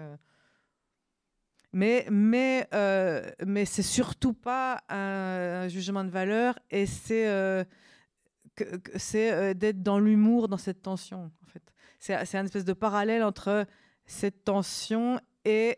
mais 1.73 2.05
mais 2.11 2.67
euh, 2.73 3.31
mais 3.45 3.65
c'est 3.65 3.81
surtout 3.83 4.33
pas 4.33 4.83
un, 4.89 5.63
un 5.63 5.67
jugement 5.69 6.03
de 6.03 6.09
valeur 6.09 6.59
et 6.69 6.85
c'est 6.85 7.27
euh, 7.29 7.63
c'est 8.95 9.31
euh, 9.31 9.53
d'être 9.53 9.81
dans 9.83 9.99
l'humour 9.99 10.47
dans 10.47 10.57
cette 10.57 10.81
tension 10.81 11.31
en 11.43 11.45
fait. 11.47 11.63
C'est 11.99 12.37
un 12.37 12.45
espèce 12.45 12.65
de 12.65 12.73
parallèle 12.73 13.23
entre 13.23 13.65
cette 14.05 14.43
tension 14.43 15.19
et 15.45 15.77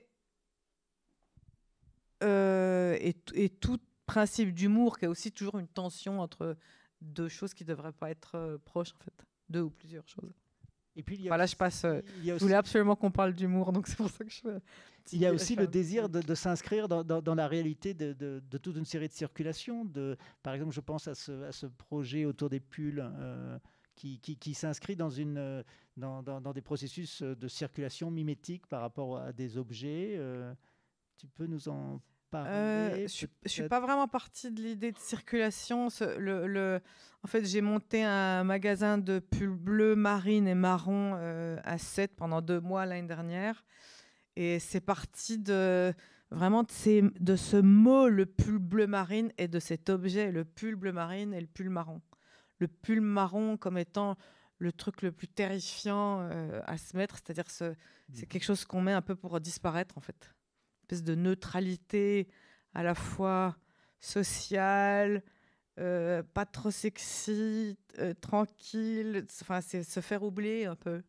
euh, 2.24 2.98
et, 3.02 3.16
et 3.34 3.50
tout 3.50 3.80
principe 4.06 4.54
d'humour 4.54 4.98
qui 4.98 5.06
est 5.06 5.08
aussi 5.10 5.32
toujours 5.32 5.60
une 5.60 5.68
tension 5.68 6.22
entre 6.22 6.56
deux 7.02 7.28
choses 7.28 7.54
qui 7.54 7.64
ne 7.64 7.70
devraient 7.70 7.92
pas 7.92 8.10
être 8.10 8.36
euh, 8.36 8.58
proches 8.58 8.94
en 8.94 9.04
fait, 9.04 9.26
deux 9.50 9.62
ou 9.62 9.70
plusieurs 9.70 10.08
choses. 10.08 10.43
Et 10.96 11.04
puis 11.04 11.16
il 11.16 11.22
y 11.24 11.28
a 11.28 11.30
Voilà, 11.30 11.46
je 11.46 11.52
aussi- 11.52 11.56
passe. 11.56 11.86
euh, 11.86 12.02
il 12.20 12.26
y 12.26 12.32
a 12.32 12.38
Je 12.38 12.44
voulais 12.44 12.54
absolument 12.56 12.96
qu'on 12.96 13.12
parle 13.12 13.34
d'humour, 13.34 13.72
donc 13.72 13.88
c'est 13.88 13.98
pour 13.98 14.10
ça 14.10 14.24
que 14.24 14.30
je. 14.32 14.42
Il 15.12 15.20
y 15.20 15.26
a 15.26 15.34
aussi 15.34 15.56
je 15.56 15.60
le 15.60 15.68
désir 15.68 16.08
de, 16.08 16.22
de 16.22 16.34
s'inscrire 16.36 16.88
dans, 16.88 17.04
dans- 17.04 17.22
dans 17.22 17.36
la 17.36 17.48
réalité 17.48 17.94
de, 17.94 18.14
de- 18.14 18.42
de 18.50 18.58
toute 18.58 18.78
une 18.78 18.86
série 18.86 19.08
de 19.10 19.14
circulations. 19.14 19.84
De, 19.84 20.18
par 20.44 20.54
exemple, 20.54 20.72
je 20.74 20.80
pense 20.82 21.08
à 21.10 21.16
ce, 21.16 21.44
à 21.44 21.52
ce 21.52 21.66
projet 21.66 22.24
autour 22.26 22.50
des 22.50 22.62
pulls 22.62 23.04
euh, 23.04 23.58
qui, 23.96 24.20
qui- 24.20 24.38
qui 24.38 24.54
s'inscrit 24.54 24.96
dans, 24.96 25.10
une, 25.10 25.38
euh, 25.38 25.62
dans, 25.98 26.24
dans- 26.24 26.40
dans 26.40 26.54
des 26.54 26.62
processus 26.62 27.22
de 27.22 27.48
circulation 27.50 28.12
mimétique 28.12 28.66
par 28.68 28.80
rapport 28.82 29.18
à 29.18 29.34
des 29.34 29.58
objets. 29.58 30.16
euh, 30.18 30.54
tu 31.18 31.28
peux 31.28 31.48
nous 31.48 31.68
en 31.68 32.00
Euh, 32.48 32.90
je 33.04 33.08
suis- 33.08 33.28
je 33.44 33.50
suis 33.50 33.62
pas 33.70 33.80
vraiment 33.80 34.08
partie 34.08 34.52
de 34.52 34.62
l'idée 34.62 34.92
de 34.92 34.98
circulation. 35.00 35.90
Ce- 35.90 36.18
le, 36.18 36.48
le- 36.48 36.82
en 37.24 37.28
fait, 37.28 37.46
j'ai 37.46 37.62
monté 37.62 38.04
un 38.04 38.44
magasin 38.44 38.98
de 38.98 39.20
pulls 39.20 39.56
bleus, 39.56 39.96
marine 39.96 40.48
et 40.48 40.56
marron 40.56 41.14
euh, 41.16 41.58
à 41.64 41.78
7 41.78 42.16
pendant 42.16 42.42
deux 42.42 42.60
mois 42.60 42.86
l'année 42.86 43.08
dernière. 43.08 43.64
Et 44.36 44.60
c'est 44.60 44.82
parti 44.82 45.38
de 45.38 45.94
vraiment 46.32 46.64
de, 46.64 46.72
ces- 46.72 47.04
de 47.20 47.36
ce 47.36 47.58
mot, 47.58 48.08
le 48.10 48.26
pull 48.26 48.58
bleu 48.58 48.88
marine, 48.88 49.32
et 49.38 49.48
de 49.48 49.60
cet 49.60 49.90
objet, 49.90 50.32
le 50.32 50.44
pull 50.44 50.76
bleu 50.76 50.92
marine 50.92 51.34
et 51.34 51.40
le 51.42 51.48
pull 51.48 51.70
marron. 51.70 52.02
Le 52.60 52.68
pull 52.68 53.02
marron 53.02 53.56
comme 53.58 53.78
étant 53.78 54.16
le 54.58 54.72
truc 54.72 55.02
le 55.02 55.12
plus 55.12 55.28
terrifiant 55.28 56.22
euh, 56.32 56.62
à 56.66 56.78
se 56.78 56.96
mettre, 56.98 57.18
c'est-à-dire 57.18 57.50
ce, 57.52 57.76
c'est 58.14 58.26
quelque 58.26 58.44
chose 58.44 58.66
qu'on 58.66 58.82
met 58.82 58.94
un 58.94 59.02
peu 59.02 59.16
pour 59.16 59.40
disparaître 59.40 59.98
en 59.98 60.02
fait. 60.02 60.34
Espèce 60.94 61.04
de 61.04 61.16
neutralité 61.16 62.28
à 62.76 62.84
la 62.84 62.94
fois 62.94 63.58
sociale, 64.00 65.24
euh, 65.80 66.22
pas 66.22 66.46
trop 66.46 66.70
sexy, 66.70 67.80
euh, 67.98 68.14
tranquille, 68.14 69.26
enfin 69.42 69.60
c'est 69.62 69.82
se 69.82 70.02
faire 70.02 70.22
oublier 70.22 70.68
un 70.68 70.76
peu, 70.76 71.02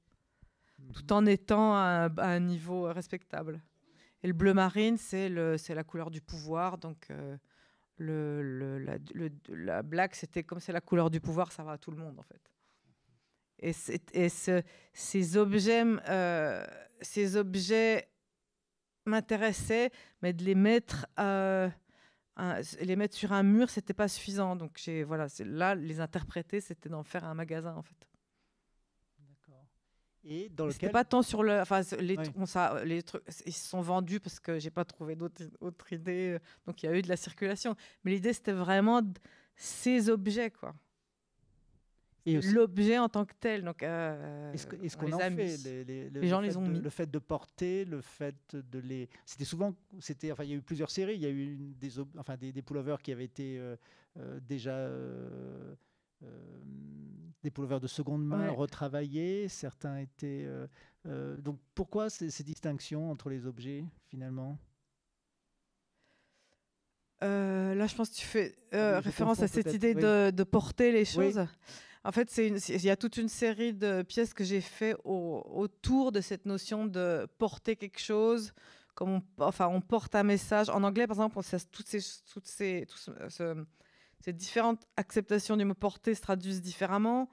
tout 0.94 1.12
en 1.12 1.26
étant 1.26 1.74
à, 1.74 2.08
un- 2.08 2.16
à 2.16 2.28
un 2.28 2.40
niveau 2.40 2.84
respectable. 2.84 3.60
Et 4.22 4.26
le 4.26 4.32
bleu 4.32 4.54
marine, 4.54 4.96
c'est 4.96 5.28
le, 5.28 5.58
c'est 5.58 5.74
la 5.74 5.84
couleur 5.84 6.10
du 6.10 6.22
pouvoir, 6.22 6.78
donc 6.78 7.10
euh, 7.10 7.36
le, 7.98 8.40
le- 8.42 8.78
la, 8.78 8.96
le- 9.12 9.28
la 9.48 9.82
blague, 9.82 10.14
c'était 10.14 10.44
comme 10.44 10.60
c'est 10.60 10.72
la 10.72 10.80
couleur 10.80 11.10
du 11.10 11.20
pouvoir, 11.20 11.52
ça 11.52 11.62
va 11.62 11.72
à 11.72 11.78
tout 11.78 11.90
le 11.90 11.98
monde 11.98 12.18
en 12.18 12.22
fait. 12.22 12.50
Et, 13.58 13.72
et 14.14 14.28
ce- 14.30 14.62
ces 14.94 15.36
objets, 15.36 15.84
ces 17.02 17.36
objets 17.36 18.08
m'intéressaient, 19.06 19.90
mais 20.22 20.32
de 20.32 20.44
les 20.44 20.54
mettre, 20.54 21.06
euh, 21.18 21.68
un- 22.36 22.60
les 22.80 22.96
mettre 22.96 23.14
sur 23.16 23.32
un 23.32 23.42
mur, 23.42 23.70
c'était 23.70 23.94
pas 23.94 24.08
suffisant. 24.08 24.56
Donc 24.56 24.72
j'ai, 24.82 25.04
voilà, 25.04 25.28
c'est 25.28 25.44
là 25.44 25.74
les 25.74 26.00
interpréter, 26.00 26.60
c'était 26.60 26.88
d'en 26.88 27.02
faire 27.04 27.24
un 27.24 27.34
magasin 27.34 27.74
en 27.74 27.82
fait. 27.82 28.08
D'accord. 29.18 29.66
Et 30.24 30.48
dans 30.48 30.64
lequel 30.66 30.74
C'était 30.80 30.88
pas 30.92 31.04
tant 31.04 31.22
sur 31.22 31.42
le, 31.42 31.60
enfin 31.60 31.82
les, 32.00 32.16
on- 32.36 32.46
ça, 32.46 32.82
les 32.84 33.02
trucs, 33.02 33.22
ils 33.46 33.52
se 33.52 33.68
sont 33.68 33.80
vendus 33.82 34.20
parce 34.20 34.40
que 34.40 34.58
j'ai 34.58 34.70
pas 34.70 34.84
trouvé 34.84 35.14
d'autres 35.16 35.44
autre 35.60 35.92
idée. 35.92 36.38
Donc 36.66 36.82
il 36.82 36.86
y 36.86 36.88
a 36.88 36.96
eu 36.96 37.02
de 37.02 37.08
la 37.08 37.16
circulation, 37.16 37.76
mais 38.04 38.12
l'idée 38.12 38.32
c'était 38.32 38.52
vraiment 38.52 39.02
ces 39.56 40.08
objets 40.10 40.50
quoi. 40.50 40.74
L'objet 42.26 42.98
en 42.98 43.08
tant 43.08 43.24
que 43.26 43.34
tel. 43.38 43.64
Donc 43.64 43.82
euh, 43.82 44.52
Est-ce 44.52 44.66
est-ce 44.82 44.96
on 44.96 45.00
qu'on 45.00 45.06
les 45.06 45.14
en 45.14 45.18
a 45.18 45.30
fait 45.30 45.56
les, 45.58 45.84
les- 45.84 46.10
le- 46.10 46.20
Les 46.20 46.28
gens 46.28 46.40
le 46.40 46.46
les 46.46 46.56
ont 46.56 46.62
de- 46.62 46.68
mis. 46.70 46.80
Le 46.80 46.90
fait 46.90 47.10
de 47.10 47.18
porter, 47.18 47.84
le 47.84 48.00
fait 48.00 48.34
de 48.54 48.78
les. 48.78 49.08
C'était 49.26 49.44
souvent. 49.44 49.74
C'était. 50.00 50.32
Enfin, 50.32 50.44
il 50.44 50.50
y 50.50 50.52
a 50.54 50.56
eu 50.56 50.62
plusieurs 50.62 50.90
séries. 50.90 51.14
Il 51.16 51.20
y 51.20 51.26
a 51.26 51.30
eu 51.30 51.52
une- 51.54 51.74
des, 51.74 51.98
enfin, 52.18 52.36
des, 52.36 52.50
des 52.52 52.62
pullovers 52.62 53.02
qui 53.02 53.12
avaient 53.12 53.24
été 53.24 53.58
euh, 53.58 53.76
euh, 54.18 54.40
déjà. 54.40 54.72
euh, 54.74 55.74
euh, 56.22 56.28
des 57.42 57.50
pullovers 57.50 57.80
de 57.80 57.86
seconde 57.86 58.24
main 58.24 58.48
Ouais. 58.48 58.54
retravaillés. 58.54 59.48
Certains 59.48 59.98
étaient. 59.98 60.44
euh, 60.46 60.66
euh, 61.06 61.36
donc, 61.36 61.58
pourquoi 61.74 62.08
ces, 62.08 62.30
ces 62.30 62.42
distinctions 62.42 63.10
entre 63.10 63.28
les 63.28 63.44
objets, 63.46 63.84
finalement? 64.08 64.58
Euh, 67.22 67.74
là, 67.74 67.86
je 67.86 67.94
pense 67.94 68.10
que 68.10 68.16
tu 68.16 68.26
fais 68.26 68.54
euh, 68.74 68.96
Ah 68.96 69.00
référence 69.00 69.40
à 69.40 69.48
cette 69.48 69.72
idée 69.72 69.94
de, 69.94 70.30
de 70.30 70.42
porter 70.44 70.92
les 70.92 71.04
Oui. 71.18 71.32
En 72.06 72.12
fait, 72.12 72.36
il 72.36 72.84
y 72.84 72.90
a 72.90 72.96
toute 72.96 73.16
une 73.16 73.30
série 73.30 73.72
de 73.72 74.02
pièces 74.02 74.34
que 74.34 74.44
j'ai 74.44 74.60
fait 74.60 74.94
au- 75.04 75.42
autour 75.46 76.12
de 76.12 76.20
cette 76.20 76.44
notion 76.44 76.84
de 76.84 77.26
porter 77.38 77.76
quelque 77.76 77.98
chose. 77.98 78.52
Comme 78.94 79.10
on, 79.10 79.22
enfin, 79.38 79.68
on 79.68 79.80
porte 79.80 80.14
un 80.14 80.22
message. 80.22 80.68
En 80.68 80.82
anglais, 80.84 81.06
par 81.06 81.16
exemple, 81.16 81.40
toutes 81.72 81.86
ces, 81.86 82.86
différentes 84.32 84.86
acceptations 84.96 85.56
du 85.56 85.64
mot 85.64 85.74
porter 85.74 86.14
se 86.14 86.20
traduisent 86.20 86.60
différemment. 86.62 87.30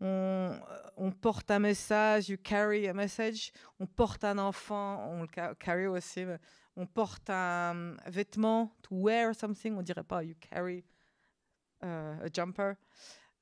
On, 0.00 1.12
porte 1.20 1.50
un 1.50 1.58
message, 1.60 2.28
you 2.30 2.36
carry 2.42 2.88
a 2.88 2.94
message. 2.94 3.52
On 3.78 3.86
porte 3.86 4.24
un 4.24 4.38
enfant, 4.38 5.06
on 5.10 5.22
le 5.22 5.28
ca- 5.32 5.54
carry 5.54 5.86
aussi. 5.86 6.24
On 6.76 6.86
porte 6.86 7.28
un 7.30 7.94
vêtement, 8.06 8.74
to 8.82 8.94
wear 8.96 9.34
something, 9.34 9.76
on 9.76 9.82
dirait 9.82 10.02
pas 10.02 10.22
you 10.24 10.34
carry 10.40 10.84
euh, 11.84 12.26
a 12.26 12.28
jumper. 12.32 12.72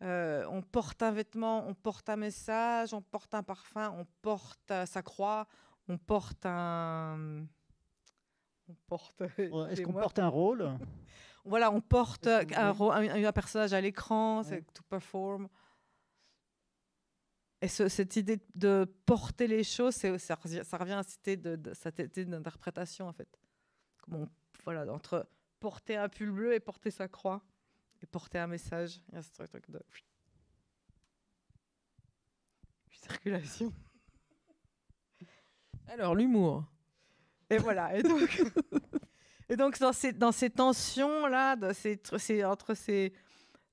Euh, 0.02 0.44
on 0.50 0.62
porte 0.62 1.02
un 1.02 1.12
vêtement, 1.12 1.66
on 1.68 1.74
porte 1.74 2.08
un 2.08 2.16
message, 2.16 2.92
on 2.92 3.00
porte 3.02 3.34
un 3.34 3.42
parfum, 3.42 3.90
on 3.96 4.04
porte 4.20 4.70
euh, 4.72 4.84
sa 4.84 5.00
croix, 5.02 5.46
on 5.88 5.96
porte 5.96 6.44
un. 6.44 7.46
On 8.68 8.74
porte. 8.86 9.20
Est-ce 9.38 9.82
qu'on 9.82 9.92
porte 9.92 10.18
un 10.18 10.28
rôle? 10.28 10.72
Voilà, 11.44 11.72
on 11.72 11.80
porte 11.80 12.22
que- 12.22 13.26
un, 13.26 13.32
personnage 13.32 13.72
à 13.72 13.80
l'écran, 13.80 14.44
c'est 14.44 14.56
Ouais. 14.58 14.64
to 14.74 14.82
perform. 14.88 15.48
Et 17.60 17.66
ce- 17.66 17.88
cette 17.88 18.14
idée 18.14 18.38
de 18.54 18.84
porter 19.06 19.48
les 19.48 19.64
choses, 19.64 19.94
ça, 19.96 20.34
revient- 20.36 20.64
ça 20.64 20.76
revient 20.76 20.92
à 20.92 21.02
cette 21.02 21.26
idée 21.26 21.36
de- 21.36 21.56
de- 21.56 21.74
cette 21.74 21.98
idée 21.98 22.24
d'interprétation, 22.26 23.08
en 23.08 23.12
fait. 23.12 23.28
Comme 24.02 24.14
on- 24.22 24.28
voilà, 24.64 24.90
entre 24.92 25.28
porter 25.58 25.96
un 25.96 26.08
pull 26.08 26.30
bleu 26.30 26.54
et 26.54 26.60
porter 26.60 26.92
sa 26.92 27.08
croix, 27.08 27.42
et 28.02 28.06
porter 28.06 28.38
un 28.38 28.46
message. 28.46 29.00
Il 29.08 29.14
y 29.14 29.18
a 29.18 29.22
ce 29.22 29.30
truc 29.32 29.70
de 29.70 29.80
circulation. 32.90 33.72
Alors, 35.88 36.14
l'humour. 36.14 36.64
Et 37.50 37.58
voilà. 37.58 37.96
Et 37.96 38.02
donc, 38.02 38.42
et 39.48 39.56
donc 39.56 39.78
dans 39.78 39.92
ces 39.92 40.12
dans 40.12 40.32
ces 40.32 40.50
tensions 40.50 41.26
là, 41.26 41.56
de 41.56 41.72
ces, 41.72 41.96
tr- 41.96 42.18
ces- 42.18 42.44
entre 42.44 42.74
ces 42.74 43.12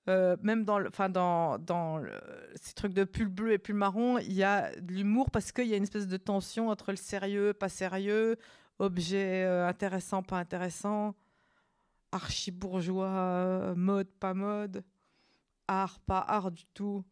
euh, 0.09 0.35
même 0.41 0.65
dans 0.65 0.79
le, 0.79 0.89
enfin 0.89 1.09
dans 1.09 1.57
dans 1.59 1.97
le- 1.99 2.19
ces 2.55 2.73
trucs 2.73 2.93
de 2.93 3.03
pull 3.03 3.27
bleu 3.29 3.53
et 3.53 3.57
pull 3.57 3.75
marron, 3.75 4.17
il 4.17 4.33
y 4.33 4.43
a 4.43 4.75
de 4.79 4.93
l'humour 4.93 5.31
parce 5.31 5.51
qu'il 5.51 5.67
y 5.67 5.73
a 5.73 5.77
une 5.77 5.83
espèce 5.83 6.07
de 6.07 6.17
tension 6.17 6.69
entre 6.69 6.91
le 6.91 6.97
sérieux, 6.97 7.53
pas 7.53 7.69
sérieux, 7.69 8.37
objet 8.79 9.43
euh, 9.45 9.67
intéressant, 9.67 10.23
pas 10.23 10.39
intéressant, 10.39 11.15
archi 12.11 12.51
bourgeois, 12.51 13.07
euh, 13.07 13.75
mode, 13.75 14.09
pas 14.09 14.33
mode, 14.33 14.83
art, 15.67 15.99
pas 15.99 16.19
art 16.19 16.51
du 16.51 16.65
tout, 16.65 17.05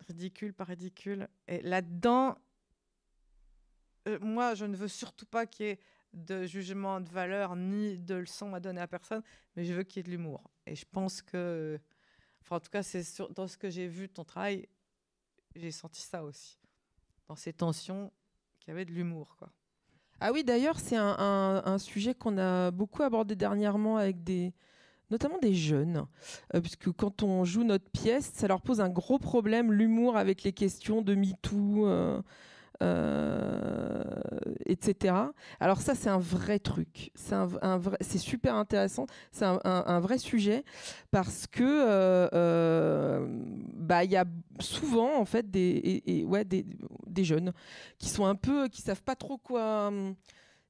ridicule, 0.00 0.52
pas 0.52 0.64
ridicule. 0.64 1.28
Et 1.48 1.62
là-dedans, 1.62 2.36
euh, 4.08 4.18
moi, 4.20 4.54
je 4.54 4.66
ne 4.66 4.76
veux 4.76 4.88
surtout 4.88 5.26
pas 5.26 5.46
qu'il 5.46 5.66
y 5.66 5.68
ait 5.70 5.80
de 6.12 6.44
jugement 6.44 7.00
de 7.00 7.08
valeur 7.08 7.56
ni 7.56 7.98
de 7.98 8.14
leçons 8.14 8.54
à 8.54 8.60
donner 8.60 8.80
à 8.80 8.86
personne, 8.86 9.22
mais 9.56 9.64
je 9.64 9.72
veux 9.72 9.82
qu'il 9.82 9.98
y 9.98 10.00
ait 10.00 10.04
de 10.04 10.10
l'humour. 10.10 10.50
Et 10.66 10.76
je 10.76 10.84
pense 10.84 11.22
que, 11.22 11.80
enfin, 12.42 12.56
en 12.56 12.60
tout 12.60 12.70
cas, 12.70 12.82
c'est 12.82 13.02
sur- 13.02 13.30
dans 13.30 13.48
ce 13.48 13.56
que 13.56 13.70
j'ai 13.70 13.88
vu 13.88 14.06
de 14.08 14.12
ton 14.12 14.24
travail, 14.24 14.68
j'ai 15.56 15.72
senti 15.72 16.00
ça 16.02 16.22
aussi. 16.22 16.58
Dans 17.26 17.36
ces 17.36 17.52
tensions, 17.52 18.12
qu'il 18.60 18.68
y 18.68 18.72
avait 18.72 18.84
de 18.84 18.92
l'humour, 18.92 19.36
quoi. 19.36 19.50
Ah 20.20 20.32
oui, 20.32 20.44
d'ailleurs, 20.44 20.78
c'est 20.78 20.96
un, 20.96 21.76
sujet 21.78 22.14
qu'on 22.14 22.38
a 22.38 22.70
beaucoup 22.70 23.02
abordé 23.02 23.36
dernièrement 23.36 23.96
avec 23.96 24.22
des, 24.24 24.52
notamment 25.10 25.38
des 25.38 25.54
jeunes, 25.54 26.06
euh, 26.54 26.60
puisque 26.60 26.90
quand 26.92 27.22
on 27.22 27.44
joue 27.44 27.64
notre 27.64 27.90
pièce, 27.90 28.30
ça 28.34 28.48
leur 28.48 28.62
pose 28.62 28.80
un 28.80 28.88
gros 28.88 29.18
problème, 29.18 29.72
l'humour 29.72 30.16
avec 30.16 30.42
les 30.42 30.52
questions 30.52 31.02
de 31.02 31.14
MeToo, 31.14 31.86
euh, 31.86 32.22
etc. 34.66 35.14
Alors 35.60 35.80
ça, 35.80 35.94
c'est 35.94 36.08
un 36.10 36.18
vrai 36.18 36.58
truc, 36.58 37.10
c'est 37.14 37.34
un, 37.34 37.48
un 37.62 37.78
vrai, 37.78 37.96
c'est 38.00 38.18
super 38.18 38.54
intéressant, 38.56 39.06
c'est 39.32 39.44
un, 39.44 39.60
un- 39.64 39.84
un 39.86 40.00
vrai 40.00 40.18
sujet 40.18 40.64
parce 41.10 41.46
que 41.46 41.62
euh, 41.62 42.28
euh, 42.34 43.26
bah 43.74 44.04
il 44.04 44.10
y 44.10 44.16
a 44.16 44.24
souvent 44.60 45.18
en 45.18 45.24
fait 45.24 45.50
des, 45.50 45.60
et- 45.60 46.20
et, 46.20 46.24
ouais, 46.24 46.44
des, 46.44 46.64
des 47.06 47.24
jeunes 47.24 47.52
qui 47.98 48.08
sont 48.08 48.24
un 48.26 48.34
peu, 48.34 48.68
qui 48.68 48.82
savent 48.82 49.02
pas 49.02 49.16
trop 49.16 49.38
quoi. 49.38 49.86
hum, 49.88 50.14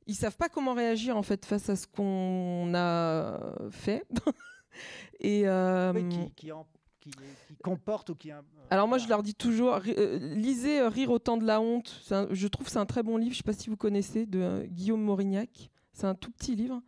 Ils 0.06 0.14
savent 0.14 0.36
pas 0.36 0.48
comment 0.48 0.74
réagir 0.74 1.16
en 1.16 1.22
fait 1.22 1.44
face 1.46 1.68
à 1.70 1.76
ce 1.76 1.86
qu'on 1.86 2.72
a 2.74 3.38
fait. 3.70 4.04
Et 5.20 5.42
euh, 5.46 5.92
Oui, 5.94 6.08
qui, 6.08 6.30
qui, 6.34 6.52
en- 6.52 6.66
qui- 7.04 7.10
qui 7.48 7.56
comporte 7.62 8.10
ou 8.10 8.14
qui. 8.14 8.32
euh, 8.32 8.40
alors 8.70 8.88
moi 8.88 8.98
je 8.98 9.06
leur 9.08 9.22
dis 9.22 9.34
toujours, 9.34 9.78
euh, 9.86 10.18
lisez 10.34 10.80
euh, 10.80 10.88
Rire 10.88 11.10
au 11.10 11.18
temps 11.18 11.36
de 11.36 11.44
la 11.46 11.60
honte. 11.60 12.02
Un- 12.10 12.26
je 12.32 12.48
trouve 12.48 12.66
que 12.66 12.72
c'est 12.72 12.78
un 12.78 12.86
très 12.86 13.02
bon 13.02 13.16
livre. 13.18 13.32
Je 13.32 13.36
sais 13.38 13.42
pas 13.44 13.52
si 13.52 13.68
vous 13.70 13.76
connaissez 13.76 14.26
de 14.26 14.64
Guillaume 14.70 15.02
Morignac. 15.02 15.70
C'est 15.92 16.06
un 16.06 16.14
tout 16.14 16.30
petit 16.32 16.56
livre. 16.56 16.80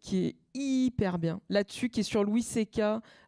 qui 0.00 0.24
est 0.26 0.36
hyper 0.54 1.16
bien. 1.16 1.40
Là-dessus, 1.48 1.88
qui 1.88 2.00
est 2.00 2.02
sur 2.02 2.24
Louis 2.24 2.42
C.K., 2.42 2.80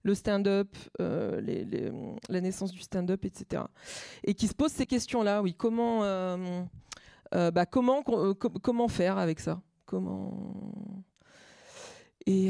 le 0.03 0.13
stand-up, 0.17 0.75
euh, 1.01 1.41
les- 1.41 1.65
les- 1.65 1.93
la 2.29 2.41
naissance 2.41 2.73
du 2.73 2.81
stand-up, 2.81 3.25
etc. 3.25 3.63
Et 4.25 4.35
qui 4.35 4.49
se 4.49 4.55
pose 4.55 4.73
ces 4.73 4.87
questions-là, 4.87 5.41
oui. 5.41 5.55
Comment, 5.55 6.03
euh, 6.03 6.65
euh, 7.33 7.53
bah, 7.53 7.65
comment, 7.65 8.03
qu'on- 8.03 8.35
com- 8.35 8.59
comment 8.61 8.89
faire 8.89 9.19
avec 9.19 9.39
ça? 9.39 9.63
Comment? 9.85 10.75
Et, 12.27 12.49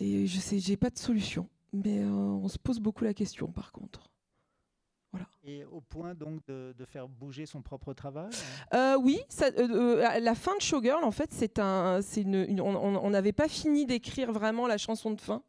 et 0.00 0.26
je 0.26 0.40
sais, 0.40 0.58
j'ai 0.58 0.76
pas 0.76 0.90
de 0.90 0.98
solution, 0.98 1.48
mais 1.72 2.00
euh, 2.00 2.08
on 2.08 2.48
se 2.48 2.58
pose 2.58 2.80
beaucoup 2.80 3.04
la 3.04 3.14
question, 3.14 3.48
par 3.52 3.72
contre. 3.72 4.10
Et 5.42 5.64
au 5.64 5.80
point 5.80 6.14
donc 6.14 6.46
de, 6.46 6.72
de 6.78 6.84
faire 6.84 7.08
bouger 7.08 7.44
son 7.46 7.62
propre 7.62 7.92
travail 7.94 8.30
Euh, 8.74 8.96
oui, 8.96 9.20
ça, 9.28 9.46
euh, 9.58 10.20
la 10.20 10.34
fin 10.36 10.54
de 10.56 10.60
Showgirl, 10.60 11.02
en 11.02 11.10
fait, 11.10 11.30
c'est 11.32 11.58
un, 11.58 12.00
c'est 12.02 12.22
une, 12.22 12.44
une- 12.48 12.60
on- 12.60 13.10
n'avait 13.10 13.32
pas 13.32 13.48
fini 13.48 13.86
d'écrire 13.86 14.30
vraiment 14.30 14.66
la 14.68 14.78
chanson 14.78 15.10
de 15.10 15.20
fin. 15.20 15.42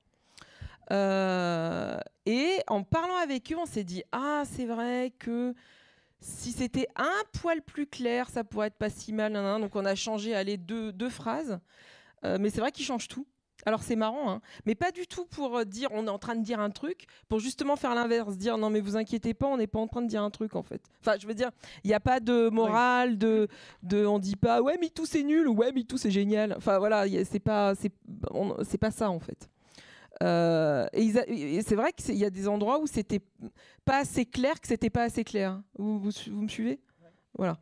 Euh, 0.91 1.99
et 2.26 2.57
en 2.67 2.84
parlant 2.84 3.17
avec 3.17 3.51
eux, 3.51 3.57
on 3.57 3.65
s'est 3.67 3.84
dit 3.84 4.01
ah 4.11 4.43
c'est 4.45 4.65
vrai 4.65 5.13
que 5.19 5.53
si 6.19 6.51
c'était 6.51 6.88
un 6.95 7.22
poil 7.39 7.61
plus 7.61 7.86
clair, 7.86 8.30
ça 8.30 8.43
pourrait 8.43 8.67
être 8.67 8.78
pas 8.78 8.89
si 8.89 9.13
mal. 9.13 9.34
Donc 9.61 9.76
on 9.76 9.86
a 9.86 9.93
changé 9.95 10.34
allez 10.34 10.57
deux 10.57 10.91
deux 10.91 11.09
phrases, 11.09 11.59
mais 12.24 12.49
c'est 12.49 12.61
vrai 12.61 12.72
qu'ils 12.72 12.86
changent 12.86 13.07
tout. 13.07 13.28
Alors 13.66 13.84
c'est 13.84 13.95
marrant, 13.95 14.32
hein, 14.32 14.41
mais 14.66 14.74
pas 14.76 14.91
du 14.91 15.05
tout 15.07 15.26
pour 15.26 15.57
euh, 15.57 15.66
dire 15.66 15.89
on 15.91 16.07
est 16.07 16.09
en 16.09 16.18
train 16.18 16.36
de 16.36 16.43
dire 16.43 16.59
un 16.59 16.72
truc, 16.72 17.05
pour 17.30 17.39
justement 17.39 17.76
faire 17.76 17.93
l'inverse, 17.93 18.38
dire 18.38 18.57
non 18.57 18.70
mais 18.70 18.80
vous 18.82 18.95
inquiétez 18.95 19.34
pas, 19.34 19.47
on 19.47 19.57
n'est 19.57 19.68
pas 19.68 19.80
en 19.80 19.88
train 19.88 20.01
de 20.01 20.07
dire 20.07 20.24
un 20.24 20.32
truc 20.32 20.55
en 20.55 20.64
fait. 20.64 20.82
Enfin 21.01 21.16
je 21.20 21.28
veux 21.28 21.36
dire, 21.36 21.51
il 21.84 21.88
n'y 21.88 21.93
a 21.93 21.99
pas 21.99 22.20
de 22.20 22.49
morale, 22.49 23.18
de, 23.18 23.47
de 23.84 24.05
on 24.05 24.18
dit 24.20 24.36
pas 24.36 24.62
ouais 24.62 24.78
MeToo 24.80 25.05
c'est 25.05 25.24
nul 25.24 25.47
ou 25.47 25.53
ouais 25.53 25.72
MeToo 25.72 25.97
c'est 25.97 26.12
génial. 26.12 26.53
Enfin 26.57 26.80
voilà, 26.80 27.05
c'est 27.24 27.39
pas 27.39 27.74
c'est 27.76 28.78
pas 28.80 28.91
ça 28.91 29.09
en 29.09 29.20
fait. 29.20 29.49
Euh, 30.24 30.86
et 30.93 31.62
c'est 31.62 31.76
vrai 31.76 31.93
qu'il 31.93 32.16
y 32.16 32.26
a 32.26 32.30
des 32.30 32.47
endroits 32.47 32.80
où 32.80 32.88
c'était 32.88 33.22
pas 33.86 33.99
assez 33.99 34.26
clair 34.26 34.59
que 34.59 34.68
c'était 34.68 34.89
pas 34.89 35.03
assez 35.03 35.24
clair. 35.24 35.62
Vous, 35.78 35.99
vous, 35.99 36.41
me 36.41 36.47
suivez? 36.47 36.80
Voilà. 37.38 37.57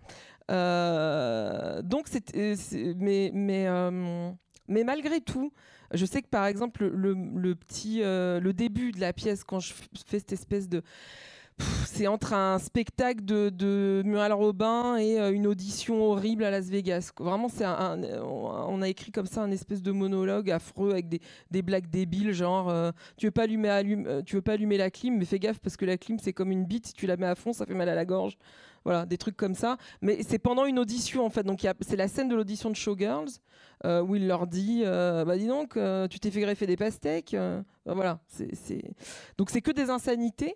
Euh, 0.51 1.81
donc 1.83 2.07
c'est 2.07 2.55
c'est- 2.55 2.95
mais 2.97 3.29
mais 3.33 3.67
euh, 3.67 4.31
mais 4.69 4.83
malgré 4.83 5.19
tout, 5.19 5.51
je 5.93 6.05
sais 6.05 6.21
que 6.21 6.27
par 6.27 6.45
exemple 6.45 6.85
le, 6.85 7.55
petit 7.55 8.01
euh, 8.03 8.39
le 8.39 8.53
début 8.53 8.91
de 8.91 8.99
la 8.99 9.13
pièce 9.13 9.43
quand 9.43 9.59
je 9.59 9.73
fais 9.73 10.19
cette 10.19 10.31
espèce 10.31 10.69
de 10.69 10.81
c'est 11.85 12.07
entre 12.07 12.33
un 12.33 12.57
spectacle 12.57 13.25
de, 13.25 14.01
Muriel 14.05 14.31
Robin 14.31 14.95
et 14.95 15.19
euh, 15.19 15.33
une 15.33 15.45
audition 15.45 16.01
horrible 16.03 16.45
à 16.45 16.51
Las 16.51 16.69
Vegas. 16.69 17.11
Vraiment, 17.19 17.49
un, 17.61 18.01
on 18.21 18.81
a 18.81 18.87
écrit 18.87 19.11
comme 19.11 19.25
ça 19.25 19.41
un 19.41 19.51
espèce 19.51 19.81
de 19.81 19.91
monologue 19.91 20.49
affreux 20.51 20.91
avec 20.91 21.09
des, 21.09 21.19
des 21.51 21.61
blagues 21.61 21.89
débiles, 21.89 22.31
genre 22.31 22.69
euh, 22.69 22.91
tu 23.17 23.25
veux 23.25 23.31
pas 23.31 23.43
allumer, 23.43 23.67
allume- 23.67 24.23
tu 24.23 24.35
veux 24.37 24.41
pas 24.41 24.53
allumer 24.53 24.77
la 24.77 24.89
clim, 24.89 25.17
mais 25.17 25.25
fais 25.25 25.39
gaffe 25.39 25.59
parce 25.59 25.75
que 25.75 25.83
la 25.83 25.97
clim 25.97 26.17
c'est 26.19 26.31
comme 26.31 26.51
une 26.51 26.63
bite, 26.63 26.87
si 26.87 26.93
tu 26.93 27.07
la 27.07 27.17
mets 27.17 27.27
à 27.27 27.35
fond, 27.35 27.51
ça 27.51 27.65
fait 27.65 27.73
mal 27.73 27.89
à 27.89 27.95
la 27.95 28.05
gorge. 28.05 28.37
Voilà, 28.85 29.05
des 29.05 29.17
trucs 29.17 29.37
comme 29.37 29.55
ça. 29.55 29.77
Mais 30.01 30.23
c'est 30.23 30.39
pendant 30.39 30.65
une 30.65 30.79
audition 30.79 31.25
en 31.25 31.29
fait. 31.29 31.43
Donc 31.43 31.65
c'est 31.81 31.95
la 31.95 32.07
scène 32.07 32.29
de 32.29 32.35
l'audition 32.35 32.69
de 32.69 32.75
Showgirls 32.75 33.39
euh, 33.85 34.01
où 34.01 34.15
il 34.15 34.27
leur 34.27 34.45
dit, 34.45 34.81
euh, 34.83 35.23
bah 35.23 35.37
dis 35.37 35.47
donc, 35.47 35.77
euh, 35.77 36.07
tu 36.07 36.19
t'es 36.19 36.31
fait 36.31 36.41
greffer 36.41 36.67
des 36.67 36.75
pastèques. 36.75 37.35
voilà, 37.85 38.19
donc 39.37 39.49
c'est 39.49 39.61
que 39.61 39.71
des 39.71 39.89
insanités 39.89 40.55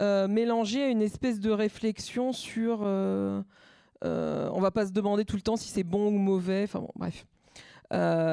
mélangées 0.00 0.84
à 0.84 0.88
une 0.88 1.02
espèce 1.02 1.40
de 1.40 1.50
réflexion 1.50 2.32
sur. 2.32 2.80
On 2.82 4.60
va 4.60 4.70
pas 4.70 4.86
se 4.86 4.92
demander 4.92 5.24
tout 5.24 5.36
le 5.36 5.42
temps 5.42 5.56
si 5.56 5.68
c'est 5.68 5.84
bon 5.84 6.08
ou 6.08 6.18
mauvais. 6.18 6.64
Enfin 6.64 6.80
bon, 6.80 6.92
bref. 6.94 7.26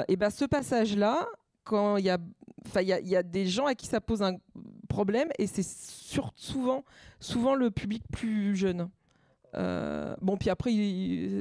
Et 0.09 0.15
ben 0.15 0.29
ce 0.29 0.45
passage-là, 0.45 1.27
quand 1.63 1.97
il 1.97 2.05
y 2.05 2.09
a, 2.09 2.17
il 2.81 3.07
y 3.07 3.15
a, 3.15 3.23
des 3.23 3.47
gens 3.47 3.67
à 3.67 3.75
qui 3.75 3.87
ça 3.87 4.01
pose 4.01 4.21
un 4.21 4.35
problème, 4.89 5.29
et 5.39 5.47
c'est 5.47 5.65
souvent, 6.35 6.83
souvent 7.19 7.55
le 7.55 7.71
public 7.71 8.03
plus 8.11 8.55
jeune. 8.55 8.89
Euh, 9.55 10.15
bon, 10.21 10.37
puis 10.37 10.49
après 10.49 10.71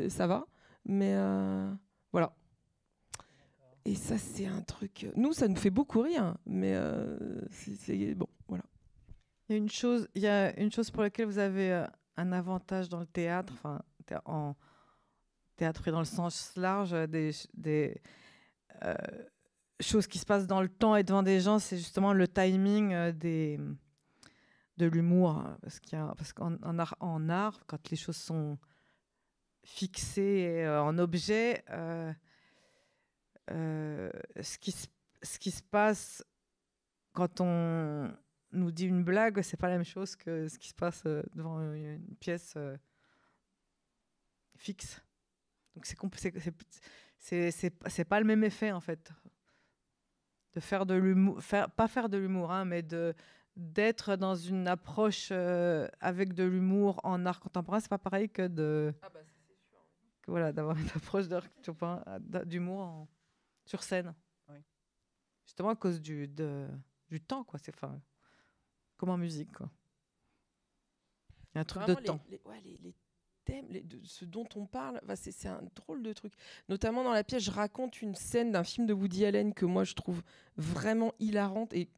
ça 0.09 0.27
va, 0.27 0.47
mais 0.85 1.15
euh, 1.15 1.71
voilà. 2.13 2.33
Et 3.85 3.95
ça 3.95 4.17
c'est 4.19 4.47
un 4.47 4.63
truc. 4.63 5.07
Nous 5.17 5.33
ça 5.33 5.49
nous 5.49 5.57
fait 5.57 5.71
beaucoup 5.71 6.01
rire, 6.01 6.37
mais 6.47 6.75
euh, 6.75 7.41
c'est- 7.51 8.15
bon, 8.15 8.29
voilà. 8.49 8.65
Il 9.49 9.53
y 9.53 9.55
a 9.57 9.59
une 9.59 9.71
chose, 9.71 10.09
il 10.15 10.23
y 10.23 10.27
a 10.27 10.59
une 10.59 10.73
chose 10.73 10.91
pour 10.91 11.03
laquelle 11.03 11.27
vous 11.27 11.39
avez 11.39 11.85
un 12.17 12.33
avantage 12.33 12.89
dans 12.89 13.01
le 13.01 13.07
théâtre, 13.07 13.53
enfin 13.55 13.83
en 14.27 14.55
théâtre 15.57 15.89
et 15.89 15.91
dans 15.91 15.99
le 15.99 16.05
sens 16.05 16.53
large, 16.57 16.93
des, 17.09 17.31
des 17.55 18.01
choses 19.81 20.07
qui 20.07 20.19
se 20.19 20.25
passent 20.27 20.47
dans 20.47 20.63
le 20.63 20.69
temps 20.69 20.97
et 20.97 21.03
devant 21.03 21.23
des 21.23 21.41
gens, 21.41 21.59
c'est 21.59 21.77
justement 21.77 22.13
le 22.13 22.27
timing 22.29 23.11
des 23.13 23.59
de 24.77 24.87
l'humour, 24.87 25.31
hein, 25.31 25.59
parce 26.17 26.33
qu'en 26.33 26.57
en 26.63 27.29
art, 27.29 27.65
quand 27.67 27.91
les 27.91 27.97
choses 27.97 28.17
sont 28.17 28.59
fixées 29.65 30.65
euh, 30.65 30.83
en 30.83 30.99
objet, 30.99 31.65
euh, 31.71 32.13
euh, 33.51 34.11
ce 34.41 34.59
qui 34.59 34.73
se, 35.51 35.63
passe 35.63 36.25
quand 37.13 37.41
on 37.41 38.11
nous 38.53 38.71
dit 38.71 38.87
une 38.87 39.05
blague, 39.05 39.41
c'est 39.43 39.57
pas 39.57 39.69
la 39.69 39.77
même 39.77 39.85
chose 39.85 40.17
que 40.17 40.49
ce 40.49 40.59
qui 40.59 40.69
se 40.69 40.75
passe 40.75 41.05
devant 41.05 41.61
une, 41.61 42.17
pièce 42.21 42.57
fixe. 44.57 45.01
Donc 45.75 45.87
c'est 45.87 45.97
pas- 48.05 48.21
le 48.21 48.27
même 48.27 48.45
effet 48.45 48.73
en 48.73 48.81
fait. 48.81 49.13
De 50.53 50.61
faire 50.61 50.87
de 50.87 50.95
l'humour, 50.95 51.41
pas 51.77 51.89
faire 51.89 52.09
de 52.09 52.17
l'humour, 52.17 52.53
hein, 52.53 52.65
mais 52.65 52.83
de 52.83 53.15
d'être 53.57 54.17
dans 54.17 54.35
une 54.35 54.67
approche 54.69 55.29
euh, 55.31 55.89
avec 56.01 56.33
de 56.35 56.45
l'humour 56.45 57.01
en 57.05 57.25
art 57.27 57.41
contemporain, 57.41 57.81
c'est 57.81 57.89
pas 57.89 57.99
pareil 57.99 58.29
que 58.29 58.47
de 58.49 58.93
que 60.23 60.31
voilà 60.31 60.53
d'avoir 60.53 60.77
une 60.79 60.89
approche 60.97 61.27
d'humour 62.47 62.81
en- 62.81 63.09
sur 63.67 63.83
scène. 63.83 64.15
Oui. 64.49 64.57
Justement 65.47 65.71
à 65.71 65.77
cause 65.77 66.01
du 66.01 66.27
de, 66.27 66.67
du 67.09 67.21
temps 67.21 67.45
quoi. 67.45 67.59
C'est 67.63 67.75
enfin 67.75 68.01
comme 68.97 69.11
en 69.11 69.19
musique 69.19 69.53
quoi. 69.53 69.71
Il 71.53 71.57
y 71.57 71.59
a 71.59 71.61
un 71.61 71.65
truc 71.65 71.87
de 71.87 71.95
les- 71.95 72.03
temps. 72.03 72.21
Les, 72.29 72.41
ouais, 72.47 72.61
les- 72.65 72.79
les 72.79 72.95
thèmes, 73.45 73.69
de 73.69 74.01
ce 74.05 74.25
dont 74.25 74.49
on 74.57 74.67
parle, 74.67 75.01
bah, 75.05 75.17
c'est 75.17 75.31
c'est 75.31 75.49
un 75.49 75.63
drôle 75.75 76.03
de 76.03 76.13
truc. 76.13 76.33
Notamment 76.69 77.05
dans 77.05 77.13
la 77.13 77.23
pièce, 77.23 77.43
je 77.45 77.51
raconte 77.51 78.01
une 78.03 78.15
scène 78.15 78.51
d'un 78.53 78.65
film 78.65 78.87
de 78.87 78.95
Woody 78.95 79.25
Allen 79.27 79.53
que 79.55 79.67
moi 79.67 79.85
je 79.85 79.95
trouve 79.95 80.23
vraiment 80.57 81.13
hilarante 81.19 81.73
et 81.75 81.91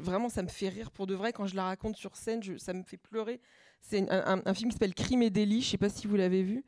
vraiment 0.00 0.28
ça 0.28 0.42
me 0.42 0.48
fait 0.48 0.68
rire 0.68 0.90
pour 0.90 1.06
de 1.06 1.14
vrai 1.14 1.32
quand 1.32 1.46
je 1.46 1.56
la 1.56 1.64
raconte 1.64 1.96
sur 1.96 2.16
scène, 2.16 2.40
ça 2.58 2.72
me 2.72 2.82
fait 2.82 2.96
pleurer. 2.96 3.40
C'est 3.80 4.06
un, 4.10 4.54
film 4.54 4.70
qui 4.70 4.74
s'appelle 4.74 4.94
Crime 4.94 5.22
et 5.22 5.30
délit, 5.30 5.62
je 5.62 5.70
sais 5.70 5.78
pas 5.78 5.88
si 5.88 6.06
vous 6.06 6.16
l'avez 6.16 6.42
vu. 6.42 6.64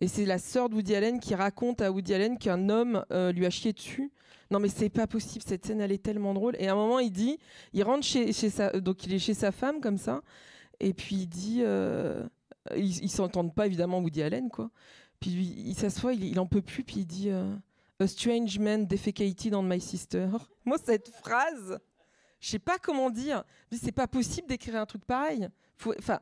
Et 0.00 0.08
c'est 0.08 0.24
la 0.24 0.38
sœur 0.38 0.68
de 0.68 0.74
Woody 0.74 0.94
Allen 0.94 1.18
qui 1.18 1.34
raconte 1.34 1.80
à 1.80 1.90
Woody 1.90 2.14
Allen 2.14 2.38
qu'un 2.38 2.68
homme 2.68 3.04
euh, 3.10 3.32
lui 3.32 3.46
a 3.46 3.50
chié 3.50 3.72
dessus. 3.72 4.12
Non 4.50 4.60
mais 4.60 4.68
c'est 4.68 4.88
pas 4.88 5.06
possible, 5.06 5.44
cette 5.46 5.66
scène 5.66 5.80
elle 5.80 5.92
est 5.92 6.02
tellement 6.02 6.34
drôle. 6.34 6.56
Et 6.58 6.68
à 6.68 6.72
un 6.72 6.76
moment 6.76 6.98
il 6.98 7.10
dit, 7.10 7.38
il 7.72 7.82
rentre 7.82 8.04
chez, 8.04 8.32
sa, 8.32 8.70
donc 8.80 9.04
il 9.06 9.14
est 9.14 9.18
chez 9.18 9.34
sa 9.34 9.52
femme 9.52 9.80
comme 9.80 9.98
ça, 9.98 10.22
et 10.80 10.94
puis 10.94 11.16
il 11.16 11.26
dit, 11.26 11.60
euh, 11.62 12.26
ils, 12.76 13.04
ils 13.04 13.10
s'entendent 13.10 13.54
pas 13.54 13.66
évidemment 13.66 13.98
Woody 14.00 14.22
Allen 14.22 14.48
quoi. 14.48 14.70
Puis 15.20 15.30
lui, 15.30 15.54
il 15.66 15.74
s'assoit, 15.74 16.12
il, 16.12 16.24
il 16.24 16.38
en 16.38 16.46
peut 16.46 16.62
plus, 16.62 16.84
puis 16.84 17.00
il 17.00 17.06
dit, 17.06 17.30
euh, 17.30 17.54
A 18.00 18.06
strange 18.06 18.60
man 18.60 18.86
defecated 18.86 19.54
on 19.54 19.62
my 19.62 19.80
sister. 19.80 20.28
Moi 20.64 20.76
cette 20.78 21.08
phrase, 21.08 21.80
je 22.40 22.48
sais 22.48 22.58
pas 22.58 22.78
comment 22.78 23.10
dire, 23.10 23.44
c'est 23.72 23.92
pas 23.92 24.06
possible 24.06 24.48
d'écrire 24.48 24.76
un 24.76 24.86
truc 24.86 25.04
pareil. 25.04 25.48
Enfin. 25.98 26.20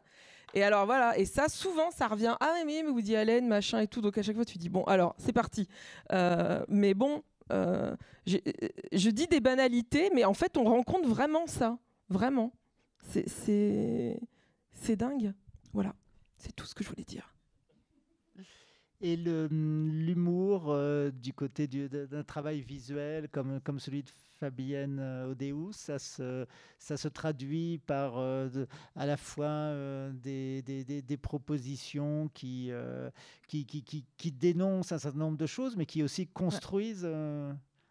Et 0.55 0.63
alors 0.63 0.87
voilà, 0.87 1.19
et 1.19 1.27
ça 1.27 1.49
souvent 1.49 1.91
ça 1.91 2.07
revient, 2.07 2.35
ah 2.41 2.55
mais, 2.65 2.83
mais 2.83 2.89
Woody 2.89 3.15
Allen, 3.15 3.47
machin 3.47 3.81
et 3.81 3.89
tout, 3.89 4.01
donc 4.01 4.17
à 4.17 4.23
chaque 4.23 4.37
fois 4.37 4.45
tu 4.45 4.57
dis, 4.57 4.71
bon 4.71 4.85
alors 4.85 5.15
c'est 5.19 5.33
parti. 5.33 5.69
Euh, 6.13 6.65
mais 6.69 6.95
bon, 6.95 7.23
euh, 7.53 7.95
je 8.27 9.11
dis 9.11 9.27
des 9.27 9.41
banalités, 9.41 10.11
mais 10.15 10.25
en 10.25 10.33
fait 10.33 10.57
on 10.57 10.65
rencontre 10.65 11.09
vraiment 11.09 11.47
ça, 11.47 11.79
vraiment. 12.09 12.53
C'est 13.03 14.19
c'est 14.73 14.97
dingue. 14.97 15.35
Voilà, 15.75 15.95
c'est 16.39 16.55
tout 16.55 16.65
ce 16.65 16.75
que 16.75 16.83
je 16.83 16.89
voulais 16.89 17.05
dire. 17.05 17.36
Et 19.03 19.17
hum, 19.27 19.91
l'humour 19.91 20.67
euh, 20.69 21.11
du 21.11 21.33
côté 21.35 21.67
d'un 21.69 22.23
travail 22.25 22.63
visuel 22.63 23.29
comme, 23.31 23.61
comme 23.61 23.79
celui 23.79 24.03
de 24.03 24.11
Fabienne 24.41 24.99
euh, 25.01 25.31
Odéus, 25.33 25.73
ça 25.77 25.99
se, 25.99 26.47
ça 26.79 26.97
se 26.97 27.09
traduit 27.09 27.79
par 27.87 28.17
euh, 28.19 28.49
de- 28.49 28.67
à 28.95 29.05
la 29.07 29.17
fois 29.17 29.47
euh, 29.47 30.11
des, 30.13 30.63
des- 30.63 30.85
des- 30.85 31.03
des 31.03 31.17
propositions 31.17 32.29
qui, 32.33 32.71
qui, 33.49 33.67
qui, 33.67 33.83
qui- 33.83 34.05
qui 34.17 34.33
dénoncent 34.33 34.93
un 34.93 34.99
certain 34.99 35.19
nombre 35.19 35.39
de 35.39 35.47
choses, 35.47 35.77
mais 35.77 35.87
qui 35.87 36.03
aussi 36.03 36.27
construisent. 36.27 37.09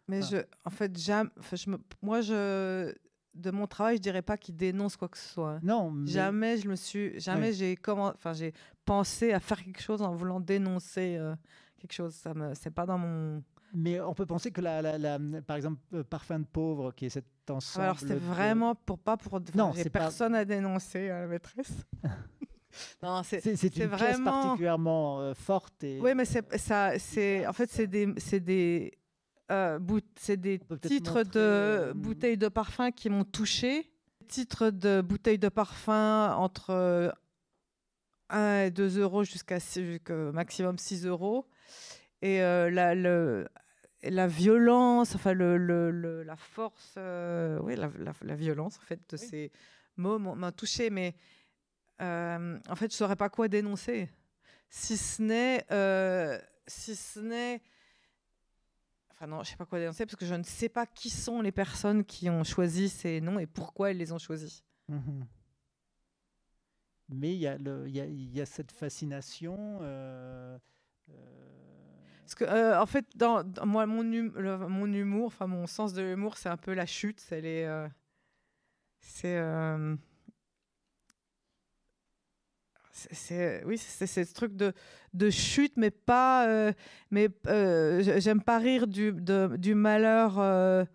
Mais 0.08 0.22
je, 0.22 0.36
en 0.64 0.70
fait, 0.70 0.96
jamais, 0.98 1.30
enfin, 1.38 1.56
je 1.56 1.70
me, 1.70 1.78
moi, 2.00 2.20
je, 2.20 2.92
de 3.34 3.50
mon 3.50 3.66
travail, 3.66 3.96
je 3.96 4.02
dirais 4.02 4.22
pas 4.22 4.36
qu'il 4.36 4.56
dénonce 4.56 4.96
quoi 4.96 5.08
que 5.08 5.18
ce 5.18 5.28
soit. 5.28 5.58
Non, 5.62 5.90
mais- 5.90 6.10
Jamais 6.10 6.56
je 6.58 6.68
me 6.68 6.76
suis, 6.76 7.18
jamais 7.20 7.48
Oui. 7.48 7.54
j'ai 7.54 7.76
comment, 7.76 8.12
enfin, 8.14 8.32
j'ai 8.32 8.52
pensé 8.86 9.32
à 9.34 9.40
faire 9.40 9.62
quelque 9.62 9.82
chose 9.82 10.00
en 10.00 10.14
voulant 10.14 10.40
dénoncer 10.40 11.16
euh, 11.18 11.34
quelque 11.78 11.92
chose. 11.92 12.14
Ça 12.14 12.32
me, 12.32 12.54
c'est 12.54 12.70
pas 12.70 12.86
dans 12.86 12.96
mon, 12.98 13.42
Mais 13.74 14.00
on 14.00 14.14
peut 14.14 14.24
penser 14.26 14.50
que, 14.50 14.62
la, 14.62 14.80
la- 14.80 14.96
la- 14.96 15.18
par 15.42 15.56
exemple, 15.56 15.78
euh, 15.92 16.02
Parfum 16.04 16.38
de 16.38 16.46
pauvre, 16.46 16.92
qui 16.92 17.06
est 17.06 17.10
cet 17.10 17.26
ensemble. 17.50 17.84
Alors 17.84 17.98
de- 18.00 18.14
vraiment 18.14 18.74
pour 18.74 18.98
pas 18.98 19.16
pour. 19.18 19.34
enfin, 19.34 19.44
Non, 19.54 19.72
c'est 19.74 19.90
pas- 19.90 19.98
personne 20.00 20.34
à 20.34 20.44
dénoncer 20.46 21.10
à 21.10 21.20
la 21.22 21.26
maîtresse. 21.26 21.72
non, 23.02 23.22
c'est. 23.22 23.40
C'est 23.40 23.56
c'est 23.56 23.74
c'est 23.74 23.82
une 23.84 23.88
pièce 23.90 24.00
vraiment- 24.18 24.42
particulièrement 24.42 25.20
euh, 25.20 25.34
forte 25.34 25.82
et. 25.84 26.00
Oui, 26.00 26.14
mais 26.14 26.24
c'est 26.24 26.56
ça. 26.58 26.98
C'est 26.98 27.46
en 27.46 27.52
fait 27.52 27.70
c'est 27.70 27.86
des 27.86 28.12
c'est 28.18 28.40
des 28.40 28.92
euh, 29.50 29.78
bout- 29.78 30.02
c'est 30.18 30.36
des 30.36 30.60
titres 30.82 31.22
de 31.22 31.30
euh, 31.40 31.94
bouteilles 31.94 32.38
de 32.38 32.48
parfum 32.48 32.90
qui 32.90 33.08
m'ont 33.10 33.24
touché. 33.24 33.90
Titres 34.28 34.70
de 34.70 35.02
bouteilles 35.02 35.38
de 35.38 35.48
parfum 35.48 36.34
entre 36.36 36.70
euh, 36.70 37.10
1 38.30 38.62
et 38.64 38.70
2 38.70 38.98
euros 38.98 39.24
jusqu'à 39.24 39.58
maximum 40.32 40.78
6 40.78 41.06
euros. 41.06 41.46
Et 42.22 42.42
euh, 42.42 42.70
la, 42.70 42.94
le, 42.94 43.46
la 44.02 44.26
violence, 44.26 45.14
enfin 45.14 45.32
le, 45.32 45.56
le- 45.58 45.90
le- 45.90 46.22
la 46.22 46.36
force, 46.36 46.94
euh, 46.96 47.58
oui, 47.62 47.76
la, 47.76 47.90
la- 47.98 48.12
la 48.22 48.34
violence 48.34 48.78
en 48.78 48.82
fait 48.82 49.00
de 49.10 49.16
ces 49.16 49.52
mots 49.96 50.18
m'a 50.18 50.52
touché, 50.52 50.90
mais 50.90 51.14
euh, 52.02 52.58
en 52.68 52.74
fait 52.76 52.90
je 52.90 52.96
saurais 52.96 53.16
pas 53.16 53.28
quoi 53.28 53.48
dénoncer, 53.48 54.08
si 54.70 54.96
ce 54.96 55.22
n'est, 55.22 55.64
euh, 55.70 56.38
si 56.66 56.96
ce 56.96 57.20
n'est, 57.20 57.62
enfin 59.12 59.26
non, 59.26 59.42
je 59.42 59.50
sais 59.50 59.56
pas 59.56 59.66
quoi 59.66 59.78
dénoncer 59.78 60.04
parce 60.06 60.16
que 60.16 60.26
je 60.26 60.34
ne 60.34 60.42
sais 60.42 60.68
pas 60.68 60.86
qui 60.86 61.10
sont 61.10 61.40
les 61.42 61.52
personnes 61.52 62.04
qui 62.04 62.28
ont 62.30 62.44
choisi 62.44 62.88
ces 62.88 63.20
noms 63.20 63.38
et 63.38 63.46
pourquoi 63.46 63.90
elles 63.90 63.98
les 63.98 64.12
ont 64.12 64.18
choisis. 64.18 64.62
Mhm. 64.88 65.26
Mais 67.08 67.32
il 67.32 67.38
y, 67.38 67.46
a 67.46 67.56
le- 67.58 67.84
il 67.86 67.94
y 67.96 68.00
a- 68.00 68.06
il 68.06 68.34
y 68.36 68.40
a 68.40 68.46
cette 68.46 68.72
fascination. 68.72 69.78
euh, 69.82 70.58
euh, 71.10 71.12
Parce 72.22 72.34
que, 72.34 72.44
euh, 72.44 72.80
en 72.80 72.86
fait, 72.86 73.06
dans, 73.14 73.44
dans 73.44 73.64
moi, 73.66 73.86
mon, 73.86 74.00
hum- 74.00 74.32
le- 74.36 74.66
mon 74.68 74.92
humour, 74.92 75.26
enfin 75.26 75.46
mon 75.46 75.66
sens 75.68 75.92
de 75.92 76.02
l'humour, 76.02 76.36
c'est 76.36 76.48
un 76.48 76.56
peu 76.56 76.74
la 76.74 76.84
chute. 76.86 77.20
C'est 77.20 77.40
les, 77.40 77.62
euh, 77.62 77.86
c'est, 78.98 79.38
c'est- 82.90 83.14
c'est- 83.14 83.64
oui, 83.64 83.78
c'est 83.78 84.06
ce 84.08 84.34
truc 84.34 84.56
de, 84.56 84.72
de 85.14 85.30
chute, 85.30 85.74
mais 85.76 85.90
pas, 85.92 86.72
mais 87.12 87.28
j'aime 88.20 88.42
pas 88.42 88.58
rire 88.58 88.86
du, 88.88 89.12
de- 89.12 89.56
du 89.56 89.74
malheur. 89.74 90.86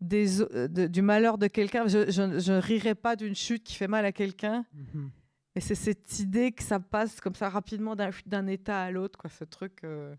des, 0.00 0.26
de- 0.68 0.86
du 0.86 1.02
malheur 1.02 1.38
de 1.38 1.48
quelqu'un, 1.48 1.88
je, 1.88 2.08
je, 2.08 2.38
je 2.38 2.52
rirai 2.52 2.94
pas 2.94 3.16
d'une 3.16 3.34
chute 3.34 3.64
qui 3.64 3.74
fait 3.74 3.88
mal 3.88 4.04
à 4.04 4.12
quelqu'un, 4.12 4.64
mhm. 4.72 5.10
Et 5.58 5.60
c'est 5.60 5.74
cette 5.74 6.20
idée 6.20 6.52
que 6.52 6.62
ça 6.62 6.78
passe 6.78 7.20
comme 7.20 7.34
ça 7.34 7.48
rapidement 7.48 7.96
d'un 7.96 8.46
état 8.46 8.80
à 8.80 8.92
l'autre, 8.92 9.18
quoi, 9.18 9.28
ce 9.28 9.42
truc. 9.42 9.82
euh, 9.82 10.14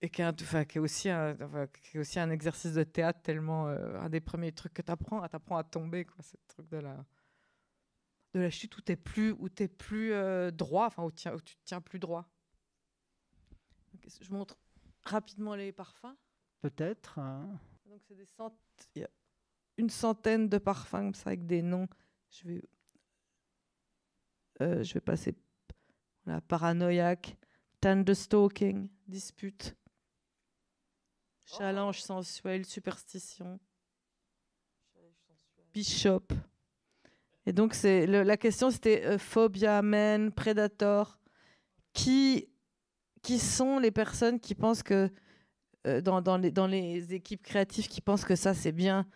et 0.00 0.08
qui 0.10 0.20
est, 0.22 0.24
un- 0.24 0.32
enfin, 0.32 0.64
qui 0.64 0.78
est 0.78 0.80
aussi 0.80 1.08
un, 1.08 1.36
enfin, 1.42 1.66
qui 1.66 1.96
est 1.96 2.00
aussi 2.00 2.20
un 2.20 2.30
exercice 2.30 2.74
de 2.74 2.84
théâtre 2.84 3.20
tellement 3.20 3.66
euh, 3.66 3.98
un 3.98 4.08
des 4.08 4.20
premiers 4.20 4.52
trucs 4.52 4.74
que 4.74 4.82
tu 4.82 4.92
apprends, 4.92 5.26
tu 5.26 5.34
apprends 5.34 5.56
à 5.56 5.64
tomber, 5.64 6.04
quoi, 6.04 6.22
ce 6.22 6.36
truc 6.46 6.68
de 6.68 6.76
la, 6.76 7.04
de 8.34 8.40
la 8.40 8.48
chute 8.48 8.76
où 8.76 8.80
tu 8.80 8.96
plus, 8.96 9.32
où 9.32 9.48
t'es 9.48 9.66
plus 9.66 10.12
euh, 10.12 10.52
droit, 10.52 10.86
enfin, 10.86 11.02
où, 11.02 11.10
tiens- 11.10 11.34
où 11.34 11.40
tu 11.40 11.56
te 11.56 11.60
tiens 11.64 11.80
plus 11.80 11.98
droit. 11.98 12.30
Je 14.20 14.30
montre 14.32 14.56
rapidement 15.02 15.56
les 15.56 15.72
parfums. 15.72 16.14
Peut-être. 16.60 17.18
hein. 17.18 17.58
Donc 17.86 18.00
c'est 18.06 18.14
des 18.14 18.26
cent... 18.36 18.56
il 18.94 19.00
y 19.02 19.04
a 19.04 19.10
une 19.78 19.90
centaine 19.90 20.48
de 20.48 20.58
parfums 20.58 20.92
comme 20.92 21.14
ça 21.14 21.30
avec 21.30 21.44
des 21.44 21.62
noms. 21.62 21.88
Je 22.30 22.46
vais, 22.46 22.62
euh, 24.60 24.82
je 24.82 24.94
vais 24.94 25.00
passer 25.00 25.34
voilà, 26.24 26.40
paranoïaque, 26.42 27.36
thunderstalking, 27.80 28.88
dispute, 29.06 29.76
challenge 31.46 32.02
sensuel, 32.02 32.66
superstition, 32.66 33.58
bishop. 35.72 36.32
Et 37.46 37.52
donc 37.52 37.74
c'est 37.74 38.06
la 38.06 38.36
question 38.36 38.70
c'était 38.70 39.04
euh, 39.06 39.18
phobia, 39.18 39.80
man, 39.82 40.32
predator. 40.32 41.18
Qui 41.94 42.48
qui 43.22 43.38
sont 43.38 43.78
les 43.78 43.90
personnes 43.90 44.38
qui 44.38 44.54
pensent 44.54 44.82
que 44.82 45.10
euh, 45.86 46.00
dans, 46.00 46.20
dans, 46.20 46.36
les, 46.36 46.50
dans 46.50 46.66
les 46.66 47.14
équipes 47.14 47.42
créatives 47.42 47.88
qui 47.88 48.00
pensent 48.00 48.24
que 48.24 48.36
ça 48.36 48.54
c'est 48.54 48.72
bien 48.72 49.06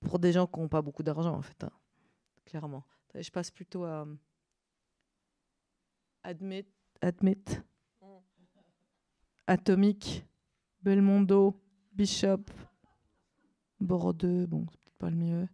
pour 0.00 0.18
des 0.18 0.32
gens 0.32 0.46
qui 0.46 0.58
n'ont 0.58 0.68
pas 0.68 0.82
beaucoup 0.82 1.02
d'argent 1.02 1.34
en 1.34 1.42
fait, 1.42 1.64
hein, 1.64 1.70
clairement. 2.44 2.84
Je 3.14 3.30
passe 3.30 3.50
plutôt 3.50 3.84
à 3.84 4.06
euh, 6.26 6.30
Admit, 6.30 6.66
Admit, 7.00 7.44
Atomic, 9.46 10.26
Belmondo, 10.82 11.54
Bishop, 11.92 12.44
Bordeaux, 13.80 14.46
bon 14.46 14.66
c'est 14.70 14.80
peut-être 14.80 14.98
pas 14.98 15.10
le 15.10 15.16
mieux. 15.16 15.48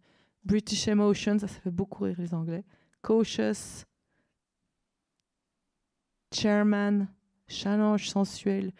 British 0.44 0.88
Emotion, 0.88 1.38
ça, 1.38 1.46
ça 1.46 1.60
fait 1.60 1.70
beaucoup 1.70 2.04
rire 2.04 2.16
les 2.18 2.34
Anglais. 2.34 2.64
Cautious, 3.02 3.84
Chairman, 6.32 7.06
Challenge 7.46 8.08
sensuel, 8.08 8.72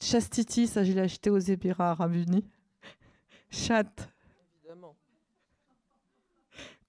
Chastity, 0.00 0.66
ça 0.66 0.82
je 0.84 0.92
l'ai 0.92 1.00
acheté 1.00 1.30
aux 1.30 1.38
Émirats 1.38 1.92
Arabes 1.92 2.14
Unis. 2.14 2.44
Chat, 3.50 4.12
Évidemment. 4.64 4.96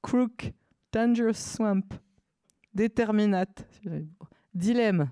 Crook, 0.02 0.52
Dangerous 0.92 1.34
Swamp, 1.36 1.84
Déterminate, 2.74 3.68
Dilemme, 4.58 5.12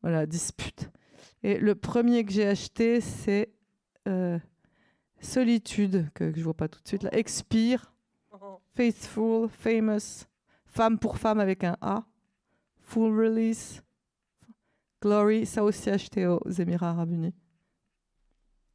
voilà, 0.00 0.24
dispute. 0.24 0.90
Et 1.42 1.58
le 1.58 1.74
premier 1.74 2.24
que 2.24 2.32
j'ai 2.32 2.46
acheté, 2.46 3.02
c'est 3.02 3.52
euh, 4.08 4.38
Solitude, 5.20 6.08
que, 6.14 6.30
que 6.30 6.38
je 6.38 6.44
vois 6.44 6.54
pas 6.54 6.68
tout 6.68 6.80
de 6.82 6.88
suite 6.88 7.02
là. 7.02 7.14
Expire, 7.14 7.92
Faithful, 8.74 9.50
Famous, 9.50 10.24
Femme 10.64 10.98
pour 10.98 11.18
femme 11.18 11.40
avec 11.40 11.62
un 11.62 11.76
A, 11.82 12.04
Full 12.80 13.20
Release, 13.20 13.82
Glory, 15.02 15.44
ça 15.44 15.62
aussi 15.62 15.90
acheté 15.90 16.26
aux 16.26 16.48
Émirats 16.48 16.90
Arabes 16.90 17.12
Unis. 17.12 17.34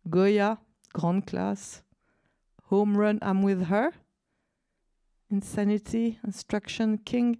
Goya, 0.08 0.62
grande 0.94 1.26
classe. 1.26 1.84
Home 2.70 2.96
Run, 2.96 3.18
I'm 3.24 3.44
with 3.44 3.72
her. 3.72 3.90
Insanity, 5.32 6.20
Instruction 6.24 6.98
King. 6.98 7.38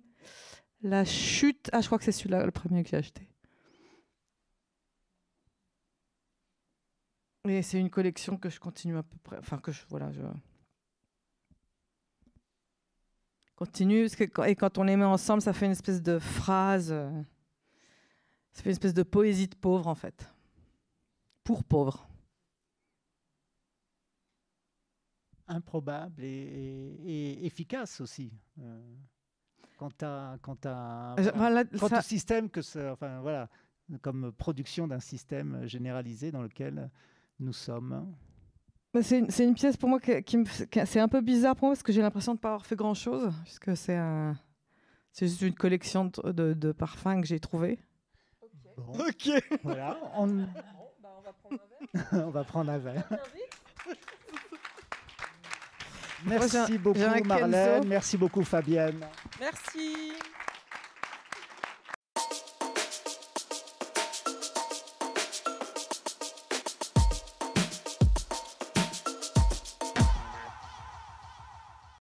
La 0.84 1.06
chute, 1.06 1.70
ah 1.72 1.80
je 1.80 1.86
crois 1.86 1.98
que 1.98 2.04
c'est 2.04 2.12
celui-là 2.12 2.46
le 2.46 2.52
premier 2.52 2.84
que 2.84 2.90
j'ai 2.90 2.98
acheté. 2.98 3.26
Et 7.46 7.62
c'est 7.62 7.80
une 7.80 7.90
collection 7.90 8.38
que 8.38 8.50
je 8.50 8.60
continue 8.60 8.98
à 8.98 9.04
peu 9.04 9.18
près, 9.24 9.38
enfin 9.38 9.58
que 9.60 9.72
je, 9.72 9.82
voilà, 9.90 10.12
je 10.12 10.22
continue, 13.56 14.08
et 14.46 14.56
quand 14.56 14.78
on 14.78 14.84
les 14.84 14.98
met 14.98 15.06
ensemble, 15.06 15.42
ça 15.42 15.54
fait 15.54 15.66
une 15.66 15.72
espèce 15.72 16.02
de 16.02 16.20
phrase, 16.20 16.92
euh, 16.92 17.10
ça 18.52 18.62
fait 18.62 18.70
une 18.70 18.74
espèce 18.74 18.94
de 18.94 19.04
poésie 19.04 19.48
de 19.48 19.56
pauvre 19.56 19.88
en 19.88 19.96
fait. 19.96 20.30
Pour 21.44 21.64
pauvre. 21.64 22.08
Improbable 25.48 26.24
et 26.24 27.46
efficace 27.46 28.02
aussi. 28.02 28.32
euh, 28.60 28.96
quant 29.78 29.92
à, 30.02 30.38
quant 30.42 30.58
à, 30.66 31.16
Je- 31.18 31.24
voilà, 31.36 31.64
voilà, 31.64 31.66
quant 31.80 31.88
ça- 31.90 32.00
au 32.00 32.02
système 32.02 32.50
que 32.50 32.62
ça, 32.62 32.92
enfin 32.94 33.20
voilà, 33.22 33.50
comme 34.02 34.32
production 34.34 34.88
d'un 34.88 35.00
système 35.00 35.66
généralisé 35.68 36.32
dans 36.32 36.42
lequel 36.42 36.90
nous 37.40 37.54
sommes. 37.54 38.14
Bah, 38.94 39.02
C'est 39.04 39.20
une, 39.20 39.30
c'est 39.32 39.44
une 39.44 39.56
pièce 39.56 39.76
pour 39.76 39.90
moi 39.90 40.00
qui 40.00 40.22
qui- 40.24 40.44
c'est 40.86 41.00
un 41.00 41.08
peu 41.08 41.22
bizarre 41.22 41.56
pour 41.56 41.68
moi 41.68 41.74
parce 41.76 41.84
que 41.84 41.92
j'ai 41.92 42.02
l'impression 42.02 42.34
de 42.34 42.38
ne 42.38 42.42
pas 42.42 42.50
avoir 42.50 42.66
fait 42.66 42.76
grand 42.76 42.94
chose 42.94 43.34
puisque 43.44 43.76
c'est 43.76 43.96
un, 43.96 44.36
c'est 45.12 45.28
juste 45.28 45.42
une 45.42 45.56
collection 45.56 46.06
de, 46.06 46.32
de- 46.32 46.54
de 46.54 46.72
parfums 46.72 47.20
que 47.22 47.28
j'ai 47.28 47.40
trouvé. 47.40 47.80
Bon, 48.78 48.94
Ok. 49.08 49.30
voilà, 49.64 49.98
on, 50.16 50.28
Bon, 50.28 50.48
bah, 51.02 51.10
on 51.18 51.22
va 51.22 51.34
prendre 51.34 51.60
un 51.62 51.68
verre. 52.00 52.08
on 52.28 52.30
va 52.32 52.44
prendre 52.44 52.72
un 52.72 52.78
verre. 52.78 53.10
Merci 56.26 56.78
beaucoup 56.78 57.00
Marlène, 57.26 57.88
merci 57.88 58.18
beaucoup 58.18 58.44
Fabienne. 58.44 59.06
Merci. 59.40 60.14